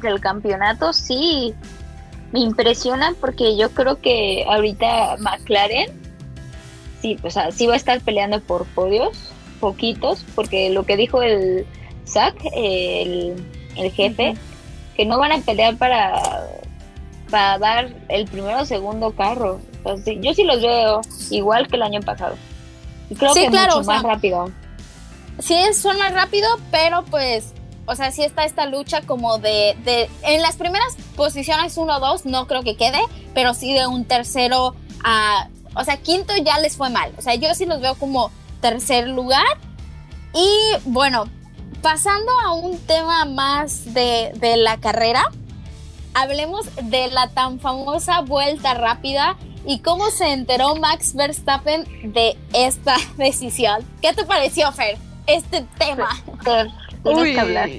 Del 0.00 0.20
campeonato, 0.20 0.92
sí. 0.92 1.54
Me 2.32 2.40
impresiona 2.40 3.14
porque 3.20 3.56
yo 3.56 3.70
creo 3.70 4.00
que 4.00 4.44
ahorita 4.48 5.16
McLaren, 5.18 6.03
sí, 7.04 7.18
o 7.22 7.28
sea, 7.28 7.50
sí 7.50 7.66
va 7.66 7.74
a 7.74 7.76
estar 7.76 8.00
peleando 8.00 8.40
por 8.40 8.64
podios, 8.68 9.10
poquitos, 9.60 10.24
porque 10.34 10.70
lo 10.70 10.84
que 10.86 10.96
dijo 10.96 11.20
el 11.20 11.66
Zach, 12.06 12.34
el, 12.54 13.34
el 13.76 13.92
jefe, 13.92 14.34
que 14.96 15.04
no 15.04 15.18
van 15.18 15.32
a 15.32 15.38
pelear 15.42 15.76
para, 15.76 16.18
para 17.30 17.58
dar 17.58 17.94
el 18.08 18.24
primero 18.24 18.62
o 18.62 18.64
segundo 18.64 19.10
carro. 19.12 19.60
O 19.82 19.96
yo 19.96 20.32
sí 20.32 20.44
los 20.44 20.62
veo 20.62 21.02
igual 21.30 21.68
que 21.68 21.76
el 21.76 21.82
año 21.82 22.00
pasado. 22.00 22.36
Y 23.10 23.16
creo 23.16 23.34
Sí, 23.34 23.40
que 23.42 23.48
claro, 23.50 23.76
mucho 23.76 23.80
o 23.80 23.84
sea, 23.84 23.94
más 23.96 24.02
rápido. 24.02 24.50
sí 25.40 25.56
son 25.74 25.98
más 25.98 26.14
rápido, 26.14 26.48
pero 26.70 27.04
pues, 27.10 27.52
o 27.84 27.94
sea, 27.94 28.12
sí 28.12 28.22
está 28.22 28.46
esta 28.46 28.64
lucha 28.64 29.02
como 29.02 29.36
de, 29.36 29.76
de 29.84 30.08
en 30.22 30.40
las 30.40 30.56
primeras 30.56 30.96
posiciones 31.16 31.76
1-2 31.76 32.24
no 32.24 32.46
creo 32.46 32.62
que 32.62 32.76
quede, 32.76 33.00
pero 33.34 33.52
sí 33.52 33.74
de 33.74 33.86
un 33.86 34.06
tercero 34.06 34.74
a, 35.04 35.48
o 35.74 35.84
sea, 35.84 35.96
quinto 35.98 36.32
ya 36.36 36.58
les 36.58 36.76
fue 36.76 36.90
mal, 36.90 37.12
o 37.18 37.22
sea, 37.22 37.34
yo 37.34 37.54
sí 37.54 37.66
los 37.66 37.80
veo 37.80 37.94
como 37.94 38.30
tercer 38.60 39.08
lugar 39.08 39.44
y 40.32 40.48
bueno, 40.84 41.24
pasando 41.82 42.32
a 42.40 42.52
un 42.52 42.78
tema 42.78 43.24
más 43.24 43.92
de, 43.94 44.32
de 44.36 44.56
la 44.56 44.78
carrera, 44.78 45.30
hablemos 46.14 46.66
de 46.82 47.08
la 47.08 47.28
tan 47.28 47.60
famosa 47.60 48.20
vuelta 48.20 48.74
rápida 48.74 49.36
y 49.66 49.80
cómo 49.80 50.10
se 50.10 50.32
enteró 50.32 50.76
Max 50.76 51.14
Verstappen 51.14 51.84
de 52.12 52.36
esta 52.52 52.96
decisión. 53.16 53.84
¿Qué 54.00 54.12
te 54.12 54.24
pareció, 54.24 54.70
Fer, 54.72 54.98
este 55.26 55.64
tema? 55.78 56.08
Uy, 57.02 57.34
que 57.34 57.40
hablar. 57.40 57.70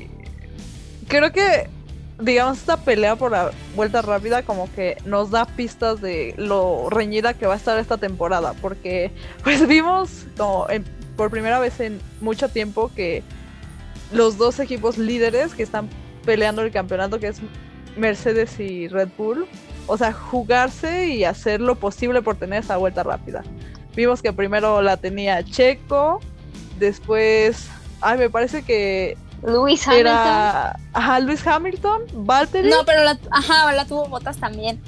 creo 1.07 1.31
que, 1.31 1.69
digamos, 2.19 2.59
esta 2.59 2.77
pelea 2.77 3.15
por 3.15 3.31
la 3.31 3.51
vuelta 3.75 4.01
rápida 4.01 4.43
como 4.43 4.71
que 4.73 4.97
nos 5.05 5.31
da 5.31 5.45
pistas 5.45 6.01
de 6.01 6.33
lo 6.37 6.89
reñida 6.89 7.33
que 7.33 7.45
va 7.45 7.53
a 7.55 7.57
estar 7.57 7.77
esta 7.77 7.97
temporada, 7.97 8.53
porque 8.61 9.11
pues 9.43 9.67
vimos 9.67 10.25
como 10.37 10.67
por 11.15 11.31
primera 11.31 11.59
vez 11.59 11.79
en 11.79 11.99
mucho 12.21 12.49
tiempo 12.49 12.91
que 12.95 13.23
los 14.11 14.37
dos 14.37 14.59
equipos 14.59 14.97
líderes 14.97 15.53
que 15.53 15.63
están 15.63 15.89
peleando 16.25 16.61
el 16.61 16.71
campeonato, 16.71 17.19
que 17.19 17.27
es 17.27 17.41
Mercedes 17.95 18.59
y 18.59 18.87
Red 18.87 19.09
Bull, 19.17 19.47
o 19.87 19.97
sea, 19.97 20.11
jugarse 20.11 21.07
y 21.07 21.23
hacer 21.23 21.61
lo 21.61 21.75
posible 21.75 22.21
por 22.21 22.35
tener 22.35 22.63
esa 22.63 22.77
vuelta 22.77 23.03
rápida. 23.03 23.43
Vimos 23.95 24.21
que 24.21 24.33
primero 24.33 24.81
la 24.81 24.97
tenía 24.97 25.43
Checo, 25.43 26.19
después, 26.79 27.69
ay, 28.01 28.17
me 28.17 28.29
parece 28.29 28.63
que 28.63 29.17
Luis 29.45 29.87
Hamilton. 29.87 30.11
era 30.13 30.79
ajá, 30.93 31.19
Luis 31.19 31.45
Hamilton, 31.45 32.01
Valtteri, 32.13 32.69
No, 32.69 32.83
pero 32.85 33.03
la, 33.03 33.17
ajá, 33.31 33.71
la 33.73 33.85
tuvo 33.85 34.07
botas 34.07 34.37
también. 34.37 34.81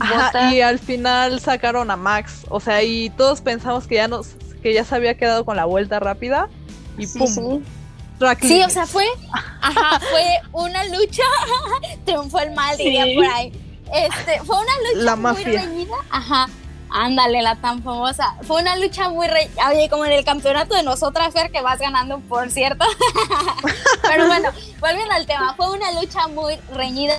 ajá, 0.00 0.52
y 0.52 0.60
al 0.60 0.78
final 0.78 1.40
sacaron 1.40 1.90
a 1.90 1.96
Max, 1.96 2.44
o 2.48 2.60
sea, 2.60 2.82
y 2.82 3.10
todos 3.10 3.40
pensamos 3.40 3.86
que 3.86 3.96
ya 3.96 4.08
nos 4.08 4.28
que 4.62 4.72
ya 4.72 4.84
se 4.84 4.94
había 4.94 5.16
quedado 5.16 5.44
con 5.44 5.56
la 5.56 5.66
vuelta 5.66 6.00
rápida 6.00 6.48
y 6.98 7.06
Sí, 7.06 7.18
pum. 7.18 7.28
sí. 7.28 7.62
Sí, 8.42 8.62
o 8.62 8.70
sea, 8.70 8.86
fue, 8.86 9.04
ajá, 9.60 10.00
fue 10.00 10.24
una 10.52 10.84
lucha, 10.84 11.22
triunfó 12.06 12.38
el 12.40 12.52
mal, 12.52 12.76
diría 12.78 13.04
Sí. 13.04 13.14
por 13.16 13.26
ahí. 13.26 13.52
Este, 13.92 14.40
fue 14.44 14.56
una 14.56 14.72
lucha 14.88 15.04
La 15.04 15.16
muy 15.16 15.22
mafia. 15.22 15.60
reñida, 15.62 15.94
ajá, 16.10 16.48
ándale, 16.94 17.42
la 17.42 17.56
tan 17.56 17.82
famosa. 17.82 18.36
Fue 18.42 18.62
una 18.62 18.76
lucha 18.76 19.08
muy 19.08 19.26
reñida, 19.26 19.68
oye, 19.68 19.90
como 19.90 20.04
en 20.06 20.12
el 20.12 20.24
campeonato 20.24 20.74
de 20.74 20.84
nosotras, 20.84 21.34
Fer, 21.34 21.50
que 21.50 21.60
vas 21.60 21.80
ganando, 21.80 22.20
por 22.20 22.50
cierto. 22.50 22.86
Pero 24.02 24.28
bueno, 24.28 24.50
volviendo 24.80 25.12
al 25.12 25.26
tema, 25.26 25.54
fue 25.54 25.70
una 25.72 25.90
lucha 26.00 26.28
muy 26.28 26.56
reñida. 26.72 27.18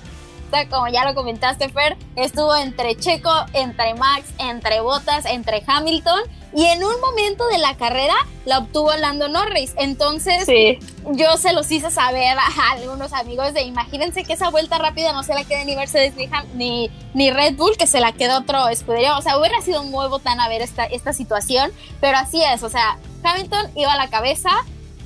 Como 0.70 0.88
ya 0.88 1.04
lo 1.04 1.14
comentaste, 1.14 1.68
Fer, 1.68 1.98
estuvo 2.14 2.56
entre 2.56 2.96
Checo, 2.96 3.30
entre 3.52 3.94
Max, 3.94 4.24
entre 4.38 4.80
Bottas, 4.80 5.26
entre 5.26 5.62
Hamilton. 5.66 6.20
Y 6.56 6.64
en 6.64 6.82
un 6.82 6.98
momento 7.02 7.46
de 7.48 7.58
la 7.58 7.76
carrera 7.76 8.14
la 8.46 8.60
obtuvo 8.60 8.90
Lando 8.94 9.28
Norris. 9.28 9.74
Entonces, 9.76 10.46
Sí, 10.46 10.78
yo 11.12 11.36
se 11.36 11.52
los 11.52 11.70
hice 11.70 11.90
saber 11.90 12.38
a 12.38 12.70
algunos 12.70 13.12
amigos 13.12 13.52
de 13.52 13.60
imagínense 13.64 14.24
que 14.24 14.32
esa 14.32 14.48
vuelta 14.48 14.78
rápida 14.78 15.12
no 15.12 15.22
se 15.22 15.34
la 15.34 15.44
quede 15.44 15.66
ni 15.66 15.76
Mercedes 15.76 16.14
ni, 16.54 16.90
ni, 17.12 17.30
Red 17.30 17.56
Bull, 17.56 17.76
que 17.76 17.86
se 17.86 18.00
la 18.00 18.12
quedó 18.12 18.38
otro 18.38 18.68
escudería. 18.68 19.18
O 19.18 19.22
sea, 19.22 19.38
hubiera 19.38 19.60
sido 19.60 19.84
muy 19.84 20.08
botana 20.08 20.48
ver 20.48 20.62
esta, 20.62 20.86
esta 20.86 21.12
situación, 21.12 21.70
pero 22.00 22.16
así 22.16 22.42
es. 22.42 22.62
O 22.62 22.70
sea, 22.70 22.96
Hamilton 23.22 23.72
iba 23.74 23.92
a 23.92 23.96
la 23.98 24.08
cabeza 24.08 24.48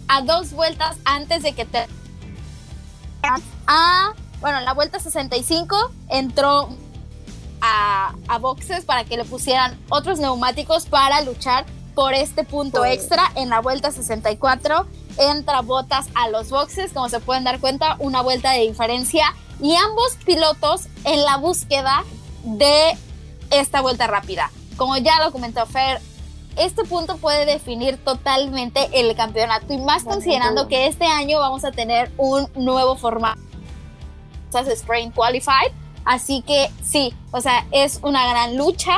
a 0.06 0.22
dos 0.22 0.52
vueltas 0.52 0.98
antes 1.04 1.42
de 1.42 1.52
que 1.52 1.64
te... 1.64 1.88
A, 3.66 4.14
bueno, 4.40 4.58
en 4.58 4.64
la 4.64 4.72
vuelta 4.72 5.00
65 5.00 5.90
entró 6.10 6.68
a, 7.60 8.14
a 8.28 8.38
boxes 8.38 8.84
para 8.84 9.04
que 9.04 9.16
le 9.16 9.24
pusieran 9.24 9.78
otros 9.90 10.18
neumáticos 10.18 10.86
para 10.86 11.20
luchar 11.22 11.66
por 11.94 12.14
este 12.14 12.44
punto 12.44 12.84
extra 12.84 13.30
en 13.34 13.48
la 13.48 13.60
vuelta 13.60 13.90
64 13.90 14.86
entra 15.18 15.60
botas 15.60 16.08
a 16.14 16.28
los 16.28 16.50
boxes 16.50 16.92
como 16.92 17.08
se 17.08 17.20
pueden 17.20 17.44
dar 17.44 17.60
cuenta 17.60 17.96
una 17.98 18.22
vuelta 18.22 18.52
de 18.52 18.60
diferencia 18.60 19.24
y 19.60 19.74
ambos 19.74 20.16
pilotos 20.24 20.86
en 21.04 21.22
la 21.24 21.36
búsqueda 21.36 22.04
de 22.44 22.96
esta 23.50 23.80
vuelta 23.82 24.06
rápida. 24.06 24.50
Como 24.76 24.96
ya 24.96 25.22
lo 25.22 25.32
comentó 25.32 25.66
Fer 25.66 26.00
este 26.56 26.84
punto 26.84 27.16
puede 27.16 27.46
definir 27.46 27.96
totalmente 27.98 28.88
el 28.92 29.14
campeonato 29.14 29.72
y 29.72 29.78
más 29.78 30.04
considerando 30.04 30.68
que 30.68 30.86
este 30.86 31.06
año 31.06 31.38
vamos 31.38 31.64
a 31.64 31.70
tener 31.70 32.10
un 32.16 32.48
nuevo 32.54 32.96
formato 32.96 33.40
Sprint 34.52 35.14
Qualified 35.14 35.72
Así 36.04 36.42
que 36.42 36.70
sí, 36.82 37.14
o 37.30 37.40
sea, 37.40 37.66
es 37.70 38.00
una 38.02 38.26
gran 38.28 38.56
lucha. 38.56 38.96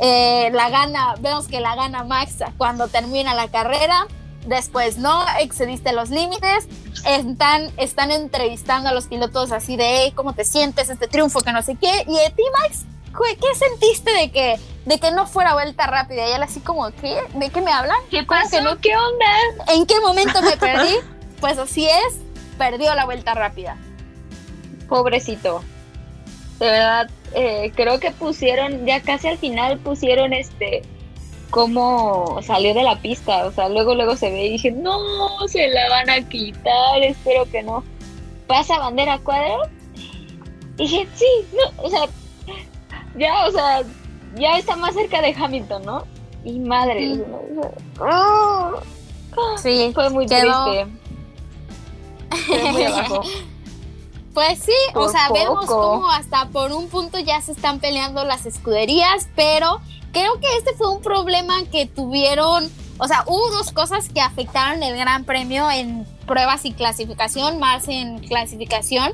Eh, 0.00 0.50
la 0.52 0.70
gana, 0.70 1.14
vemos 1.20 1.46
que 1.46 1.60
la 1.60 1.74
gana 1.74 2.04
Max 2.04 2.36
cuando 2.56 2.88
termina 2.88 3.34
la 3.34 3.48
carrera. 3.48 4.06
Después 4.46 4.96
no, 4.96 5.22
excediste 5.38 5.92
los 5.92 6.08
límites. 6.08 6.66
Están, 7.06 7.70
están 7.76 8.10
entrevistando 8.10 8.88
a 8.88 8.92
los 8.92 9.06
pilotos 9.06 9.52
así 9.52 9.76
de 9.76 10.04
"Hey, 10.04 10.12
cómo 10.14 10.32
te 10.32 10.44
sientes, 10.44 10.88
este 10.88 11.08
triunfo, 11.08 11.40
que 11.40 11.52
no 11.52 11.62
sé 11.62 11.76
qué. 11.76 12.04
Y 12.06 12.14
de 12.14 12.30
ti, 12.30 12.42
Max, 12.60 12.84
¿qué, 13.38 13.54
sentiste 13.54 14.10
de 14.12 14.30
que, 14.30 14.58
de 14.86 14.98
que 14.98 15.10
no 15.10 15.26
fuera 15.26 15.52
vuelta 15.52 15.86
rápida? 15.86 16.26
Y 16.28 16.32
él 16.32 16.42
así 16.42 16.60
como, 16.60 16.90
¿qué? 16.92 17.20
¿De 17.34 17.50
qué 17.50 17.60
me 17.60 17.70
hablan? 17.72 17.98
¿qué 18.10 18.26
¿Cómo 18.26 18.40
pasó? 18.40 18.56
que 18.56 18.62
no? 18.62 18.78
¿Qué 18.78 18.96
onda? 18.96 19.72
¿En 19.74 19.84
qué 19.84 20.00
momento 20.00 20.40
me 20.42 20.56
perdí? 20.56 20.94
Pues 21.40 21.56
así 21.56 21.86
es, 21.86 22.18
perdió 22.58 22.94
la 22.94 23.06
vuelta 23.06 23.32
rápida. 23.32 23.78
Pobrecito. 24.90 25.62
De 26.60 26.66
verdad, 26.66 27.10
eh, 27.34 27.72
creo 27.74 27.98
que 27.98 28.10
pusieron, 28.12 28.86
ya 28.86 29.00
casi 29.00 29.28
al 29.28 29.38
final 29.38 29.78
pusieron 29.78 30.32
este 30.32 30.82
cómo 31.50 32.38
salió 32.42 32.74
de 32.74 32.82
la 32.84 32.96
pista. 33.00 33.46
O 33.46 33.50
sea, 33.52 33.68
luego 33.68 33.94
luego 33.94 34.14
se 34.14 34.30
ve 34.30 34.44
y 34.46 34.50
dije, 34.50 34.70
no, 34.70 34.98
se 35.48 35.68
la 35.68 35.88
van 35.88 36.08
a 36.10 36.20
quitar, 36.28 37.02
espero 37.02 37.50
que 37.50 37.62
no. 37.62 37.82
Pasa 38.46 38.78
bandera 38.78 39.18
cuadra. 39.18 39.70
Y 40.76 40.82
dije, 40.84 41.08
sí, 41.14 41.26
no, 41.52 41.82
o 41.84 41.90
sea, 41.90 42.06
ya, 43.16 43.46
o 43.46 43.50
sea, 43.50 43.82
ya 44.36 44.58
está 44.58 44.76
más 44.76 44.94
cerca 44.94 45.20
de 45.22 45.34
Hamilton, 45.34 45.82
¿no? 45.84 46.04
Y 46.44 46.58
madre, 46.58 47.12
Ujú. 47.12 47.26
¿no? 47.26 47.60
O 47.60 47.62
sea, 47.62 48.06
¡ah! 48.06 48.72
Sí, 49.62 49.90
fue 49.94 50.08
muy 50.10 50.26
Quedó- 50.26 50.64
triste. 50.70 50.86
Muy 52.72 52.84
abajo. 52.84 53.22
Pues 54.34 54.60
sí, 54.60 54.72
o 54.90 55.00
Por 55.00 55.10
sea, 55.10 55.28
vemos 55.32 55.66
poco. 55.66 55.80
cómo 55.94 56.10
hasta 56.10 56.46
por 56.48 56.72
un 56.72 56.88
punto 56.88 57.18
ya 57.18 57.40
se 57.40 57.52
están 57.52 57.80
peleando 57.80 58.24
las 58.24 58.46
escuderías, 58.46 59.28
pero 59.34 59.80
creo 60.12 60.38
que 60.40 60.46
este 60.56 60.74
fue 60.74 60.88
un 60.90 61.02
problema 61.02 61.54
que 61.72 61.86
tuvieron, 61.86 62.70
o 62.98 63.08
sea, 63.08 63.24
hubo 63.26 63.50
dos 63.50 63.72
cosas 63.72 64.08
que 64.08 64.20
afectaron 64.20 64.82
el 64.84 64.96
Gran 64.96 65.24
Premio 65.24 65.68
en 65.70 66.06
pruebas 66.26 66.64
y 66.64 66.72
clasificación, 66.72 67.58
más 67.58 67.88
en 67.88 68.20
clasificación, 68.20 69.12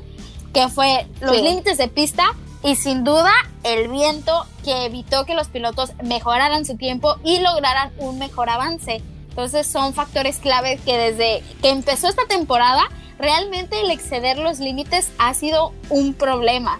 que 0.53 0.69
fue 0.69 1.07
los 1.19 1.35
Sí. 1.35 1.41
límites 1.41 1.77
de 1.79 1.87
pista 1.87 2.23
y 2.63 2.75
sin 2.75 3.03
duda 3.03 3.31
el 3.63 3.87
viento 3.87 4.45
que 4.63 4.85
evitó 4.85 5.25
que 5.25 5.33
los 5.33 5.47
pilotos 5.47 5.93
mejoraran 6.03 6.63
su 6.65 6.77
tiempo 6.77 7.15
y 7.23 7.39
lograran 7.39 7.91
un 7.97 8.19
mejor 8.19 8.49
avance. 8.49 9.01
Entonces 9.29 9.67
son 9.67 9.93
factores 9.93 10.37
clave 10.37 10.79
que 10.85 10.97
desde 10.97 11.43
que 11.61 11.69
empezó 11.69 12.07
esta 12.07 12.25
temporada 12.27 12.83
realmente 13.19 13.79
el 13.81 13.91
exceder 13.91 14.37
los 14.37 14.59
límites 14.59 15.11
ha 15.17 15.33
sido 15.33 15.73
un 15.89 16.13
problema 16.13 16.79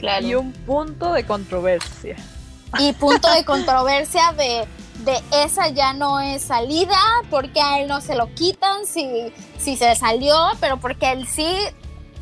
Claro. 0.00 0.26
Y 0.26 0.34
un 0.34 0.52
punto 0.52 1.12
de 1.12 1.24
controversia. 1.24 2.16
y 2.78 2.92
punto 2.94 3.30
de 3.32 3.44
controversia 3.44 4.32
de, 4.32 4.66
de 5.04 5.44
esa 5.44 5.68
ya 5.68 5.92
no 5.92 6.20
es 6.20 6.42
salida, 6.42 6.96
porque 7.28 7.60
a 7.60 7.80
él 7.80 7.88
no 7.88 8.00
se 8.00 8.16
lo 8.16 8.34
quitan 8.34 8.86
si, 8.86 9.32
si 9.58 9.76
se 9.76 9.94
salió, 9.94 10.34
pero 10.58 10.78
porque 10.78 11.06
a 11.06 11.12
él 11.12 11.26
sí, 11.28 11.54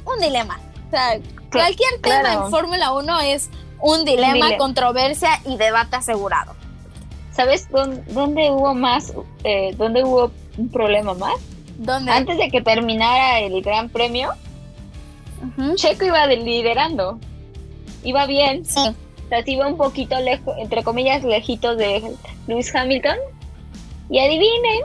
un 0.05 0.19
dilema. 0.21 0.61
O 0.89 0.91
sea, 0.91 1.19
cualquier 1.53 2.01
tema 2.01 2.21
claro. 2.21 2.45
en 2.45 2.51
Fórmula 2.51 2.93
1 2.93 3.21
es 3.21 3.49
un 3.81 4.05
dilema, 4.05 4.35
dilema. 4.35 4.59
controversia 4.59 5.41
y 5.47 5.57
debate 5.57 5.97
asegurado. 5.97 6.55
¿Sabes 7.31 7.69
dónde, 7.71 8.03
dónde 8.13 8.51
hubo 8.51 8.75
más, 8.75 9.13
eh, 9.45 9.73
dónde 9.77 10.03
hubo 10.03 10.33
un 10.57 10.69
problema 10.69 11.15
más? 11.15 11.37
Antes 11.87 12.39
de 12.39 12.51
que 12.51 12.61
terminara 12.61 13.41
el 13.41 13.63
Gran 13.63 13.89
Premio. 13.89 14.33
Checo 15.77 16.05
iba 16.05 16.27
de- 16.27 16.37
liderando. 16.39 17.19
Iba 18.03 18.27
bien, 18.27 18.65
Sí, 18.65 18.81
o 18.81 19.29
sea, 19.29 19.43
sí 19.45 19.53
iba 19.53 19.67
un 19.67 19.77
poquito 19.77 20.19
lejos, 20.21 20.55
entre 20.59 20.83
comillas, 20.83 21.23
lejitos 21.23 21.77
de 21.77 22.13
Lewis 22.47 22.75
Hamilton. 22.75 23.17
Y 24.11 24.19
adivinen, 24.21 24.83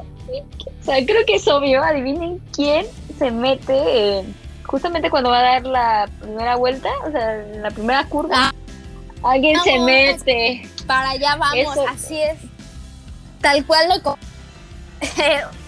o 0.81 0.83
sea, 0.83 1.03
creo 1.05 1.25
que 1.25 1.35
es 1.35 1.47
obvio, 1.47 1.81
adivinen 1.83 2.39
quién 2.53 2.85
se 3.17 3.31
mete 3.31 3.73
eh, 4.19 4.23
justamente 4.65 5.09
cuando 5.09 5.29
va 5.29 5.39
a 5.39 5.43
dar 5.43 5.65
la 5.65 6.09
primera 6.19 6.55
vuelta, 6.57 6.89
o 7.07 7.11
sea, 7.11 7.35
la 7.61 7.71
primera 7.71 8.05
curva. 8.05 8.35
Ah. 8.35 8.53
Alguien 9.23 9.59
se 9.61 9.79
mete. 9.79 10.67
para 10.85 11.11
allá 11.11 11.35
vamos, 11.37 11.55
Eso- 11.55 11.87
así 11.87 12.21
es. 12.21 12.37
Tal 13.41 13.65
cual 13.65 13.87
lo 13.89 13.95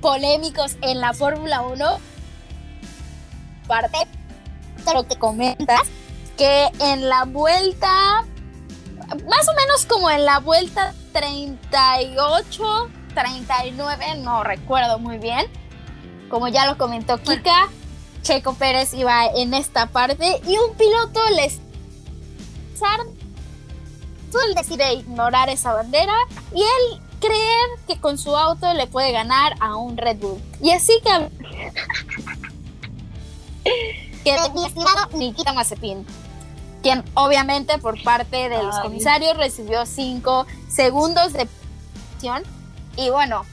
polémicos 0.00 0.76
en 0.82 1.00
la 1.00 1.12
Fórmula 1.12 1.62
1. 1.62 1.98
Parte 3.66 3.98
de 4.84 4.94
lo 4.94 5.06
que 5.06 5.16
comentas, 5.16 5.82
que 6.36 6.68
en 6.80 7.08
la 7.08 7.24
vuelta, 7.24 8.24
más 9.28 9.48
o 9.48 9.54
menos 9.54 9.86
como 9.86 10.10
en 10.10 10.24
la 10.24 10.40
vuelta 10.40 10.94
38, 11.12 12.90
39, 13.14 14.16
no 14.18 14.44
recuerdo 14.44 14.98
muy 14.98 15.18
bien, 15.18 15.46
como 16.28 16.48
ya 16.48 16.66
lo 16.66 16.76
comentó 16.76 17.16
Kika, 17.18 17.68
Checo 18.22 18.54
Pérez 18.54 18.92
iba 18.94 19.26
en 19.26 19.54
esta 19.54 19.86
parte 19.86 20.40
y 20.46 20.58
un 20.58 20.74
piloto 20.76 21.20
les 21.36 21.60
él 24.48 24.54
decide 24.54 24.94
ignorar 24.94 25.48
esa 25.48 25.72
bandera 25.72 26.14
y 26.54 26.62
él 26.62 27.00
creer 27.20 27.68
que 27.86 28.00
con 28.00 28.18
su 28.18 28.36
auto 28.36 28.72
le 28.74 28.86
puede 28.86 29.12
ganar 29.12 29.54
a 29.60 29.76
un 29.76 29.96
Red 29.96 30.18
Bull. 30.18 30.40
Y 30.60 30.70
así 30.70 30.92
que 31.02 31.30
que 34.24 34.36
mi 34.54 34.64
estimado 34.66 35.08
Nikita 35.14 35.52
Mazepin, 35.52 36.06
quien 36.82 37.04
obviamente 37.14 37.78
por 37.78 38.02
parte 38.02 38.48
de 38.48 38.62
los 38.62 38.78
comisarios 38.78 39.36
recibió 39.36 39.86
5 39.86 40.46
segundos 40.68 41.32
de. 41.32 41.48
Y 42.96 43.10
bueno, 43.10 43.44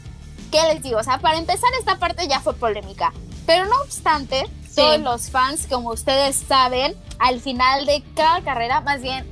¿qué 0.51 0.61
les 0.73 0.81
digo? 0.81 0.99
O 0.99 1.03
sea, 1.03 1.17
para 1.19 1.37
empezar 1.37 1.69
esta 1.77 1.97
parte 1.97 2.27
ya 2.27 2.39
fue 2.39 2.53
polémica. 2.53 3.11
Pero 3.45 3.65
no 3.65 3.75
obstante, 3.81 4.45
Sí. 4.69 4.75
todos 4.77 4.99
los 5.01 5.29
fans, 5.29 5.67
como 5.69 5.89
ustedes 5.89 6.37
saben, 6.37 6.95
al 7.19 7.41
final 7.41 7.85
de 7.85 8.01
cada 8.15 8.41
carrera, 8.41 8.79
más 8.79 9.01
bien 9.01 9.25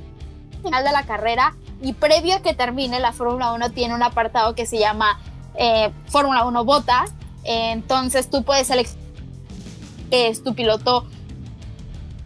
al 0.56 0.62
final 0.62 0.84
de 0.84 0.92
la 0.92 1.04
carrera 1.06 1.54
y 1.82 1.92
previo 1.94 2.36
a 2.36 2.40
que 2.40 2.54
termine, 2.54 3.00
la 3.00 3.12
Fórmula 3.12 3.52
1 3.52 3.70
tiene 3.70 3.94
un 3.94 4.02
apartado 4.02 4.54
que 4.54 4.66
se 4.66 4.78
llama 4.78 5.20
eh, 5.54 5.90
Fórmula 6.06 6.44
1 6.44 6.64
Botas. 6.64 7.10
Eh, 7.44 7.70
entonces 7.72 8.28
tú 8.28 8.44
puedes 8.44 8.66
seleccionar 8.66 9.00
que 10.10 10.28
es 10.28 10.42
tu 10.42 10.54
piloto 10.54 11.06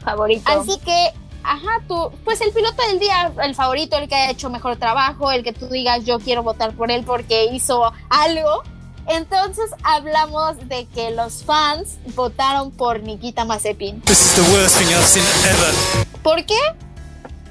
Favorito. 0.01 0.51
Así 0.51 0.79
que 0.81 1.13
ajá, 1.43 1.83
tú, 1.87 2.11
pues 2.25 2.41
el 2.41 2.53
piloto 2.53 2.83
del 2.89 2.99
día, 2.99 3.33
el 3.43 3.55
favorito, 3.55 3.97
el 3.97 4.09
que 4.09 4.15
ha 4.15 4.31
hecho 4.31 4.51
mejor 4.51 4.77
trabajo, 4.77 5.31
el 5.31 5.45
que 5.45 5.53
tú 5.53 5.69
digas 5.69 6.05
yo 6.05 6.19
quiero 6.19 6.43
votar 6.43 6.73
por 6.73 6.91
él 6.91 7.05
porque 7.05 7.47
hizo 7.47 7.93
algo. 8.11 8.63
Entonces 9.07 9.71
hablamos 9.83 10.57
de 10.67 10.87
que 10.87 11.11
los 11.11 11.45
fans 11.45 11.99
votaron 12.15 12.71
por 12.71 13.03
Nikita 13.03 13.45
Mazepin. 13.45 14.01
This 14.03 14.21
is 14.21 14.35
the 14.35 14.53
worst 14.53 14.79
thing 14.79 14.89
I've 14.89 15.05
seen 15.05 15.25
ever. 15.45 16.07
¿Por 16.23 16.45
qué? 16.47 16.59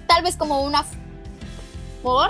Tal 0.08 0.24
vez 0.24 0.36
como 0.36 0.62
una 0.62 0.84
por 2.04 2.30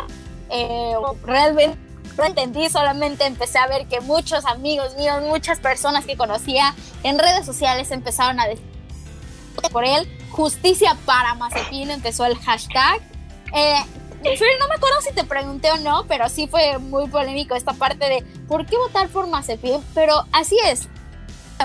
eh, 0.49 0.93
o 0.95 1.17
realmente 1.26 1.78
no 2.17 2.26
entendí, 2.26 2.69
solamente 2.69 3.26
empecé 3.26 3.57
a 3.57 3.67
ver 3.67 3.88
que 3.88 3.99
muchos 4.01 4.45
amigos 4.45 4.95
míos, 4.95 5.21
muchas 5.24 5.59
personas 5.59 6.05
que 6.05 6.15
conocía 6.15 6.76
en 7.01 7.17
redes 7.17 7.45
sociales 7.45 7.89
empezaron 7.91 8.39
a 8.39 8.47
decir 8.47 8.63
por 9.71 9.86
él, 9.86 10.07
justicia 10.30 10.97
para 11.05 11.36
Mazepin 11.36 11.91
empezó 11.91 12.26
el 12.26 12.38
hashtag. 12.38 13.01
Eh, 13.55 13.76
no 14.24 14.67
me 14.67 14.76
acuerdo 14.76 15.01
si 15.01 15.13
te 15.13 15.24
pregunté 15.24 15.71
o 15.71 15.78
no, 15.78 16.05
pero 16.07 16.30
sí 16.30 16.47
fue 16.47 16.78
muy 16.78 17.07
polémico 17.07 17.55
esta 17.55 17.74
parte 17.74 18.09
de 18.09 18.24
por 18.47 18.65
qué 18.65 18.78
votar 18.78 19.09
por 19.09 19.28
Mazepin, 19.28 19.82
pero 19.93 20.26
así 20.32 20.57
es. 20.65 20.88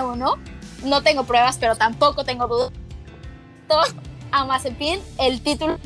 Uno, 0.01 0.37
no 0.83 1.01
tengo 1.03 1.25
pruebas, 1.25 1.57
pero 1.57 1.75
tampoco 1.75 2.23
tengo 2.23 2.47
dudas. 2.47 3.93
A 4.31 4.45
Mazepin 4.45 4.99
el 5.17 5.41
título 5.41 5.77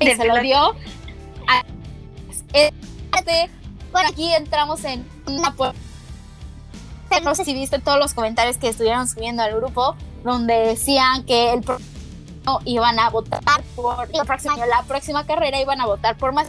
y 0.00 0.10
se 0.14 0.24
lo 0.24 0.40
dio 0.40 0.74
este, 2.52 3.50
bueno, 3.92 4.08
aquí 4.10 4.32
entramos 4.32 4.84
en 4.84 5.06
una 5.26 5.54
no 7.22 7.34
sé 7.34 7.44
si 7.44 7.54
viste 7.54 7.78
todos 7.78 7.98
los 7.98 8.14
comentarios 8.14 8.58
que 8.58 8.68
estuvieron 8.68 9.08
subiendo 9.08 9.42
al 9.42 9.54
grupo 9.56 9.96
donde 10.22 10.54
decían 10.54 11.24
que 11.24 11.52
el 11.52 11.62
próximo 11.62 11.96
iban 12.64 12.98
a 12.98 13.10
votar 13.10 13.62
por 13.74 14.08
el 14.12 14.26
próximo 14.26 14.54
año, 14.54 14.66
la 14.66 14.82
próxima 14.82 15.24
carrera 15.24 15.60
iban 15.60 15.80
a 15.80 15.86
votar 15.86 16.16
por 16.16 16.32
más 16.32 16.46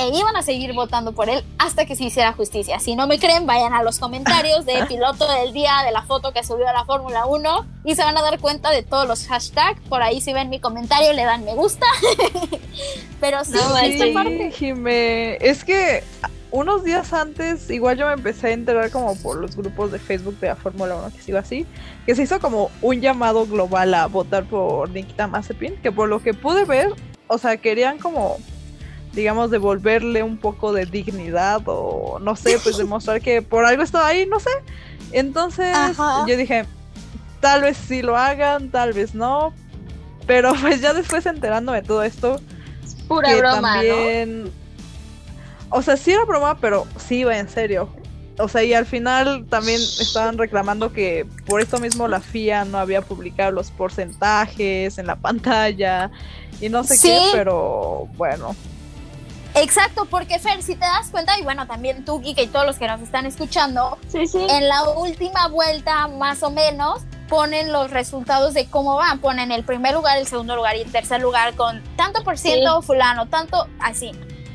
e 0.00 0.16
iban 0.16 0.34
a 0.36 0.42
seguir 0.42 0.72
votando 0.72 1.12
por 1.12 1.28
él 1.28 1.44
hasta 1.58 1.84
que 1.84 1.94
se 1.94 2.04
hiciera 2.04 2.32
justicia. 2.32 2.80
Si 2.80 2.96
no 2.96 3.06
me 3.06 3.18
creen, 3.18 3.46
vayan 3.46 3.74
a 3.74 3.82
los 3.82 3.98
comentarios 3.98 4.64
de 4.64 4.84
piloto 4.88 5.30
del 5.30 5.52
día, 5.52 5.82
de 5.84 5.92
la 5.92 6.02
foto 6.02 6.32
que 6.32 6.42
subió 6.42 6.66
a 6.68 6.72
la 6.72 6.84
Fórmula 6.84 7.26
1 7.26 7.66
y 7.84 7.94
se 7.94 8.02
van 8.02 8.16
a 8.16 8.22
dar 8.22 8.38
cuenta 8.38 8.70
de 8.70 8.82
todos 8.82 9.06
los 9.06 9.26
hashtags. 9.26 9.80
Por 9.88 10.02
ahí 10.02 10.20
si 10.20 10.32
ven 10.32 10.48
mi 10.48 10.58
comentario, 10.60 11.12
le 11.12 11.24
dan 11.24 11.44
me 11.44 11.54
gusta. 11.54 11.86
Pero 13.20 13.44
sí, 13.44 13.52
No, 13.52 13.76
esta 13.76 14.04
sí. 14.04 14.12
parte 14.12 14.50
Jime, 14.50 15.36
es 15.36 15.64
que 15.64 16.02
unos 16.50 16.82
días 16.82 17.12
antes, 17.12 17.70
igual 17.70 17.96
yo 17.96 18.06
me 18.06 18.14
empecé 18.14 18.48
a 18.48 18.50
enterar 18.52 18.90
como 18.90 19.14
por 19.16 19.36
los 19.36 19.54
grupos 19.56 19.92
de 19.92 19.98
Facebook 19.98 20.38
de 20.40 20.48
la 20.48 20.56
Fórmula 20.56 20.96
1 20.96 21.12
que 21.14 21.22
sigo 21.22 21.38
así, 21.38 21.66
que 22.06 22.14
se 22.14 22.22
hizo 22.22 22.40
como 22.40 22.70
un 22.82 23.00
llamado 23.00 23.46
global 23.46 23.94
a 23.94 24.06
votar 24.06 24.44
por 24.44 24.90
Nikita 24.90 25.26
Mazepin, 25.26 25.76
que 25.76 25.92
por 25.92 26.08
lo 26.08 26.20
que 26.22 26.34
pude 26.34 26.64
ver, 26.64 26.94
o 27.28 27.38
sea, 27.38 27.56
querían 27.58 27.98
como, 27.98 28.38
digamos, 29.12 29.50
devolverle 29.50 30.22
un 30.22 30.36
poco 30.38 30.72
de 30.72 30.86
dignidad 30.86 31.62
o 31.66 32.18
no 32.20 32.36
sé, 32.36 32.58
pues 32.62 32.76
demostrar 32.78 33.20
que 33.20 33.42
por 33.42 33.64
algo 33.64 33.82
estaba 33.82 34.06
ahí, 34.06 34.26
no 34.26 34.38
sé. 34.40 34.50
Entonces 35.12 35.74
Ajá. 35.74 36.24
yo 36.28 36.36
dije, 36.36 36.64
tal 37.40 37.62
vez 37.62 37.76
sí 37.76 38.02
lo 38.02 38.16
hagan, 38.16 38.70
tal 38.70 38.92
vez 38.92 39.14
no, 39.14 39.52
pero 40.26 40.52
pues 40.60 40.80
ya 40.80 40.92
después 40.94 41.26
enterándome 41.26 41.80
de 41.82 41.86
todo 41.88 42.02
esto, 42.02 42.40
Pura 43.08 43.28
que 43.28 43.36
broma, 43.36 43.60
¿no? 43.60 43.64
también... 43.64 44.52
O 45.72 45.82
sea, 45.82 45.96
sí 45.96 46.10
era 46.12 46.24
broma, 46.24 46.58
pero 46.58 46.86
sí 46.98 47.18
iba 47.18 47.36
en 47.38 47.48
serio. 47.48 47.88
O 48.38 48.48
sea, 48.48 48.64
y 48.64 48.72
al 48.74 48.86
final 48.86 49.46
también 49.48 49.80
estaban 49.80 50.36
reclamando 50.38 50.92
que 50.92 51.26
por 51.46 51.60
esto 51.60 51.78
mismo 51.78 52.08
la 52.08 52.20
FIA 52.20 52.64
no 52.64 52.78
había 52.78 53.02
publicado 53.02 53.52
los 53.52 53.70
porcentajes 53.70 54.98
en 54.98 55.06
la 55.06 55.14
pantalla 55.16 56.10
y 56.60 56.68
no 56.70 56.82
sé 56.84 56.96
Sí. 56.96 57.08
qué, 57.08 57.20
pero 57.32 58.08
bueno. 58.16 58.56
Exacto, 59.54 60.04
porque 60.06 60.38
Fer, 60.38 60.62
si 60.62 60.74
te 60.74 60.80
das 60.86 61.08
cuenta, 61.10 61.38
y 61.38 61.42
bueno, 61.42 61.66
también 61.66 62.04
tú, 62.04 62.20
Kike, 62.22 62.44
y 62.44 62.46
todos 62.46 62.66
los 62.66 62.76
que 62.76 62.86
nos 62.86 63.00
están 63.00 63.26
escuchando, 63.26 63.98
Sí, 64.08 64.26
sí. 64.26 64.46
en 64.48 64.68
la 64.68 64.90
última 64.90 65.48
vuelta, 65.48 66.06
más 66.08 66.42
o 66.42 66.50
menos, 66.50 67.02
ponen 67.28 67.72
los 67.72 67.90
resultados 67.90 68.54
de 68.54 68.66
cómo 68.66 68.96
van. 68.96 69.20
Ponen 69.20 69.52
el 69.52 69.64
primer 69.64 69.94
lugar, 69.94 70.18
el 70.18 70.26
segundo 70.26 70.56
lugar 70.56 70.76
y 70.76 70.80
el 70.82 70.90
tercer 70.92 71.20
lugar 71.20 71.54
con 71.54 71.82
tanto 71.96 72.22
por 72.24 72.38
ciento 72.38 72.82
fulano, 72.82 73.26
tanto 73.28 73.66
así. 73.80 74.12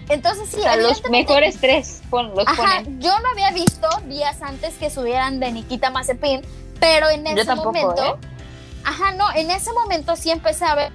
Entonces, 0.09 0.49
sí, 0.49 0.57
O 0.59 0.61
sea, 0.63 0.75
los 0.77 1.01
mejores 1.09 1.57
tres 1.59 2.01
pon- 2.09 2.35
los 2.35 2.47
Ajá, 2.47 2.81
ponen. 2.83 3.01
yo 3.01 3.17
no 3.21 3.29
había 3.29 3.51
visto 3.51 3.87
días 4.07 4.41
antes 4.41 4.75
que 4.75 4.89
subieran 4.89 5.39
de 5.39 5.51
Nikita 5.51 5.89
Mazepin, 5.89 6.41
pero 6.79 7.09
en 7.09 7.25
ese 7.27 7.45
tampoco, 7.45 7.71
momento, 7.71 8.03
¿eh? 8.05 8.27
ajá, 8.83 9.11
no, 9.13 9.25
en 9.33 9.49
ese 9.51 9.71
momento 9.73 10.15
sí 10.15 10.29
empecé 10.29 10.65
a 10.65 10.75
ver 10.75 10.91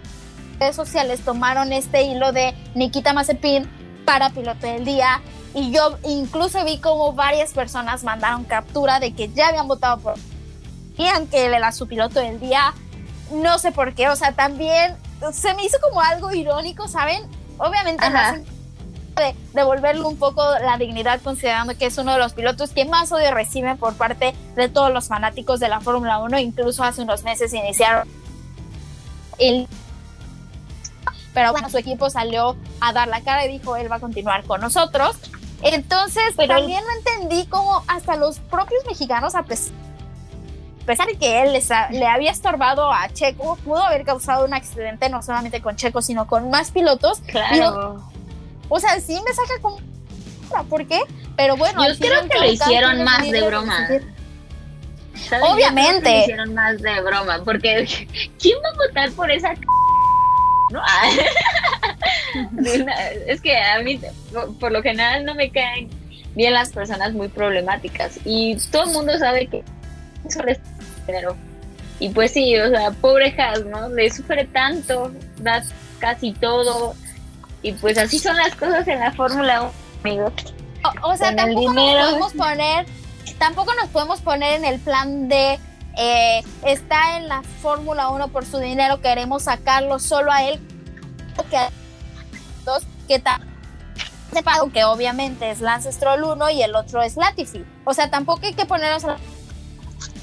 redes 0.61 0.76
sociales 0.76 1.20
tomaron 1.24 1.72
este 1.72 2.03
hilo 2.03 2.32
de 2.32 2.55
Nikita 2.74 3.12
Mazepin 3.14 3.68
para 4.05 4.30
piloto 4.30 4.66
del 4.66 4.84
día 4.84 5.20
y 5.55 5.72
yo 5.72 5.98
incluso 6.05 6.64
vi 6.64 6.78
como 6.78 7.12
varias 7.12 7.53
personas 7.53 8.05
mandaron 8.05 8.44
captura 8.44 9.01
de 9.01 9.12
que 9.12 9.28
ya 9.32 9.48
habían 9.48 9.66
votado 9.66 9.98
por 9.98 10.14
Ian, 10.96 11.26
que 11.26 11.46
él 11.46 11.55
era 11.55 11.72
su 11.72 11.88
piloto 11.88 12.20
del 12.20 12.38
día. 12.38 12.74
No 13.32 13.59
sé 13.59 13.72
por 13.72 13.94
qué, 13.94 14.09
o 14.09 14.16
sea, 14.16 14.32
también 14.32 14.96
se 15.32 15.55
me 15.55 15.64
hizo 15.64 15.78
como 15.80 16.01
algo 16.01 16.32
irónico, 16.32 16.88
¿saben? 16.88 17.22
Obviamente 17.59 18.05
Ajá. 18.05 18.38
de 19.16 19.34
devolverle 19.53 20.03
un 20.03 20.16
poco 20.16 20.42
la 20.61 20.78
dignidad 20.78 21.20
considerando 21.20 21.76
que 21.76 21.86
es 21.86 21.98
uno 21.98 22.12
de 22.12 22.18
los 22.18 22.32
pilotos 22.32 22.70
que 22.70 22.84
más 22.84 23.12
odio 23.12 23.32
reciben 23.32 23.76
por 23.76 23.94
parte 23.94 24.34
de 24.57 24.68
todos 24.68 24.92
los 24.92 25.09
fanáticos 25.09 25.61
de 25.61 25.68
la 25.68 25.80
Fórmula 25.80 26.18
1, 26.18 26.38
incluso 26.38 26.84
hace 26.84 27.03
unos 27.03 27.22
meses 27.22 27.53
iniciaron 27.53 28.09
el 29.38 29.68
pero 31.35 31.53
bueno, 31.53 31.68
su 31.70 31.78
equipo 31.78 32.11
salió 32.11 32.57
a 32.81 32.93
dar 32.93 33.09
la 33.09 33.20
cara 33.22 33.45
y 33.47 33.53
dijo 33.53 33.76
él 33.76 33.91
va 33.91 33.97
a 33.97 34.01
continuar 34.01 34.45
con 34.45 34.61
nosotros. 34.61 35.16
Entonces, 35.62 36.22
Pero- 36.37 36.55
también 36.57 36.83
no 36.85 37.11
entendí 37.12 37.47
cómo 37.47 37.85
hasta 37.87 38.16
los 38.16 38.39
propios 38.39 38.83
mexicanos, 38.87 39.35
a 39.35 39.43
pes- 39.43 39.72
a 40.83 40.87
pesar 40.87 41.07
de 41.07 41.16
que 41.18 41.43
él 41.43 41.53
les 41.53 41.70
ha- 41.70 41.91
le 41.91 42.07
había 42.07 42.31
estorbado 42.31 42.91
a 42.93 43.09
Checo, 43.11 43.57
pudo 43.64 43.83
haber 43.83 44.05
causado 44.05 44.45
un 44.47 44.55
accidente 44.55 45.09
no 45.11 45.22
solamente 45.22 45.61
con 45.61 45.76
Checo, 45.76 46.01
sino 46.03 46.26
con 46.26 46.51
más 46.51 46.70
pilotos. 46.70 47.20
Claro. 47.26 48.03
O 48.68 48.81
sea, 48.81 48.99
sí 49.01 49.20
me 49.26 49.33
saca 49.35 49.61
como... 49.61 49.78
¿Por 50.68 50.87
qué? 50.87 51.01
Pero 51.37 51.57
bueno, 51.57 51.87
Yo 51.87 51.97
creo 51.99 52.28
que 52.28 52.39
lo 52.39 52.47
hicieron 52.51 53.05
más 53.05 53.22
de 53.31 53.43
broma. 53.47 53.87
Obviamente. 55.43 56.11
lo 56.11 56.20
hicieron 56.22 56.55
más 56.55 56.81
de 56.81 57.01
broma, 57.03 57.41
porque 57.45 57.85
¿quién 58.41 58.59
va 58.64 58.68
a 58.70 58.89
votar 58.89 59.11
por 59.12 59.31
esa 59.31 59.55
c- 59.55 59.61
¿no? 60.70 60.80
Ah. 60.92 61.08
Es 63.26 63.40
que 63.40 63.56
a 63.56 63.80
mí, 63.80 64.00
por- 64.60 64.70
lo 64.70 64.82
general, 64.82 65.24
no 65.24 65.34
me 65.34 65.50
caen 65.50 65.88
bien 66.36 66.52
las 66.52 66.70
personas 66.70 67.12
muy 67.12 67.28
problemáticas 67.28 68.20
y 68.24 68.56
todo 68.70 68.84
el 68.84 68.90
mundo 68.90 69.18
sabe 69.18 69.46
que 69.48 69.64
eso 70.28 70.42
les 70.44 70.58
dinero. 71.06 71.36
Y 71.98 72.08
pues 72.10 72.32
sí, 72.32 72.56
o 72.56 72.68
sea, 72.70 72.92
pobre 72.92 73.34
Has, 73.36 73.64
¿no? 73.66 73.88
Le 73.88 74.10
sufre 74.10 74.44
tanto, 74.46 75.12
da 75.38 75.62
casi 75.98 76.32
todo 76.32 76.94
y 77.62 77.72
pues 77.72 77.98
así 77.98 78.18
son 78.18 78.36
las 78.36 78.54
cosas 78.54 78.86
en 78.88 79.00
la 79.00 79.12
Fórmula 79.12 79.62
1, 79.62 79.72
amigos. 80.04 80.32
O, 81.02 81.10
o 81.10 81.16
sea, 81.16 81.28
Con 81.34 81.36
tampoco 81.36 81.72
nos 81.74 81.94
podemos 82.04 82.32
poner, 82.32 82.86
tampoco 83.38 83.74
nos 83.74 83.88
podemos 83.88 84.20
poner 84.20 84.54
en 84.54 84.64
el 84.64 84.80
plan 84.80 85.28
de 85.28 85.58
eh, 86.01 86.42
está 86.64 87.18
en 87.18 87.28
la 87.28 87.42
Fórmula 87.62 88.09
1 88.09 88.28
por 88.28 88.44
su 88.46 88.59
dinero, 88.59 89.01
queremos 89.01 89.42
sacarlo 89.44 89.98
solo 89.98 90.32
a 90.32 90.42
él, 90.44 90.59
que 91.51 91.57
a 91.57 91.70
dos 92.64 92.82
que 93.07 93.18
ta- 93.18 93.40
separado, 94.32 94.70
que 94.72 94.84
obviamente 94.84 95.51
es 95.51 95.61
Lance 95.61 95.92
Stroll 95.92 96.22
1 96.24 96.51
y 96.51 96.62
el 96.62 96.74
otro 96.74 97.03
es 97.03 97.16
Latifi. 97.16 97.64
O 97.84 97.92
sea, 97.94 98.11
tampoco 98.11 98.46
hay 98.46 98.55
que 98.55 98.64
ponernos 98.66 99.05
a 99.05 99.16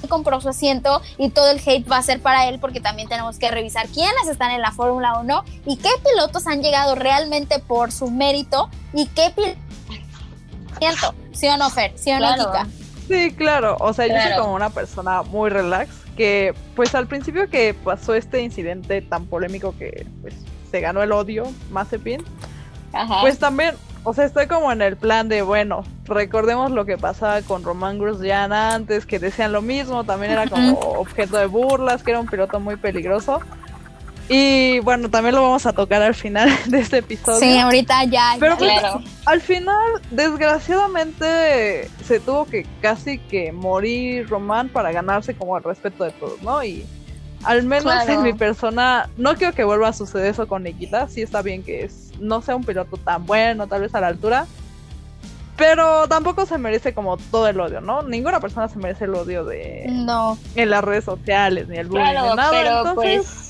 compró 0.09 0.39
su 0.39 0.47
asiento 0.47 1.01
y 1.17 1.29
todo 1.31 1.49
el 1.51 1.59
hate 1.59 1.91
va 1.91 1.97
a 1.97 2.01
ser 2.01 2.21
para 2.21 2.47
él 2.47 2.59
porque 2.59 2.79
también 2.79 3.09
tenemos 3.09 3.37
que 3.37 3.51
revisar 3.51 3.87
quiénes 3.89 4.27
están 4.29 4.51
en 4.51 4.61
la 4.61 4.71
Fórmula 4.71 5.19
1 5.19 5.43
y 5.65 5.75
qué 5.77 5.89
pilotos 6.05 6.47
han 6.47 6.61
llegado 6.61 6.95
realmente 6.95 7.59
por 7.59 7.91
su 7.91 8.09
mérito 8.09 8.69
y 8.93 9.07
qué 9.07 9.31
pilotos 9.35 11.13
¿Sí 11.33 11.47
o 11.47 11.57
no, 11.57 11.69
Fer? 11.69 11.93
¿Sí 11.97 12.11
o 12.11 12.19
no, 12.19 12.33
Claro. 12.33 12.51
Kika? 12.51 12.67
Sí, 13.07 13.33
claro. 13.35 13.77
O 13.79 13.93
sea, 13.93 14.07
yo 14.07 14.13
soy 14.21 14.37
como 14.37 14.53
una 14.53 14.69
persona 14.69 15.21
muy 15.23 15.49
relax 15.49 15.89
que, 16.15 16.53
pues 16.75 16.93
al 16.95 17.07
principio 17.07 17.49
que 17.49 17.73
pasó 17.73 18.13
este 18.15 18.41
incidente 18.41 19.01
tan 19.01 19.25
polémico 19.25 19.73
que 19.77 20.05
pues 20.21 20.33
se 20.69 20.81
ganó 20.81 21.01
el 21.01 21.11
odio, 21.11 21.45
Mazepin, 21.71 22.23
Ajá. 22.91 23.21
pues 23.21 23.39
también, 23.39 23.75
o 24.03 24.13
sea, 24.13 24.25
estoy 24.25 24.47
como 24.47 24.71
en 24.71 24.81
el 24.81 24.97
plan 24.97 25.29
de, 25.29 25.41
bueno, 25.41 25.83
recordemos 26.05 26.71
lo 26.71 26.85
que 26.85 26.97
pasaba 26.97 27.41
con 27.41 27.63
Román 27.63 27.99
Grosjean 27.99 28.51
antes, 28.51 29.05
que 29.05 29.19
decían 29.19 29.53
lo 29.53 29.61
mismo, 29.61 30.03
también 30.03 30.33
era 30.33 30.47
como 30.49 30.73
objeto 30.79 31.37
de 31.37 31.45
burlas, 31.45 32.03
que 32.03 32.11
era 32.11 32.19
un 32.19 32.27
piloto 32.27 32.59
muy 32.59 32.75
peligroso. 32.75 33.41
Y 34.29 34.79
bueno, 34.79 35.09
también 35.09 35.35
lo 35.35 35.41
vamos 35.43 35.65
a 35.65 35.71
tocar 35.73 36.01
al 36.01 36.13
final 36.15 36.49
de 36.67 36.79
este 36.79 36.97
episodio. 36.97 37.39
Sí, 37.39 37.57
ahorita 37.57 38.03
ya. 38.05 38.35
Pero 38.39 38.53
ya. 38.53 38.57
pues, 38.59 38.79
claro. 38.79 39.01
al 39.25 39.41
final, 39.41 40.01
desgraciadamente, 40.11 41.89
se 42.05 42.19
tuvo 42.19 42.45
que 42.45 42.65
casi 42.81 43.19
que 43.19 43.51
morir 43.51 44.27
Román 44.29 44.69
para 44.69 44.91
ganarse 44.91 45.33
como 45.35 45.57
el 45.57 45.63
respeto 45.63 46.03
de 46.03 46.11
todos, 46.11 46.41
¿no? 46.41 46.63
Y 46.63 46.85
Al 47.43 47.63
menos 47.63 47.83
Claro. 47.93 48.13
en 48.13 48.23
mi 48.23 48.33
persona, 48.33 49.09
no 49.15 49.35
quiero 49.35 49.53
que 49.53 49.63
vuelva 49.63 49.89
a 49.89 49.93
suceder 49.93 50.25
eso 50.31 50.47
con 50.47 50.63
Nikita. 50.63 51.07
Sí 51.07 51.21
está 51.21 51.41
bien 51.43 51.61
que 51.63 51.83
es, 51.85 52.11
no 52.19 52.41
sea 52.41 52.55
un 52.55 52.63
piloto 52.63 52.97
tan 52.97 53.25
bueno, 53.27 53.67
tal 53.67 53.81
vez 53.81 53.93
a 53.93 54.01
la 54.01 54.07
altura. 54.07 54.47
Pero 55.55 56.07
tampoco 56.07 56.45
se 56.45 56.57
merece 56.57 56.93
como 56.93 57.17
todo 57.17 57.47
el 57.47 57.59
odio, 57.59 57.79
¿no? 57.81 58.01
Ninguna 58.03 58.39
persona 58.39 58.67
se 58.67 58.77
merece 58.77 59.05
el 59.05 59.15
odio 59.15 59.43
de 59.45 59.85
No. 59.87 60.37
en 60.55 60.69
las 60.69 60.83
redes 60.83 61.03
sociales, 61.05 61.67
ni 61.67 61.77
el 61.77 61.87
bullying, 61.87 62.03
Claro, 62.11 62.29
ni 62.31 62.35
nada. 62.35 62.51
pero 62.51 62.77
Entonces, 62.89 63.21
pues 63.25 63.46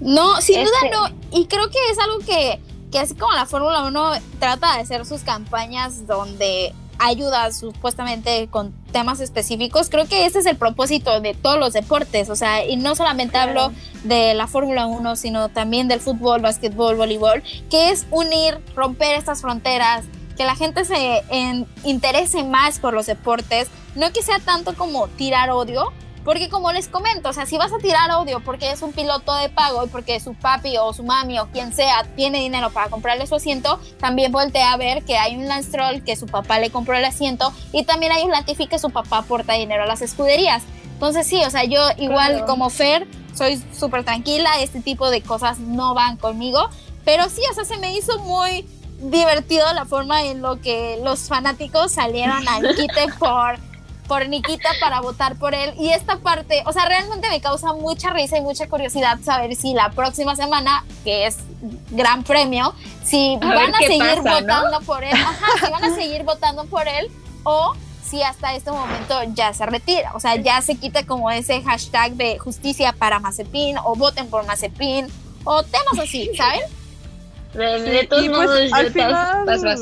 No, 0.00 0.40
sin 0.40 0.60
Este- 0.60 0.70
duda 0.90 1.08
no. 1.10 1.16
Y 1.38 1.46
creo 1.46 1.68
que 1.70 1.78
es 1.90 1.98
algo 1.98 2.18
que, 2.20 2.60
que 2.90 2.98
así 2.98 3.14
como 3.14 3.32
la 3.32 3.46
Fórmula 3.46 3.84
1 3.84 4.12
trata 4.38 4.74
de 4.76 4.82
hacer 4.82 5.04
sus 5.06 5.22
campañas 5.22 6.06
donde 6.06 6.72
ayuda 6.98 7.50
supuestamente 7.52 8.48
con 8.50 8.72
temas 8.92 9.20
específicos, 9.20 9.88
creo 9.88 10.06
que 10.06 10.26
ese 10.26 10.40
es 10.40 10.46
el 10.46 10.56
propósito 10.56 11.20
de 11.20 11.32
todos 11.34 11.58
los 11.58 11.72
deportes. 11.72 12.28
O 12.28 12.36
sea, 12.36 12.66
y 12.66 12.76
no 12.76 12.94
solamente 12.94 13.32
Claro. 13.32 13.62
hablo 13.62 13.72
de 14.04 14.34
la 14.34 14.46
Fórmula 14.46 14.86
1, 14.86 15.16
sino 15.16 15.48
también 15.48 15.88
del 15.88 16.00
fútbol, 16.00 16.42
básquetbol, 16.42 16.96
voleibol, 16.96 17.42
que 17.70 17.90
es 17.90 18.06
unir, 18.10 18.58
romper 18.74 19.16
estas 19.16 19.40
fronteras, 19.40 20.04
que 20.36 20.44
la 20.44 20.56
gente 20.56 20.84
se 20.84 21.22
en- 21.30 21.66
interese 21.84 22.42
más 22.44 22.78
por 22.78 22.92
los 22.92 23.06
deportes, 23.06 23.68
no 23.94 24.12
que 24.12 24.22
sea 24.22 24.38
tanto 24.38 24.74
como 24.74 25.08
tirar 25.08 25.50
odio, 25.50 25.92
porque 26.24 26.48
como 26.48 26.70
les 26.72 26.88
comento, 26.88 27.30
o 27.30 27.32
sea, 27.32 27.46
si 27.46 27.56
vas 27.56 27.72
a 27.72 27.78
tirar 27.78 28.10
odio 28.12 28.40
porque 28.40 28.70
es 28.70 28.82
un 28.82 28.92
piloto 28.92 29.34
de 29.36 29.48
pago 29.48 29.84
y 29.84 29.88
porque 29.88 30.20
su 30.20 30.34
papi 30.34 30.76
o 30.78 30.92
su 30.92 31.02
mami 31.02 31.38
o 31.38 31.46
quien 31.46 31.72
sea 31.72 32.04
tiene 32.16 32.40
dinero 32.40 32.70
para 32.70 32.90
comprarle 32.90 33.26
su 33.26 33.34
asiento, 33.36 33.80
también 33.98 34.30
voltea 34.32 34.72
a 34.72 34.76
ver 34.76 35.02
que 35.04 35.16
hay 35.16 35.36
un 35.36 35.48
Lance 35.48 35.68
Stroll 35.70 36.04
que 36.04 36.16
su 36.16 36.26
papá 36.26 36.58
le 36.58 36.70
compró 36.70 36.94
el 36.96 37.04
asiento 37.04 37.52
y 37.72 37.84
también 37.84 38.12
hay 38.12 38.22
un 38.24 38.30
Latifi 38.30 38.66
que 38.66 38.78
su 38.78 38.90
papá 38.90 39.18
aporta 39.18 39.54
dinero 39.54 39.84
a 39.84 39.86
las 39.86 40.02
escuderías. 40.02 40.62
Entonces 40.92 41.26
sí, 41.26 41.42
o 41.44 41.50
sea, 41.50 41.64
yo 41.64 41.80
igual 41.96 42.32
Claro. 42.32 42.46
como 42.46 42.68
Fer 42.70 43.08
soy 43.34 43.62
súper 43.72 44.04
tranquila, 44.04 44.60
este 44.60 44.80
tipo 44.80 45.08
de 45.08 45.22
cosas 45.22 45.58
no 45.58 45.94
van 45.94 46.16
conmigo, 46.18 46.68
pero 47.04 47.28
sí, 47.30 47.40
o 47.50 47.54
sea, 47.54 47.64
se 47.64 47.78
me 47.78 47.96
hizo 47.96 48.18
muy 48.18 48.66
divertido 49.00 49.72
la 49.72 49.86
forma 49.86 50.24
en 50.24 50.42
lo 50.42 50.60
que 50.60 51.00
los 51.02 51.20
fanáticos 51.28 51.92
salieron 51.92 52.46
al 52.46 52.74
quite 52.76 53.06
por 53.18 53.58
por 54.10 54.28
Nikita 54.28 54.70
para 54.80 55.00
votar 55.00 55.36
por 55.36 55.54
él. 55.54 55.72
Y 55.78 55.90
esta 55.90 56.16
parte, 56.18 56.64
o 56.66 56.72
sea, 56.72 56.84
realmente 56.86 57.28
me 57.30 57.40
causa 57.40 57.72
mucha 57.74 58.10
risa 58.10 58.36
y 58.38 58.40
mucha 58.40 58.68
curiosidad 58.68 59.20
saber 59.24 59.54
si 59.54 59.72
la 59.72 59.90
próxima 59.92 60.34
semana, 60.34 60.84
que 61.04 61.28
es 61.28 61.36
gran 61.92 62.24
premio, 62.24 62.74
si 63.04 63.38
A 63.40 63.46
van 63.54 63.72
a 63.72 63.78
seguir 63.78 64.00
pasa, 64.00 64.22
¿no? 64.22 64.32
votando 64.40 64.80
por 64.80 65.04
él, 65.04 65.12
ajá, 65.14 65.46
si 65.64 65.70
van 65.70 65.84
a 65.84 65.94
seguir 65.94 66.24
votando 66.24 66.64
por 66.64 66.88
él 66.88 67.06
o 67.44 67.72
si 68.04 68.20
hasta 68.24 68.52
este 68.56 68.72
momento 68.72 69.14
ya 69.34 69.54
se 69.54 69.64
retira, 69.64 70.10
o 70.16 70.18
sea, 70.18 70.34
ya 70.34 70.60
se 70.60 70.74
quita 70.74 71.06
como 71.06 71.30
ese 71.30 71.62
hashtag 71.62 72.14
de 72.14 72.36
justicia 72.40 72.92
para 72.92 73.20
Mazepin 73.20 73.78
o 73.78 73.94
voten 73.94 74.28
por 74.28 74.44
Mazepin 74.44 75.06
o 75.44 75.62
temas 75.62 76.00
así, 76.02 76.28
¿saben? 76.36 76.62
de, 77.54 77.78
Sí, 77.84 77.90
de 77.90 78.06
todos 78.08 78.24
y 78.24 78.28
pues, 78.28 78.40
modos, 78.40 78.58
al 78.58 78.68
yo 78.68 78.74
todos- 78.74 78.92
final, 78.92 79.44
vas, 79.46 79.62
vas. 79.62 79.80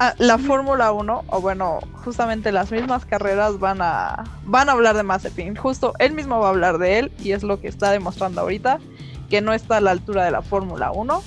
Ah, 0.00 0.14
la 0.18 0.36
Fórmula 0.38 0.90
1, 0.90 1.24
o 1.28 1.40
bueno, 1.40 1.78
justamente 2.04 2.50
las 2.50 2.72
mismas 2.72 3.04
carreras 3.06 3.60
van 3.60 3.80
a 3.80 4.24
van 4.44 4.68
a 4.68 4.72
hablar 4.72 4.96
de 4.96 5.04
Mazepin. 5.04 5.54
Justo 5.54 5.94
él 6.00 6.12
mismo 6.14 6.40
va 6.40 6.46
a 6.48 6.50
hablar 6.50 6.78
de 6.78 6.98
él 6.98 7.12
y 7.20 7.30
es 7.32 7.44
lo 7.44 7.60
que 7.60 7.68
está 7.68 7.92
demostrando 7.92 8.40
ahorita, 8.40 8.80
que 9.30 9.40
no 9.40 9.52
está 9.52 9.76
a 9.76 9.80
la 9.80 9.92
altura 9.92 10.24
de 10.24 10.32
la 10.32 10.42
Fórmula 10.42 10.90
1 10.90 11.22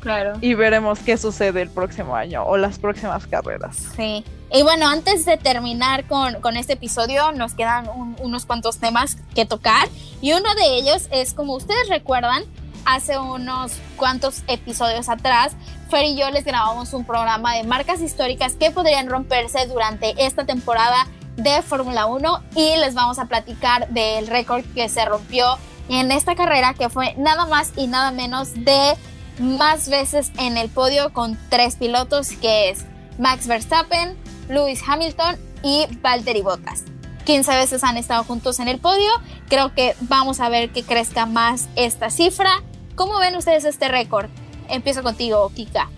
Claro. 0.00 0.34
y 0.42 0.52
veremos 0.52 0.98
qué 0.98 1.16
sucede 1.16 1.62
el 1.62 1.70
próximo 1.70 2.14
año 2.14 2.44
o 2.44 2.58
las 2.58 2.78
próximas 2.78 3.26
carreras. 3.26 3.76
Sí. 3.96 4.22
Y 4.52 4.62
bueno, 4.62 4.86
antes 4.86 5.24
de 5.24 5.38
terminar 5.38 6.06
con, 6.06 6.42
con 6.42 6.58
este 6.58 6.74
episodio, 6.74 7.32
nos 7.32 7.54
quedan 7.54 7.88
un- 7.88 8.14
unos 8.20 8.44
cuantos 8.44 8.78
temas 8.78 9.16
que 9.34 9.46
tocar. 9.46 9.88
Y 10.20 10.32
uno 10.34 10.54
de 10.56 10.76
ellos 10.76 11.08
es, 11.10 11.32
como 11.32 11.54
ustedes 11.54 11.88
recuerdan, 11.88 12.44
hace 12.84 13.18
unos 13.18 13.72
cuantos 13.96 14.42
episodios 14.46 15.08
atrás, 15.08 15.56
Fer 15.94 16.06
y 16.06 16.16
yo 16.16 16.28
les 16.30 16.44
grabamos 16.44 16.92
un 16.92 17.04
programa 17.04 17.54
de 17.54 17.62
marcas 17.62 18.00
históricas 18.00 18.54
que 18.54 18.72
podrían 18.72 19.08
romperse 19.08 19.64
durante 19.68 20.26
esta 20.26 20.44
temporada 20.44 21.06
de 21.36 21.62
Fórmula 21.62 22.06
1 22.06 22.42
y 22.56 22.76
les 22.78 22.94
vamos 22.94 23.20
a 23.20 23.26
platicar 23.26 23.88
del 23.90 24.26
récord 24.26 24.64
que 24.74 24.88
se 24.88 25.04
rompió 25.04 25.56
en 25.88 26.10
esta 26.10 26.34
carrera 26.34 26.74
que 26.74 26.88
fue 26.88 27.14
nada 27.16 27.46
más 27.46 27.70
y 27.76 27.86
nada 27.86 28.10
menos 28.10 28.54
de 28.54 28.94
más 29.38 29.88
veces 29.88 30.32
en 30.36 30.56
el 30.56 30.68
podio 30.68 31.12
con 31.12 31.38
tres 31.48 31.76
pilotos 31.76 32.30
que 32.42 32.70
es 32.70 32.86
Max 33.20 33.46
Verstappen, 33.46 34.18
Lewis 34.48 34.82
Hamilton 34.84 35.36
y 35.62 35.86
Valtteri 36.02 36.42
Bottas. 36.42 36.82
15 37.24 37.54
veces 37.54 37.84
han 37.84 37.98
estado 37.98 38.24
juntos 38.24 38.58
en 38.58 38.66
el 38.66 38.80
podio. 38.80 39.12
Creo 39.48 39.72
que 39.74 39.94
vamos 40.00 40.40
a 40.40 40.48
ver 40.48 40.72
que 40.72 40.82
crezca 40.82 41.24
más 41.24 41.68
esta 41.76 42.10
cifra. 42.10 42.50
¿Cómo 42.96 43.20
ven 43.20 43.36
ustedes 43.36 43.64
este 43.64 43.86
récord? 43.86 44.28
Empiezo 44.68 45.02
contigo, 45.02 45.50
Kika. 45.54 45.88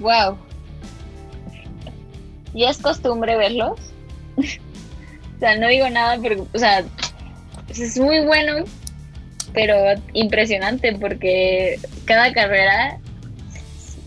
Wow. 0.00 0.36
Ya 2.54 2.70
es 2.70 2.78
costumbre 2.78 3.36
verlos. 3.36 3.78
o 4.36 5.38
sea, 5.38 5.56
no 5.56 5.68
digo 5.68 5.88
nada 5.90 6.16
porque, 6.16 6.42
o 6.52 6.58
sea, 6.58 6.84
es 7.68 7.98
muy 7.98 8.24
bueno, 8.24 8.64
pero 9.52 9.74
impresionante 10.12 10.92
porque 10.94 11.78
cada 12.04 12.32
carrera 12.32 12.98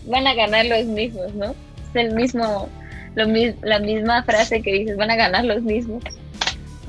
van 0.06 0.26
a 0.26 0.34
ganar 0.34 0.66
los 0.66 0.84
mismos, 0.84 1.34
¿no? 1.34 1.54
Es 1.88 1.96
el 1.96 2.14
mismo, 2.14 2.68
lo, 3.14 3.26
la 3.62 3.78
misma 3.78 4.22
frase 4.22 4.62
que 4.62 4.72
dices, 4.72 4.96
van 4.96 5.10
a 5.10 5.16
ganar 5.16 5.44
los 5.44 5.62
mismos. 5.62 6.02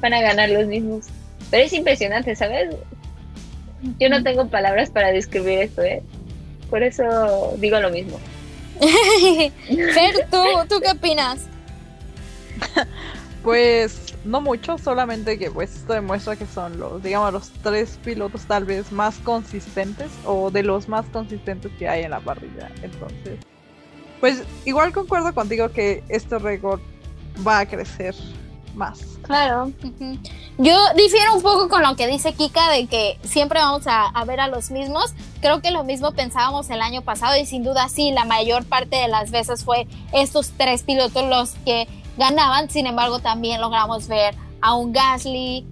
Van 0.02 0.14
a 0.14 0.22
ganar 0.22 0.50
los 0.50 0.68
mismos. 0.68 1.08
Pero 1.50 1.64
es 1.64 1.74
impresionante, 1.74 2.36
¿sabes? 2.36 2.76
Yo 4.00 4.10
no 4.10 4.24
tengo 4.24 4.48
palabras 4.48 4.90
para 4.90 5.12
describir 5.12 5.60
esto, 5.60 5.82
¿eh? 5.82 6.04
Por 6.70 6.84
eso 6.84 7.56
digo 7.58 7.80
lo 7.80 7.90
mismo. 7.90 8.20
Fer, 8.80 10.28
¿tú, 10.30 10.44
¿tú 10.70 10.80
qué 10.82 10.92
opinas? 10.92 11.46
Pues 13.44 14.14
no 14.26 14.42
mucho, 14.42 14.78
solamente 14.78 15.40
que 15.40 15.50
pues 15.50 15.74
esto 15.74 15.94
demuestra 15.94 16.36
que 16.36 16.46
son 16.46 16.80
los, 16.80 17.02
digamos, 17.02 17.32
los 17.32 17.50
tres 17.64 17.98
pilotos 18.04 18.42
tal 18.46 18.66
vez 18.66 18.92
más 18.92 19.18
consistentes 19.20 20.12
o 20.26 20.52
de 20.52 20.64
los 20.64 20.90
más 20.90 21.06
consistentes 21.08 21.72
que 21.80 21.88
hay 21.88 22.04
en 22.04 22.12
la 22.12 22.20
parrilla. 22.20 22.70
Entonces, 22.82 23.40
pues 24.20 24.44
igual 24.66 24.92
concuerdo 24.92 25.34
contigo 25.34 25.70
que 25.70 26.04
este 26.10 26.38
récord 26.40 26.82
va 27.48 27.60
a 27.60 27.66
crecer 27.66 28.16
más. 28.78 29.00
Claro. 29.24 29.72
Yo 30.58 30.78
difiero 30.96 31.36
un 31.36 31.42
poco 31.42 31.68
con 31.68 31.84
lo 31.84 31.96
que 31.96 32.08
dice 32.08 32.34
Kika 32.34 32.72
de 32.72 32.88
que 32.88 33.20
siempre 33.24 33.60
vamos 33.60 33.88
a, 33.88 34.06
a 34.06 34.26
ver 34.26 34.40
a 34.40 34.48
los 34.48 34.72
mismos. 34.72 35.14
Creo 35.42 35.62
que 35.62 35.72
lo 35.72 35.84
mismo 35.84 36.12
pensábamos 36.14 36.70
el 36.70 36.82
año 36.82 37.02
pasado 37.02 37.38
y 37.38 37.46
sin 37.46 37.64
duda 37.64 37.90
sí, 37.90 38.12
la 38.12 38.26
mayor 38.26 38.66
parte 38.66 38.96
de 38.96 39.08
las 39.08 39.32
veces 39.32 39.66
fue 39.66 39.88
estos 40.14 40.52
tres 40.58 40.84
pilotos 40.84 41.26
los 41.26 41.52
que 41.66 41.88
ganaban. 42.18 42.70
Sin 42.70 42.88
embargo, 42.88 43.20
también 43.20 43.60
logramos 43.60 44.08
ver 44.08 44.36
a 44.62 44.74
un 44.76 44.94
Gasly 44.94 45.66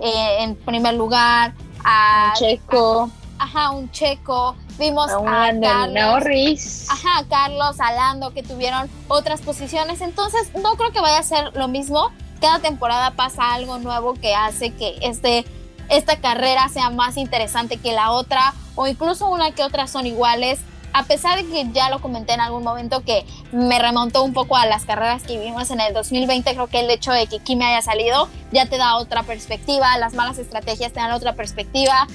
eh, 0.00 0.36
en 0.42 0.56
primer 0.56 0.94
lugar, 0.94 1.54
a 1.84 2.32
Checo, 2.36 3.08
ajá, 3.38 3.70
un 3.70 3.90
Checo, 3.90 4.56
vimos 4.78 5.10
a 5.10 5.14
a, 5.14 5.18
un 5.18 5.60
Carlos. 5.60 5.94
Norris. 5.94 6.88
Ajá, 6.90 7.24
Carlos, 7.28 7.80
Alando, 7.80 8.32
que 8.32 8.42
tuvieron 8.42 8.90
otras 9.08 9.40
posiciones. 9.40 10.00
Entonces, 10.00 10.50
no 10.60 10.74
creo 10.74 10.92
que 10.92 11.00
vaya 11.00 11.18
a 11.18 11.22
ser 11.22 11.54
lo 11.54 11.68
mismo. 11.68 12.10
Cada 12.42 12.58
temporada 12.58 13.12
pasa 13.12 13.54
algo 13.54 13.78
nuevo 13.78 14.14
que 14.14 14.34
hace 14.34 14.72
que 14.74 14.98
este, 15.02 15.44
esta 15.88 16.16
carrera 16.16 16.68
sea 16.68 16.90
más 16.90 17.16
interesante 17.16 17.76
que 17.76 17.92
la 17.92 18.10
otra, 18.10 18.52
o 18.74 18.88
incluso 18.88 19.28
una 19.28 19.52
que 19.52 19.62
otra 19.62 19.86
son 19.86 20.08
iguales. 20.08 20.58
A 20.92 21.04
pesar 21.04 21.38
de 21.38 21.48
que 21.48 21.70
ya 21.72 21.88
lo 21.88 22.00
comenté 22.00 22.32
en 22.32 22.40
algún 22.40 22.64
momento 22.64 23.04
que 23.04 23.24
me 23.52 23.78
remontó 23.78 24.24
un 24.24 24.32
poco 24.32 24.56
a 24.56 24.66
las 24.66 24.84
carreras 24.84 25.22
que 25.22 25.38
vivimos 25.38 25.70
en 25.70 25.78
el 25.78 25.94
2020, 25.94 26.52
creo 26.52 26.66
que 26.66 26.80
el 26.80 26.90
hecho 26.90 27.12
de 27.12 27.28
que 27.28 27.38
Kimi 27.38 27.64
haya 27.64 27.80
salido 27.80 28.28
ya 28.50 28.66
te 28.66 28.76
da 28.76 28.96
otra 28.96 29.22
perspectiva, 29.22 29.96
las 29.98 30.14
malas 30.14 30.38
estrategias 30.38 30.92
te 30.92 30.98
dan 30.98 31.12
otra 31.12 31.34
perspectiva, 31.34 32.08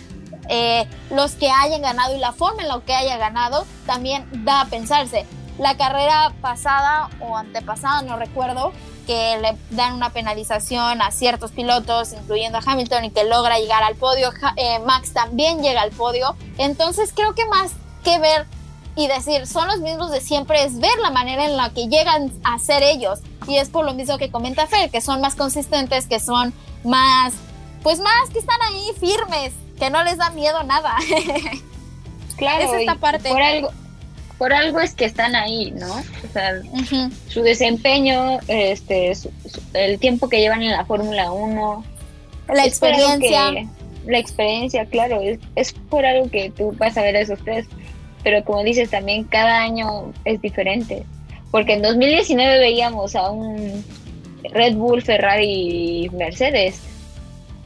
eh, 0.50 0.88
los 1.10 1.36
que 1.36 1.50
hayan 1.50 1.82
ganado 1.82 2.14
y 2.14 2.20
la 2.20 2.34
forma 2.34 2.64
en 2.64 2.68
la 2.68 2.82
que 2.82 2.94
haya 2.94 3.16
ganado 3.16 3.66
también 3.86 4.28
da 4.44 4.60
a 4.60 4.66
pensarse. 4.66 5.26
La 5.58 5.78
carrera 5.78 6.34
pasada 6.42 7.10
o 7.22 7.38
antepasada, 7.38 8.02
no 8.02 8.18
recuerdo, 8.18 8.74
que 9.08 9.40
le 9.42 9.58
dan 9.72 9.96
una 9.96 10.12
penalización 10.12 11.02
a 11.02 11.10
ciertos 11.12 11.52
pilotos, 11.52 12.12
incluyendo 12.12 12.60
a 12.60 12.62
Hamilton, 12.64 13.06
y 13.06 13.10
que 13.10 13.24
logra 13.24 13.58
llegar 13.58 13.82
al 13.82 13.96
podio. 13.96 14.32
Eh, 14.58 14.80
Max 14.86 15.14
también 15.14 15.64
llega 15.64 15.82
al 15.82 15.92
podio. 15.92 16.36
Entonces 16.58 17.12
creo 17.16 17.34
que 17.34 17.46
más 17.46 17.72
que 18.04 18.20
ver 18.20 18.46
y 18.96 19.08
decir 19.08 19.48
son 19.48 19.68
los 19.68 19.80
mismos 19.80 20.12
de 20.12 20.22
siempre 20.22 20.64
es 20.64 20.80
ver 20.80 20.98
la 21.02 21.12
manera 21.12 21.46
en 21.46 21.56
la 21.56 21.70
que 21.70 21.88
llegan 21.88 22.32
a 22.44 22.60
ser 22.60 22.84
ellos. 22.84 23.20
Y 23.48 23.58
es 23.58 23.70
por 23.70 23.86
lo 23.86 23.94
mismo 23.94 24.18
que 24.18 24.30
comenta 24.30 24.68
Fer, 24.68 24.92
que 24.92 25.02
son 25.02 25.22
más 25.22 25.36
consistentes, 25.36 26.08
que 26.08 26.20
son 26.20 26.54
más, 26.84 27.34
pues 27.82 28.00
más 28.00 28.30
que 28.32 28.40
están 28.40 28.62
ahí 28.62 28.92
firmes, 29.00 29.54
que 29.80 29.90
no 29.90 30.04
les 30.04 30.18
da 30.18 30.30
miedo 30.32 30.62
nada. 30.64 30.96
Claro, 32.38 32.66
es 32.66 32.82
esta 32.82 32.94
parte. 32.94 33.30
Por 33.30 33.42
algo, 33.42 33.72
por 34.38 34.54
algo 34.54 34.80
es 34.80 34.94
que 34.94 35.06
están 35.06 35.36
ahí, 35.36 35.72
¿no? 35.72 35.92
O 35.96 36.34
sea, 36.34 36.62
su 37.28 37.42
desempeño, 37.42 38.40
este, 38.48 39.14
su- 39.16 39.32
su- 39.50 39.62
el 39.74 40.00
tiempo 40.00 40.30
que 40.30 40.40
llevan 40.40 40.62
en 40.64 40.72
la 40.72 40.86
Fórmula 40.86 41.32
1, 41.32 41.84
La 42.54 42.66
experiencia. 42.66 43.52
que- 43.52 43.68
la 44.12 44.20
experiencia, 44.20 44.86
claro, 44.86 45.22
es, 45.22 45.40
es 45.56 45.74
por 45.74 46.06
algo 46.06 46.30
que 46.30 46.50
tú 46.52 46.74
vas 46.78 46.98
a 46.98 47.02
ver 47.02 47.16
a 47.18 47.22
esos 47.22 47.40
tres. 47.44 47.66
Pero 48.24 48.44
como 48.44 48.64
dices, 48.64 48.90
también 48.90 49.24
cada 49.26 49.62
año 49.62 50.14
es 50.26 50.42
diferente. 50.42 51.04
Porque 51.52 51.74
en 51.74 51.82
2019 51.82 52.60
veíamos 52.60 53.16
a 53.16 53.30
un 53.32 53.84
Red 54.54 54.76
Bull, 54.76 55.02
Ferrari 55.02 56.06
y 56.06 56.10
Mercedes. 56.12 56.80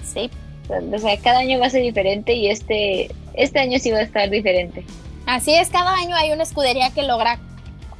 Sí. 0.04 0.30
O 0.70 1.00
sea, 1.00 1.18
cada 1.18 1.40
año 1.40 1.60
va 1.60 1.66
a 1.68 1.70
ser 1.70 1.82
diferente 1.84 2.34
y 2.34 2.48
este, 2.50 3.10
este 3.34 3.60
año 3.60 3.78
sí 3.80 3.92
va 3.92 4.00
a 4.00 4.04
estar 4.04 4.30
diferente. 4.30 4.84
Así 5.32 5.54
es, 5.56 5.70
cada 5.70 5.94
año 5.94 6.14
hay 6.14 6.34
una 6.34 6.44
escudería 6.44 6.90
que 6.90 7.04
logra 7.04 7.40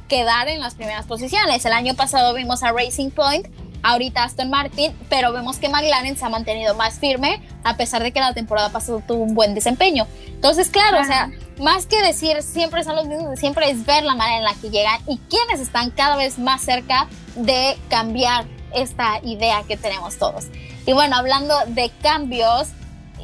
quedar 0.06 0.48
en 0.48 0.60
las 0.60 0.74
primeras 0.74 1.06
posiciones. 1.06 1.64
El 1.64 1.72
año 1.72 1.94
pasado 1.94 2.34
vimos 2.34 2.62
a 2.62 2.72
Racing 2.72 3.08
Point, 3.08 3.46
ahorita 3.82 4.24
Aston 4.24 4.50
Martin, 4.50 4.94
pero 5.08 5.32
vemos 5.32 5.56
que 5.56 5.70
McLaren 5.70 6.14
se 6.14 6.26
ha 6.26 6.28
mantenido 6.28 6.74
más 6.74 6.98
firme 6.98 7.40
a 7.64 7.78
pesar 7.78 8.02
de 8.02 8.12
que 8.12 8.20
la 8.20 8.34
temporada 8.34 8.68
pasada 8.68 9.00
tuvo 9.06 9.22
un 9.22 9.34
buen 9.34 9.54
desempeño. 9.54 10.06
Entonces, 10.26 10.68
claro, 10.68 11.00
o 11.00 11.04
sea, 11.04 11.30
más 11.58 11.86
que 11.86 12.02
decir 12.02 12.42
siempre 12.42 12.84
son 12.84 12.96
los 12.96 13.06
mismos 13.06 13.38
siempre 13.38 13.70
es 13.70 13.86
ver 13.86 14.04
la 14.04 14.14
manera 14.14 14.36
en 14.36 14.44
la 14.44 14.54
que 14.60 14.68
llegan 14.68 15.00
y 15.08 15.16
quiénes 15.30 15.58
están 15.58 15.90
cada 15.90 16.16
vez 16.16 16.38
más 16.38 16.60
cerca 16.60 17.08
de 17.34 17.78
cambiar 17.88 18.44
esta 18.74 19.20
idea 19.22 19.62
que 19.66 19.78
tenemos 19.78 20.18
todos. 20.18 20.48
Y 20.84 20.92
bueno, 20.92 21.16
hablando 21.16 21.54
de 21.68 21.90
cambios, 22.02 22.68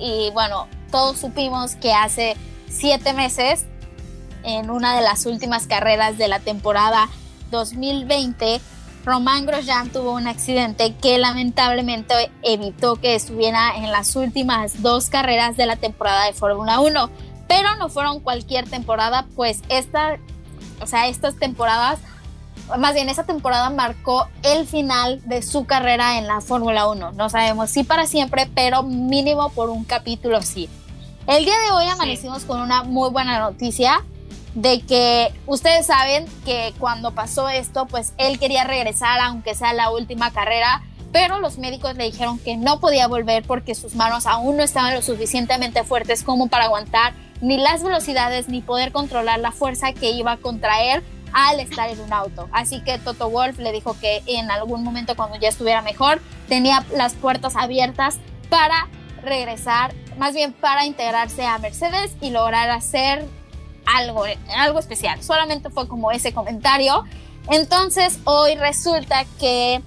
y 0.00 0.30
bueno, 0.30 0.66
todos 0.90 1.18
supimos 1.18 1.76
que 1.76 1.92
hace 1.92 2.38
siete 2.70 3.12
meses, 3.12 3.66
en 4.48 4.70
una 4.70 4.96
de 4.96 5.02
las 5.02 5.26
últimas 5.26 5.66
carreras 5.66 6.18
de 6.18 6.26
la 6.26 6.40
temporada 6.40 7.08
2020, 7.50 8.60
Román 9.04 9.46
Grosjean 9.46 9.90
tuvo 9.90 10.12
un 10.12 10.26
accidente 10.26 10.94
que 10.94 11.18
lamentablemente 11.18 12.30
evitó 12.42 12.96
que 12.96 13.14
estuviera 13.14 13.76
en 13.76 13.92
las 13.92 14.16
últimas 14.16 14.82
dos 14.82 15.10
carreras 15.10 15.56
de 15.56 15.66
la 15.66 15.76
temporada 15.76 16.24
de 16.24 16.32
Fórmula 16.32 16.80
1. 16.80 17.10
Pero 17.46 17.76
no 17.76 17.88
fueron 17.88 18.20
cualquier 18.20 18.68
temporada, 18.68 19.26
pues 19.34 19.62
esta, 19.68 20.18
o 20.80 20.86
sea, 20.86 21.08
estas 21.08 21.36
temporadas 21.36 21.98
más 22.76 22.92
bien 22.92 23.08
esa 23.08 23.24
temporada 23.24 23.70
marcó 23.70 24.28
el 24.42 24.66
final 24.66 25.22
de 25.24 25.40
su 25.40 25.64
carrera 25.64 26.18
en 26.18 26.26
la 26.26 26.42
Fórmula 26.42 26.86
1. 26.88 27.12
No 27.12 27.30
sabemos 27.30 27.70
si 27.70 27.82
para 27.82 28.06
siempre, 28.06 28.50
pero 28.54 28.82
mínimo 28.82 29.48
por 29.50 29.70
un 29.70 29.84
capítulo 29.84 30.42
sí. 30.42 30.68
El 31.26 31.46
día 31.46 31.54
de 31.64 31.70
hoy 31.70 31.86
amanecimos 31.86 32.44
con 32.44 32.60
una 32.60 32.82
muy 32.82 33.08
buena 33.10 33.38
noticia 33.38 34.04
de 34.54 34.80
que 34.80 35.32
ustedes 35.46 35.86
saben 35.86 36.26
que 36.44 36.74
cuando 36.78 37.12
pasó 37.12 37.48
esto, 37.48 37.86
pues 37.86 38.14
él 38.18 38.38
quería 38.38 38.64
regresar 38.64 39.20
aunque 39.20 39.54
sea 39.54 39.72
la 39.72 39.90
última 39.90 40.32
carrera, 40.32 40.82
pero 41.12 41.38
los 41.38 41.58
médicos 41.58 41.96
le 41.96 42.04
dijeron 42.04 42.38
que 42.38 42.56
no 42.56 42.80
podía 42.80 43.06
volver 43.06 43.44
porque 43.44 43.74
sus 43.74 43.94
manos 43.94 44.26
aún 44.26 44.56
no 44.56 44.62
estaban 44.62 44.94
lo 44.94 45.02
suficientemente 45.02 45.84
fuertes 45.84 46.22
como 46.22 46.48
para 46.48 46.64
aguantar 46.64 47.14
ni 47.40 47.56
las 47.56 47.82
velocidades 47.82 48.48
ni 48.48 48.60
poder 48.60 48.92
controlar 48.92 49.38
la 49.38 49.52
fuerza 49.52 49.92
que 49.92 50.10
iba 50.10 50.32
a 50.32 50.36
contraer 50.36 51.02
al 51.32 51.60
estar 51.60 51.88
en 51.88 52.00
un 52.00 52.12
auto. 52.12 52.48
Así 52.52 52.80
que 52.82 52.98
Toto 52.98 53.30
Wolf 53.30 53.58
le 53.58 53.72
dijo 53.72 53.96
que 54.00 54.22
en 54.26 54.50
algún 54.50 54.82
momento 54.82 55.14
cuando 55.16 55.38
ya 55.38 55.48
estuviera 55.48 55.82
mejor, 55.82 56.20
tenía 56.48 56.84
las 56.94 57.14
puertas 57.14 57.54
abiertas 57.56 58.18
para 58.48 58.88
regresar, 59.22 59.94
más 60.16 60.34
bien 60.34 60.52
para 60.52 60.84
integrarse 60.84 61.46
a 61.46 61.58
Mercedes 61.58 62.16
y 62.20 62.30
lograr 62.30 62.70
hacer 62.70 63.26
algo, 63.96 64.24
algo 64.56 64.78
especial. 64.78 65.22
Solamente 65.22 65.70
fue 65.70 65.88
como 65.88 66.10
ese 66.12 66.32
comentario. 66.32 67.04
Entonces 67.50 68.18
hoy 68.24 68.54
resulta 68.56 69.24
que 69.38 69.82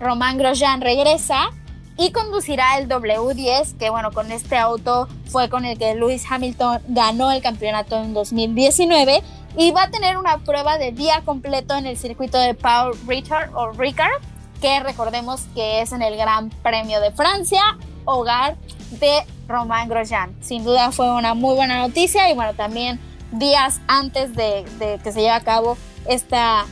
Román 0.00 0.38
Grosjean 0.38 0.80
regresa 0.80 1.50
y 1.96 2.12
conducirá 2.12 2.78
el 2.78 2.88
W10, 2.88 3.78
que 3.78 3.88
bueno, 3.90 4.10
con 4.12 4.30
este 4.30 4.56
auto 4.56 5.08
fue 5.26 5.48
con 5.48 5.64
el 5.64 5.78
que 5.78 5.94
Lewis 5.94 6.24
Hamilton 6.28 6.80
ganó 6.88 7.32
el 7.32 7.40
campeonato 7.40 7.96
en 7.96 8.12
2019 8.12 9.22
y 9.56 9.70
va 9.70 9.84
a 9.84 9.90
tener 9.90 10.18
una 10.18 10.38
prueba 10.38 10.76
de 10.76 10.92
día 10.92 11.22
completo 11.24 11.74
en 11.76 11.86
el 11.86 11.96
circuito 11.96 12.38
de 12.38 12.52
Paul 12.52 12.92
Ricard, 13.06 14.20
que 14.60 14.80
recordemos 14.80 15.42
que 15.54 15.80
es 15.80 15.92
en 15.92 16.02
el 16.02 16.16
Gran 16.16 16.50
Premio 16.50 17.00
de 17.00 17.12
Francia, 17.12 17.62
hogar 18.04 18.56
de 18.90 19.24
Román 19.48 19.88
Grosjean. 19.88 20.34
Sin 20.40 20.64
duda 20.64 20.92
fue 20.92 21.12
una 21.12 21.34
muy 21.34 21.54
buena 21.54 21.78
noticia 21.78 22.30
y 22.30 22.34
bueno, 22.34 22.54
también 22.54 23.00
días 23.32 23.80
antes 23.86 24.34
de, 24.34 24.64
que 25.02 25.12
se 25.12 25.20
lleve 25.20 25.30
a 25.32 25.40
cabo 25.40 25.76
esta, 26.06 26.64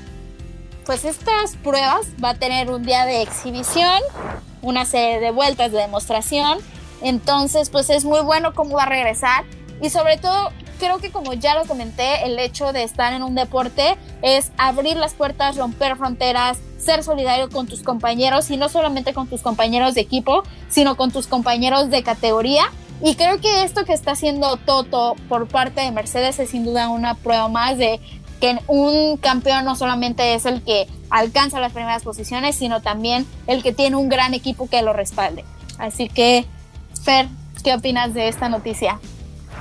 pues 0.86 1.04
estas 1.04 1.56
pruebas, 1.56 2.06
va 2.22 2.30
a 2.30 2.34
tener 2.34 2.70
un 2.70 2.82
día 2.82 3.04
de 3.04 3.22
exhibición, 3.22 4.00
una 4.62 4.84
serie 4.84 5.20
de 5.20 5.30
vueltas 5.30 5.72
de 5.72 5.78
demostración. 5.78 6.58
Entonces, 7.02 7.70
pues 7.70 7.90
es 7.90 8.04
muy 8.04 8.20
bueno 8.20 8.54
cómo 8.54 8.76
va 8.76 8.84
a 8.84 8.86
regresar 8.86 9.44
y 9.82 9.90
sobre 9.90 10.16
todo 10.16 10.50
creo 10.78 10.98
que 10.98 11.10
como 11.10 11.32
ya 11.34 11.54
lo 11.54 11.64
comenté, 11.64 12.24
el 12.24 12.38
hecho 12.38 12.72
de 12.72 12.82
estar 12.82 13.12
en 13.12 13.22
un 13.22 13.34
deporte 13.34 13.96
es 14.22 14.52
abrir 14.56 14.96
las 14.96 15.14
puertas, 15.14 15.56
romper 15.56 15.96
fronteras, 15.96 16.58
ser 16.78 17.02
solidario 17.02 17.48
con 17.50 17.66
tus 17.66 17.82
compañeros 17.82 18.50
y 18.50 18.56
no 18.56 18.68
solamente 18.68 19.14
con 19.14 19.26
tus 19.26 19.42
compañeros 19.42 19.94
de 19.94 20.02
equipo, 20.02 20.42
sino 20.68 20.96
con 20.96 21.10
tus 21.10 21.26
compañeros 21.26 21.90
de 21.90 22.02
categoría. 22.02 22.64
Y 23.02 23.16
creo 23.16 23.40
que 23.40 23.64
esto 23.64 23.84
que 23.84 23.92
está 23.92 24.12
haciendo 24.12 24.56
Toto 24.56 25.16
por 25.28 25.48
parte 25.48 25.80
de 25.80 25.90
Mercedes 25.90 26.38
es 26.38 26.50
sin 26.50 26.64
duda 26.64 26.88
una 26.88 27.14
prueba 27.14 27.48
más 27.48 27.76
de 27.76 28.00
que 28.40 28.58
un 28.66 29.16
campeón 29.16 29.64
no 29.64 29.76
solamente 29.76 30.34
es 30.34 30.46
el 30.46 30.62
que 30.62 30.86
alcanza 31.10 31.60
las 31.60 31.72
primeras 31.72 32.02
posiciones, 32.02 32.56
sino 32.56 32.82
también 32.82 33.26
el 33.46 33.62
que 33.62 33.72
tiene 33.72 33.96
un 33.96 34.08
gran 34.08 34.34
equipo 34.34 34.68
que 34.68 34.82
lo 34.82 34.92
respalde. 34.92 35.44
Así 35.78 36.08
que, 36.08 36.44
Fer, 37.02 37.28
¿qué 37.62 37.74
opinas 37.74 38.14
de 38.14 38.28
esta 38.28 38.48
noticia? 38.48 39.00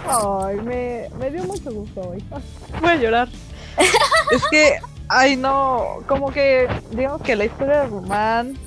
Ay, 0.07 0.57
me, 0.57 1.09
me 1.19 1.31
dio 1.31 1.43
mucho 1.43 1.71
gusto 1.71 2.01
hoy. 2.01 2.23
Voy 2.81 2.89
a 2.89 2.95
llorar. 2.95 3.29
es 4.31 4.43
que, 4.51 4.79
ay 5.07 5.35
no, 5.35 5.99
como 6.07 6.31
que, 6.31 6.67
digamos 6.91 7.21
que 7.21 7.35
la 7.35 7.45
historia 7.45 7.81
de 7.81 7.87
Román, 7.87 8.57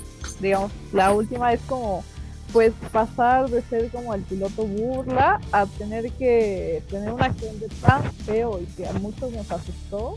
digamos, 0.41 0.73
la 0.93 1.13
última 1.13 1.53
es 1.53 1.61
como, 1.63 2.05
pues 2.53 2.73
pasar 2.93 3.49
de 3.49 3.63
ser 3.63 3.91
como 3.91 4.15
el 4.15 4.23
piloto 4.23 4.65
burla 4.65 5.41
a 5.53 5.67
tener 5.67 6.11
que 6.13 6.83
tener 6.89 7.13
un 7.13 7.23
accidente 7.23 7.69
tan 7.81 8.03
feo 8.13 8.61
y 8.61 8.67
que 8.67 8.87
a 8.87 8.93
muchos 8.95 9.31
nos 9.33 9.51
asustó 9.51 10.17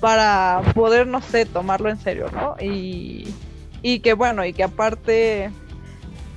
para 0.00 0.62
poder, 0.74 1.06
no 1.06 1.20
sé, 1.20 1.44
tomarlo 1.44 1.90
en 1.90 1.98
serio, 1.98 2.26
¿no? 2.32 2.54
Y, 2.60 3.34
y 3.82 4.00
que 4.00 4.12
bueno, 4.14 4.44
y 4.44 4.52
que 4.52 4.62
aparte 4.62 5.50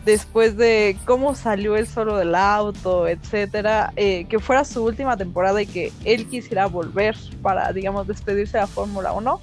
después 0.05 0.57
de 0.57 0.97
cómo 1.05 1.35
salió 1.35 1.75
él 1.75 1.87
solo 1.87 2.17
del 2.17 2.33
auto, 2.35 3.07
etcétera, 3.07 3.93
eh, 3.95 4.25
que 4.25 4.39
fuera 4.39 4.65
su 4.65 4.83
última 4.83 5.15
temporada 5.17 5.61
y 5.61 5.67
que 5.67 5.91
él 6.05 6.27
quisiera 6.27 6.65
volver 6.65 7.15
para, 7.41 7.71
digamos, 7.71 8.07
despedirse 8.07 8.53
de 8.57 8.61
la 8.61 8.67
Fórmula 8.67 9.13
1, 9.13 9.39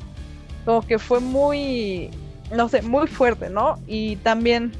como 0.64 0.82
que 0.82 0.98
fue 0.98 1.20
muy, 1.20 2.11
no 2.54 2.68
sé, 2.68 2.82
muy 2.82 3.06
fuerte, 3.06 3.50
¿no? 3.50 3.78
Y 3.86 4.16
también, 4.16 4.72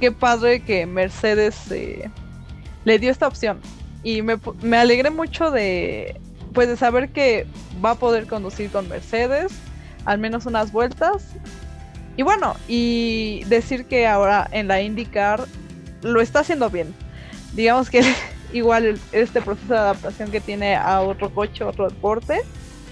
qué 0.00 0.12
padre 0.12 0.60
que 0.60 0.86
Mercedes 0.86 1.70
eh, 1.70 2.10
le 2.84 2.98
dio 2.98 3.10
esta 3.10 3.26
opción. 3.26 3.60
Y 4.02 4.20
me, 4.20 4.38
me 4.60 4.76
alegré 4.76 5.08
mucho 5.08 5.50
de, 5.50 6.20
pues, 6.52 6.68
de 6.68 6.76
saber 6.76 7.08
que 7.10 7.46
va 7.82 7.92
a 7.92 7.94
poder 7.94 8.26
conducir 8.26 8.70
con 8.70 8.88
Mercedes, 8.88 9.52
al 10.04 10.18
menos 10.18 10.44
unas 10.44 10.70
vueltas, 10.70 11.34
y 12.16 12.22
bueno, 12.22 12.56
y 12.68 13.44
decir 13.46 13.86
que 13.86 14.06
ahora 14.06 14.48
en 14.52 14.68
la 14.68 14.80
IndyCar 14.80 15.46
lo 16.02 16.20
está 16.20 16.40
haciendo 16.40 16.70
bien. 16.70 16.94
Digamos 17.54 17.90
que 17.90 18.02
igual 18.52 19.00
este 19.12 19.42
proceso 19.42 19.72
de 19.72 19.78
adaptación 19.78 20.30
que 20.30 20.40
tiene 20.40 20.76
a 20.76 21.00
otro 21.00 21.32
coche, 21.32 21.64
otro 21.64 21.88
deporte, 21.88 22.42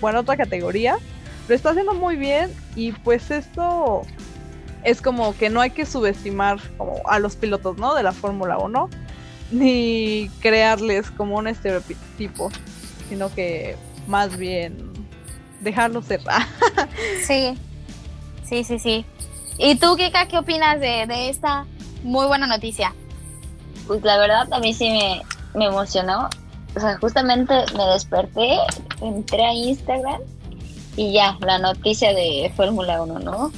bueno, 0.01 0.21
otra 0.21 0.37
categoría, 0.37 0.97
lo 1.49 1.55
está 1.55 1.71
haciendo 1.71 1.95
muy 1.95 2.17
bien 2.17 2.53
y 2.75 2.93
pues 2.93 3.31
esto 3.31 4.03
es 4.85 5.01
como 5.01 5.37
que 5.37 5.49
no 5.49 5.61
hay 5.61 5.71
que 5.71 5.87
subestimar 5.87 6.59
como 6.77 7.01
a 7.07 7.19
los 7.21 7.37
pilotos, 7.37 7.79
¿no? 7.79 7.95
De 7.95 8.03
la 8.03 8.13
Fórmula 8.13 8.59
1, 8.59 8.91
ni 9.53 10.29
crearles 10.41 11.11
como 11.13 11.37
un 11.37 11.47
estereotipo, 11.47 12.51
sino 13.09 13.33
que 13.33 13.77
más 14.09 14.37
bien 14.37 14.93
dejarlos 15.61 16.07
ser. 16.07 16.21
sí, 17.25 17.57
sí, 18.53 18.65
sí, 18.65 18.79
sí. 18.79 19.07
¿Y 19.57 19.77
tú, 19.77 19.97
Kika, 19.97 20.29
qué 20.29 20.37
opinas 20.37 20.79
de, 20.79 21.07
de, 21.07 21.31
esta 21.31 21.65
muy 22.03 22.27
buena 22.27 22.47
noticia? 22.47 22.95
Pues 23.87 24.03
la 24.03 24.19
verdad 24.19 24.47
a 24.53 24.61
mí 24.61 24.75
sí 24.75 24.91
me, 24.91 25.23
me 25.55 25.67
emocionó. 25.67 26.29
O 26.77 26.81
sea, 26.81 26.99
justamente 26.99 27.55
me 27.77 27.85
desperté, 27.87 28.59
entré 29.01 29.45
a 29.45 29.55
Instagram 29.55 30.21
y 30.97 31.13
ya, 31.13 31.37
la 31.41 31.59
noticia 31.59 32.13
de 32.13 32.53
Fórmula 32.55 33.03
1, 33.03 33.19
¿no? 33.21 33.53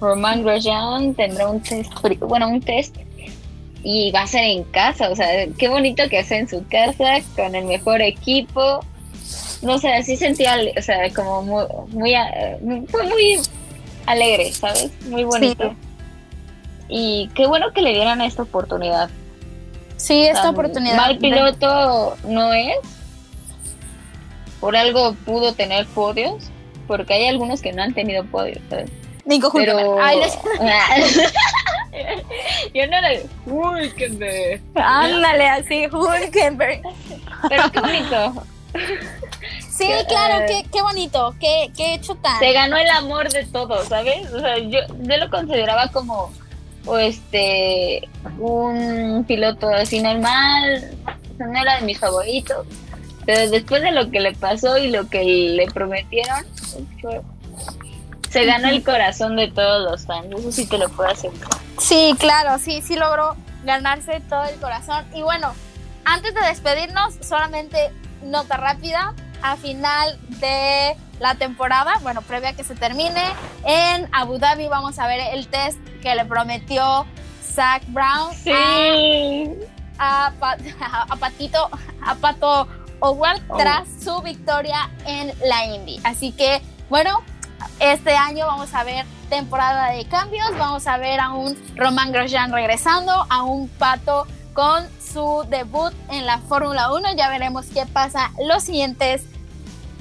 Roman 0.00 0.42
Grosjean 0.42 1.14
tendrá 1.14 1.48
un 1.48 1.60
test, 1.60 1.92
bueno, 2.20 2.48
un 2.48 2.60
test 2.60 2.96
y 3.84 4.10
va 4.10 4.22
a 4.22 4.26
ser 4.26 4.44
en 4.44 4.64
casa, 4.64 5.10
o 5.10 5.16
sea, 5.16 5.28
qué 5.58 5.68
bonito 5.68 6.08
que 6.08 6.18
hace 6.18 6.38
en 6.38 6.48
su 6.48 6.66
casa, 6.68 7.20
con 7.36 7.54
el 7.54 7.66
mejor 7.66 8.02
equipo. 8.02 8.80
No 9.62 9.78
sé, 9.78 9.92
así 9.92 10.16
sentía, 10.16 10.56
o 10.76 10.82
sea, 10.82 11.12
como 11.12 11.42
muy, 11.42 11.64
muy, 12.60 12.86
fue 12.88 13.04
muy 13.04 13.38
alegre, 14.06 14.52
¿sabes? 14.52 14.90
Muy 15.06 15.24
bonito. 15.24 15.74
y 16.88 17.28
qué 17.34 17.46
bueno 17.46 17.72
que 17.72 17.80
le 17.82 17.92
dieran 17.92 18.20
esta 18.20 18.42
oportunidad. 18.42 19.10
Sí, 19.96 20.24
esta 20.26 20.50
oportunidad. 20.50 20.96
Mal 20.96 21.18
piloto 21.18 22.16
no 22.26 22.52
es. 22.52 22.76
Por 24.60 24.76
algo 24.76 25.14
pudo 25.24 25.52
tener 25.54 25.86
podios, 25.88 26.50
porque 26.86 27.14
hay 27.14 27.26
algunos 27.26 27.60
que 27.60 27.72
no 27.72 27.82
han 27.82 27.92
tenido 27.94 28.24
podios, 28.24 28.58
¿sabes? 28.70 28.90
Nico 29.26 29.50
Pero... 29.52 29.74
Hulkenberg. 29.76 30.06
Ay, 30.06 30.18
les- 30.20 30.34
Yo 32.74 32.86
no 32.88 33.00
le... 33.00 33.26
Me... 34.18 34.60
Ándale, 34.74 35.48
así, 35.48 35.86
Hulkenberg. 35.86 36.82
Pero 37.48 37.70
qué 37.72 37.80
bonito. 37.80 38.34
Sí, 39.76 39.86
Que, 39.86 40.04
claro, 40.06 40.40
eh, 40.44 40.46
qué, 40.46 40.68
qué 40.72 40.82
bonito, 40.82 41.34
qué, 41.40 41.70
qué 41.76 41.94
hecho 41.94 42.14
tan. 42.16 42.38
Se 42.38 42.52
ganó 42.52 42.76
el 42.76 42.88
amor 42.90 43.28
de 43.30 43.44
todos, 43.46 43.88
¿sabes? 43.88 44.30
O 44.32 44.38
sea, 44.40 44.58
yo, 44.58 44.78
yo 45.00 45.16
lo 45.16 45.30
consideraba 45.30 45.88
como 45.88 46.30
o 46.86 46.98
este 46.98 48.08
un 48.38 49.24
piloto 49.26 49.68
así 49.68 50.00
normal, 50.00 50.90
no 51.38 51.60
era 51.60 51.76
de 51.76 51.82
mis 51.86 51.98
favoritos. 51.98 52.66
Pero 53.26 53.50
después 53.50 53.80
de 53.82 53.90
lo 53.90 54.10
que 54.10 54.20
le 54.20 54.32
pasó 54.34 54.76
y 54.76 54.90
lo 54.90 55.08
que 55.08 55.24
le 55.24 55.66
prometieron, 55.68 56.44
fue- 57.00 57.22
se 58.30 58.44
ganó 58.44 58.68
el 58.68 58.84
corazón 58.84 59.36
de 59.36 59.48
todos 59.50 59.90
los 59.90 60.04
fans. 60.06 60.26
Eso 60.38 60.52
sí 60.52 60.66
te 60.66 60.76
lo 60.76 60.88
puedo 60.90 61.08
asegurar. 61.08 61.48
Sí, 61.78 62.14
claro, 62.18 62.58
sí, 62.58 62.82
sí 62.82 62.96
logró 62.96 63.34
ganarse 63.64 64.20
todo 64.28 64.44
el 64.44 64.56
corazón. 64.60 65.04
Y 65.14 65.22
bueno, 65.22 65.52
antes 66.04 66.34
de 66.34 66.40
despedirnos, 66.42 67.14
solamente 67.22 67.90
nota 68.24 68.56
rápida. 68.58 69.14
A 69.46 69.56
final 69.56 70.18
de 70.40 70.96
la 71.20 71.34
temporada, 71.34 71.92
bueno, 72.00 72.22
previa 72.22 72.48
a 72.48 72.52
que 72.54 72.64
se 72.64 72.74
termine, 72.74 73.22
en 73.64 74.08
Abu 74.14 74.38
Dhabi 74.38 74.68
vamos 74.68 74.98
a 74.98 75.06
ver 75.06 75.20
el 75.34 75.48
test 75.48 75.78
que 76.00 76.14
le 76.14 76.24
prometió 76.24 77.04
Zach 77.42 77.82
Brown 77.88 78.32
Sí. 78.34 79.46
a, 79.98 80.32
a 81.10 81.16
Patito, 81.20 81.68
a 82.06 82.14
Pato 82.14 82.66
Howard 83.00 83.42
Oh. 83.50 83.58
tras 83.58 83.86
su 84.02 84.22
victoria 84.22 84.88
en 85.04 85.30
la 85.46 85.66
Indy. 85.66 86.00
Así 86.04 86.32
que, 86.32 86.62
bueno, 86.88 87.22
este 87.80 88.16
año 88.16 88.46
vamos 88.46 88.72
a 88.72 88.82
ver 88.82 89.04
temporada 89.28 89.90
de 89.90 90.06
cambios, 90.06 90.56
vamos 90.56 90.86
a 90.86 90.96
ver 90.96 91.20
a 91.20 91.32
un 91.32 91.54
Roman 91.76 92.12
Grosjean 92.12 92.50
regresando, 92.50 93.26
a 93.28 93.42
un 93.42 93.68
Pato 93.68 94.26
con 94.54 94.88
su 94.98 95.44
debut 95.50 95.92
en 96.10 96.24
la 96.24 96.38
Fórmula 96.38 96.92
1. 96.94 97.14
Ya 97.14 97.28
veremos 97.28 97.66
qué 97.66 97.84
pasa 97.84 98.30
los 98.42 98.62
siguientes 98.64 99.22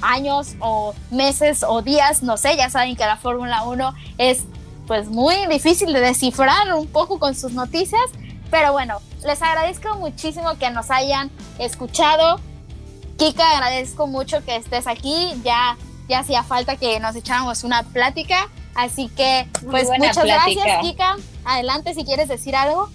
años 0.02 0.56
o 0.60 0.94
meses 1.12 1.64
o 1.68 1.82
días, 1.82 2.24
no 2.24 2.38
sé, 2.38 2.56
ya 2.58 2.70
saben 2.70 2.96
que 2.96 3.06
la 3.06 3.18
Fórmula 3.18 3.64
1 3.64 3.94
es 4.18 4.44
pues 4.88 5.08
muy 5.08 5.36
difícil 5.48 5.94
de 5.94 6.00
descifrar 6.00 6.74
un 6.74 6.88
poco 6.88 7.20
con 7.20 7.36
sus 7.36 7.54
noticias, 7.54 8.04
pero 8.52 8.74
bueno, 8.74 9.00
les 9.26 9.42
agradezco 9.42 9.96
muchísimo 9.96 10.58
que 10.58 10.70
nos 10.70 10.92
hayan 10.92 11.32
escuchado. 11.60 12.40
Kika, 13.18 13.52
agradezco 13.52 14.08
mucho 14.08 14.44
que 14.44 14.56
estés 14.56 14.88
aquí, 14.88 15.34
ya, 15.44 15.78
ya 16.10 16.20
hacía 16.20 16.44
falta 16.44 16.76
que 16.76 17.00
nos 17.00 17.16
echáramos 17.16 17.64
una 17.64 17.84
plática, 17.84 18.50
así 18.76 19.08
que 19.10 19.48
pues 19.70 19.88
muchas 19.98 20.18
plática. 20.18 20.64
gracias 20.64 20.82
Kika, 20.82 21.16
adelante 21.46 21.94
si 21.94 22.04
quieres 22.04 22.28
decir 22.28 22.56
algo. 22.56 22.90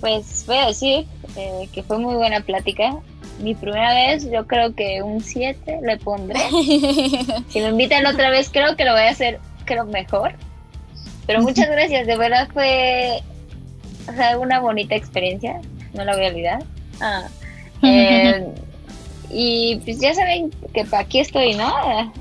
Pues 0.00 0.44
voy 0.46 0.58
a 0.58 0.66
decir 0.66 1.06
eh, 1.36 1.68
que 1.72 1.82
fue 1.82 1.98
muy 1.98 2.14
buena 2.14 2.40
plática. 2.40 2.96
Mi 3.42 3.56
primera 3.56 3.92
vez, 3.92 4.30
yo 4.30 4.46
creo 4.46 4.72
que 4.74 5.02
un 5.02 5.20
7 5.20 5.80
le 5.82 5.96
pondré. 5.98 6.38
Si 7.48 7.60
me 7.60 7.68
invitan 7.68 8.06
otra 8.06 8.30
vez, 8.30 8.48
creo 8.50 8.76
que 8.76 8.84
lo 8.84 8.92
voy 8.92 9.02
a 9.02 9.10
hacer, 9.10 9.40
creo, 9.64 9.84
mejor. 9.84 10.34
Pero 11.26 11.42
muchas 11.42 11.68
gracias, 11.70 12.06
de 12.06 12.16
verdad 12.16 12.48
fue 12.52 13.20
o 14.08 14.12
sea, 14.12 14.38
una 14.38 14.60
bonita 14.60 14.94
experiencia, 14.94 15.60
no 15.92 16.04
la 16.04 16.14
voy 16.14 16.26
a 16.26 16.28
olvidar. 16.28 16.64
Ah, 17.00 17.24
eh, 17.82 18.46
y 19.30 19.80
pues 19.84 20.00
ya 20.00 20.14
saben 20.14 20.50
que 20.72 20.86
aquí 20.92 21.18
estoy, 21.18 21.54
¿no? 21.54 21.72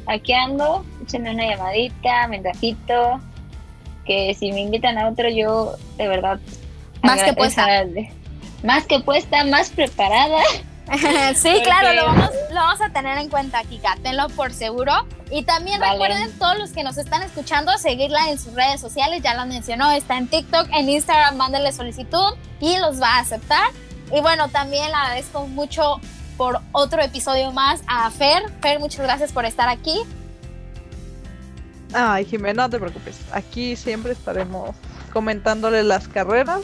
Aquí 0.08 0.34
ando, 0.34 0.84
échenme 1.04 1.32
una 1.32 1.46
llamadita, 1.46 2.28
mensajito, 2.30 3.20
que 4.06 4.34
si 4.34 4.52
me 4.52 4.62
invitan 4.62 4.98
a 4.98 5.08
otro, 5.08 5.30
yo 5.30 5.76
de 5.98 6.08
verdad... 6.08 6.40
Más 7.04 7.24
que 7.24 7.34
puesta. 7.34 7.86
Más 8.64 8.86
que 8.86 9.00
puesta, 9.00 9.44
más 9.46 9.70
preparada. 9.70 10.40
sí, 11.36 11.50
Porque- 11.50 11.62
claro, 11.64 11.94
lo 11.94 12.06
vamos, 12.06 12.30
lo 12.50 12.56
vamos 12.56 12.82
a 12.82 12.90
tener 12.90 13.18
en 13.18 13.30
cuenta, 13.30 13.64
Kika, 13.64 13.98
tenlo 14.04 14.28
por 14.30 14.54
seguro. 14.54 14.94
Y 15.30 15.44
también 15.44 15.80
Vale. 15.80 15.94
recuerden, 15.94 16.32
todos 16.38 16.58
los 16.58 16.72
que 16.72 16.84
nos 16.84 16.98
están 16.98 17.24
escuchando, 17.24 17.78
seguirla 17.78 18.30
en 18.30 18.38
sus 18.40 18.54
redes 18.54 18.82
sociales, 18.82 19.22
ya 19.24 19.34
la 19.34 19.46
mencionó, 19.46 19.92
está 19.92 20.18
en 20.18 20.28
TikTok, 20.28 20.68
en 20.74 20.90
Instagram, 20.90 21.38
mándenle 21.38 21.72
solicitud 21.72 22.34
y 22.60 22.78
los 22.80 23.02
va 23.02 23.16
a 23.16 23.20
aceptar. 23.20 23.70
Y 24.14 24.20
bueno, 24.20 24.50
también 24.50 24.88
le 24.90 24.94
agradezco 24.94 25.48
mucho 25.48 26.02
por 26.36 26.60
otro 26.74 27.02
episodio 27.02 27.52
más 27.54 27.82
a 27.88 28.10
Fer. 28.12 28.44
Fer, 28.62 28.80
muchas 28.80 29.02
gracias 29.02 29.32
por 29.32 29.46
estar 29.46 29.70
aquí. 29.70 30.02
Ay, 31.94 32.26
Jimena, 32.26 32.64
no 32.64 32.70
te 32.70 32.80
preocupes. 32.80 33.20
Aquí 33.32 33.76
siempre 33.76 34.14
estaremos 34.14 34.76
comentándole 35.14 35.84
las 35.84 36.08
carreras. 36.08 36.62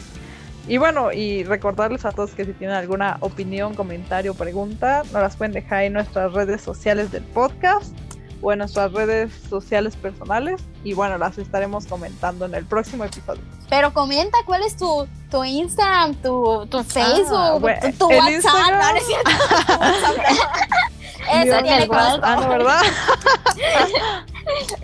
Y 0.68 0.78
bueno, 0.78 1.13
y 1.13 1.43
recordarles 1.43 2.03
a 2.03 2.11
todos 2.11 2.32
que 2.32 2.43
si 2.43 2.53
tienen 2.53 2.76
alguna 2.76 3.18
opinión, 3.22 3.74
comentario, 3.74 4.34
pregunta, 4.34 5.03
nos 5.05 5.22
las 5.22 5.38
pueden 5.38 5.53
dejar 5.53 5.84
en 5.84 5.93
nuestras 5.93 6.34
redes 6.34 6.61
sociales 6.61 7.09
del 7.11 7.24
podcast 7.24 7.95
o 8.41 8.51
en 8.51 8.59
nuestras 8.59 8.91
redes 8.91 9.32
sociales 9.49 9.95
personales. 9.95 10.61
Y 10.84 10.93
bueno, 10.93 11.18
las 11.18 11.38
estaremos 11.38 11.86
comentando 11.88 12.45
en 12.45 12.53
el 12.53 12.65
próximo 12.65 13.05
episodio. 13.05 13.41
Pero 13.70 13.93
comenta 13.93 14.38
cuál 14.45 14.61
es 14.63 14.76
tu, 14.76 15.07
tu 15.32 15.43
Instagram, 15.43 16.15
tu, 16.15 16.65
tu 16.70 16.84
Facebook, 16.84 17.61
bueno, 17.61 17.80
tu, 17.82 17.91
tu 17.97 18.07
WhatsApp. 18.07 18.30
Instagram. 18.32 18.80
No, 18.80 18.91
no 18.91 18.97
es 18.97 19.05
cierto, 19.05 19.32
tu 19.68 19.80
WhatsApp, 19.80 20.18
no. 20.18 20.96
Eso 21.32 21.63
tiene 21.63 21.84
el 21.84 21.89
WhatsApp. 21.89 22.11
costo. 22.11 22.21
Ah, 22.23 22.36
¿no, 22.36 22.49
¿verdad? 22.49 22.82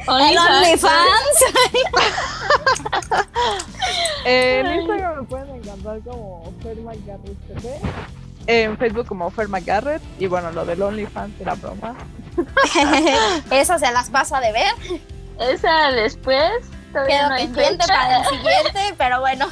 OnlyFans. 0.07 1.43
En 4.25 4.65
Instagram 4.79 5.17
me 5.17 5.23
pueden 5.23 5.49
encontrar 5.55 5.99
como 6.01 6.53
Fer 6.61 6.77
McGarrett 6.77 7.37
TV. 7.47 7.79
En 8.47 8.77
Facebook 8.77 9.07
como 9.07 9.29
Fer 9.29 9.47
McGarrett. 9.49 10.01
Y 10.19 10.27
bueno, 10.27 10.51
lo 10.51 10.65
del 10.65 10.81
OnlyFans 10.81 11.39
era 11.41 11.55
broma. 11.55 11.95
Eso 13.51 13.77
se 13.79 13.91
las 13.91 14.09
paso 14.09 14.35
a 14.35 14.41
deber. 14.41 14.73
Esa 15.39 15.91
después. 15.91 16.51
Quedo 16.93 17.29
no 17.29 17.35
pendiente 17.35 17.85
para 17.87 18.19
el 18.19 18.25
siguiente, 18.25 18.93
pero 18.97 19.19
bueno. 19.19 19.47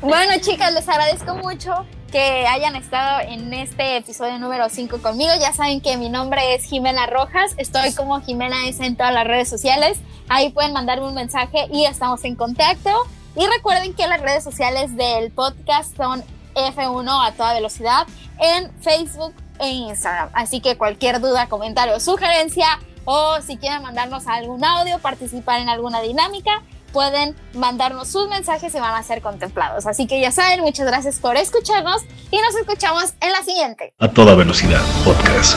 Bueno, 0.00 0.32
chicas, 0.40 0.72
les 0.72 0.88
agradezco 0.88 1.34
mucho 1.36 1.86
que 2.10 2.46
hayan 2.46 2.76
estado 2.76 3.20
en 3.20 3.52
este 3.54 3.96
episodio 3.96 4.38
número 4.38 4.68
5 4.68 5.00
conmigo. 5.00 5.30
Ya 5.40 5.52
saben 5.52 5.80
que 5.80 5.96
mi 5.96 6.10
nombre 6.10 6.54
es 6.54 6.64
Jimena 6.64 7.06
Rojas. 7.06 7.52
Estoy 7.56 7.94
como 7.94 8.20
Jimena 8.20 8.68
S 8.68 8.84
en 8.84 8.96
todas 8.96 9.14
las 9.14 9.26
redes 9.26 9.48
sociales. 9.48 9.98
Ahí 10.28 10.50
pueden 10.50 10.72
mandarme 10.72 11.06
un 11.06 11.14
mensaje 11.14 11.66
y 11.72 11.86
estamos 11.86 12.22
en 12.24 12.36
contacto. 12.36 12.90
Y 13.34 13.46
recuerden 13.46 13.94
que 13.94 14.06
las 14.06 14.20
redes 14.20 14.44
sociales 14.44 14.94
del 14.94 15.30
podcast 15.30 15.96
son 15.96 16.22
F1 16.54 17.26
a 17.26 17.32
toda 17.32 17.54
velocidad 17.54 18.06
en 18.38 18.70
Facebook 18.82 19.34
e 19.58 19.68
Instagram. 19.68 20.28
Así 20.34 20.60
que 20.60 20.76
cualquier 20.76 21.20
duda, 21.20 21.48
comentario 21.48 21.98
sugerencia 21.98 22.78
o 23.04 23.40
si 23.40 23.56
quieren 23.56 23.82
mandarnos 23.82 24.26
algún 24.26 24.64
audio, 24.64 24.98
participar 24.98 25.60
en 25.60 25.68
alguna 25.68 26.00
dinámica, 26.02 26.62
pueden 26.92 27.34
mandarnos 27.54 28.08
sus 28.08 28.28
mensajes 28.28 28.74
y 28.74 28.78
van 28.78 28.94
a 28.94 29.02
ser 29.02 29.22
contemplados. 29.22 29.86
Así 29.86 30.06
que 30.06 30.20
ya 30.20 30.30
saben, 30.30 30.60
muchas 30.60 30.86
gracias 30.86 31.18
por 31.18 31.36
escucharnos 31.36 32.02
y 32.30 32.38
nos 32.38 32.54
escuchamos 32.54 33.14
en 33.20 33.32
la 33.32 33.42
siguiente. 33.42 33.94
A 33.98 34.08
toda 34.08 34.34
velocidad, 34.34 34.82
podcast. 35.04 35.56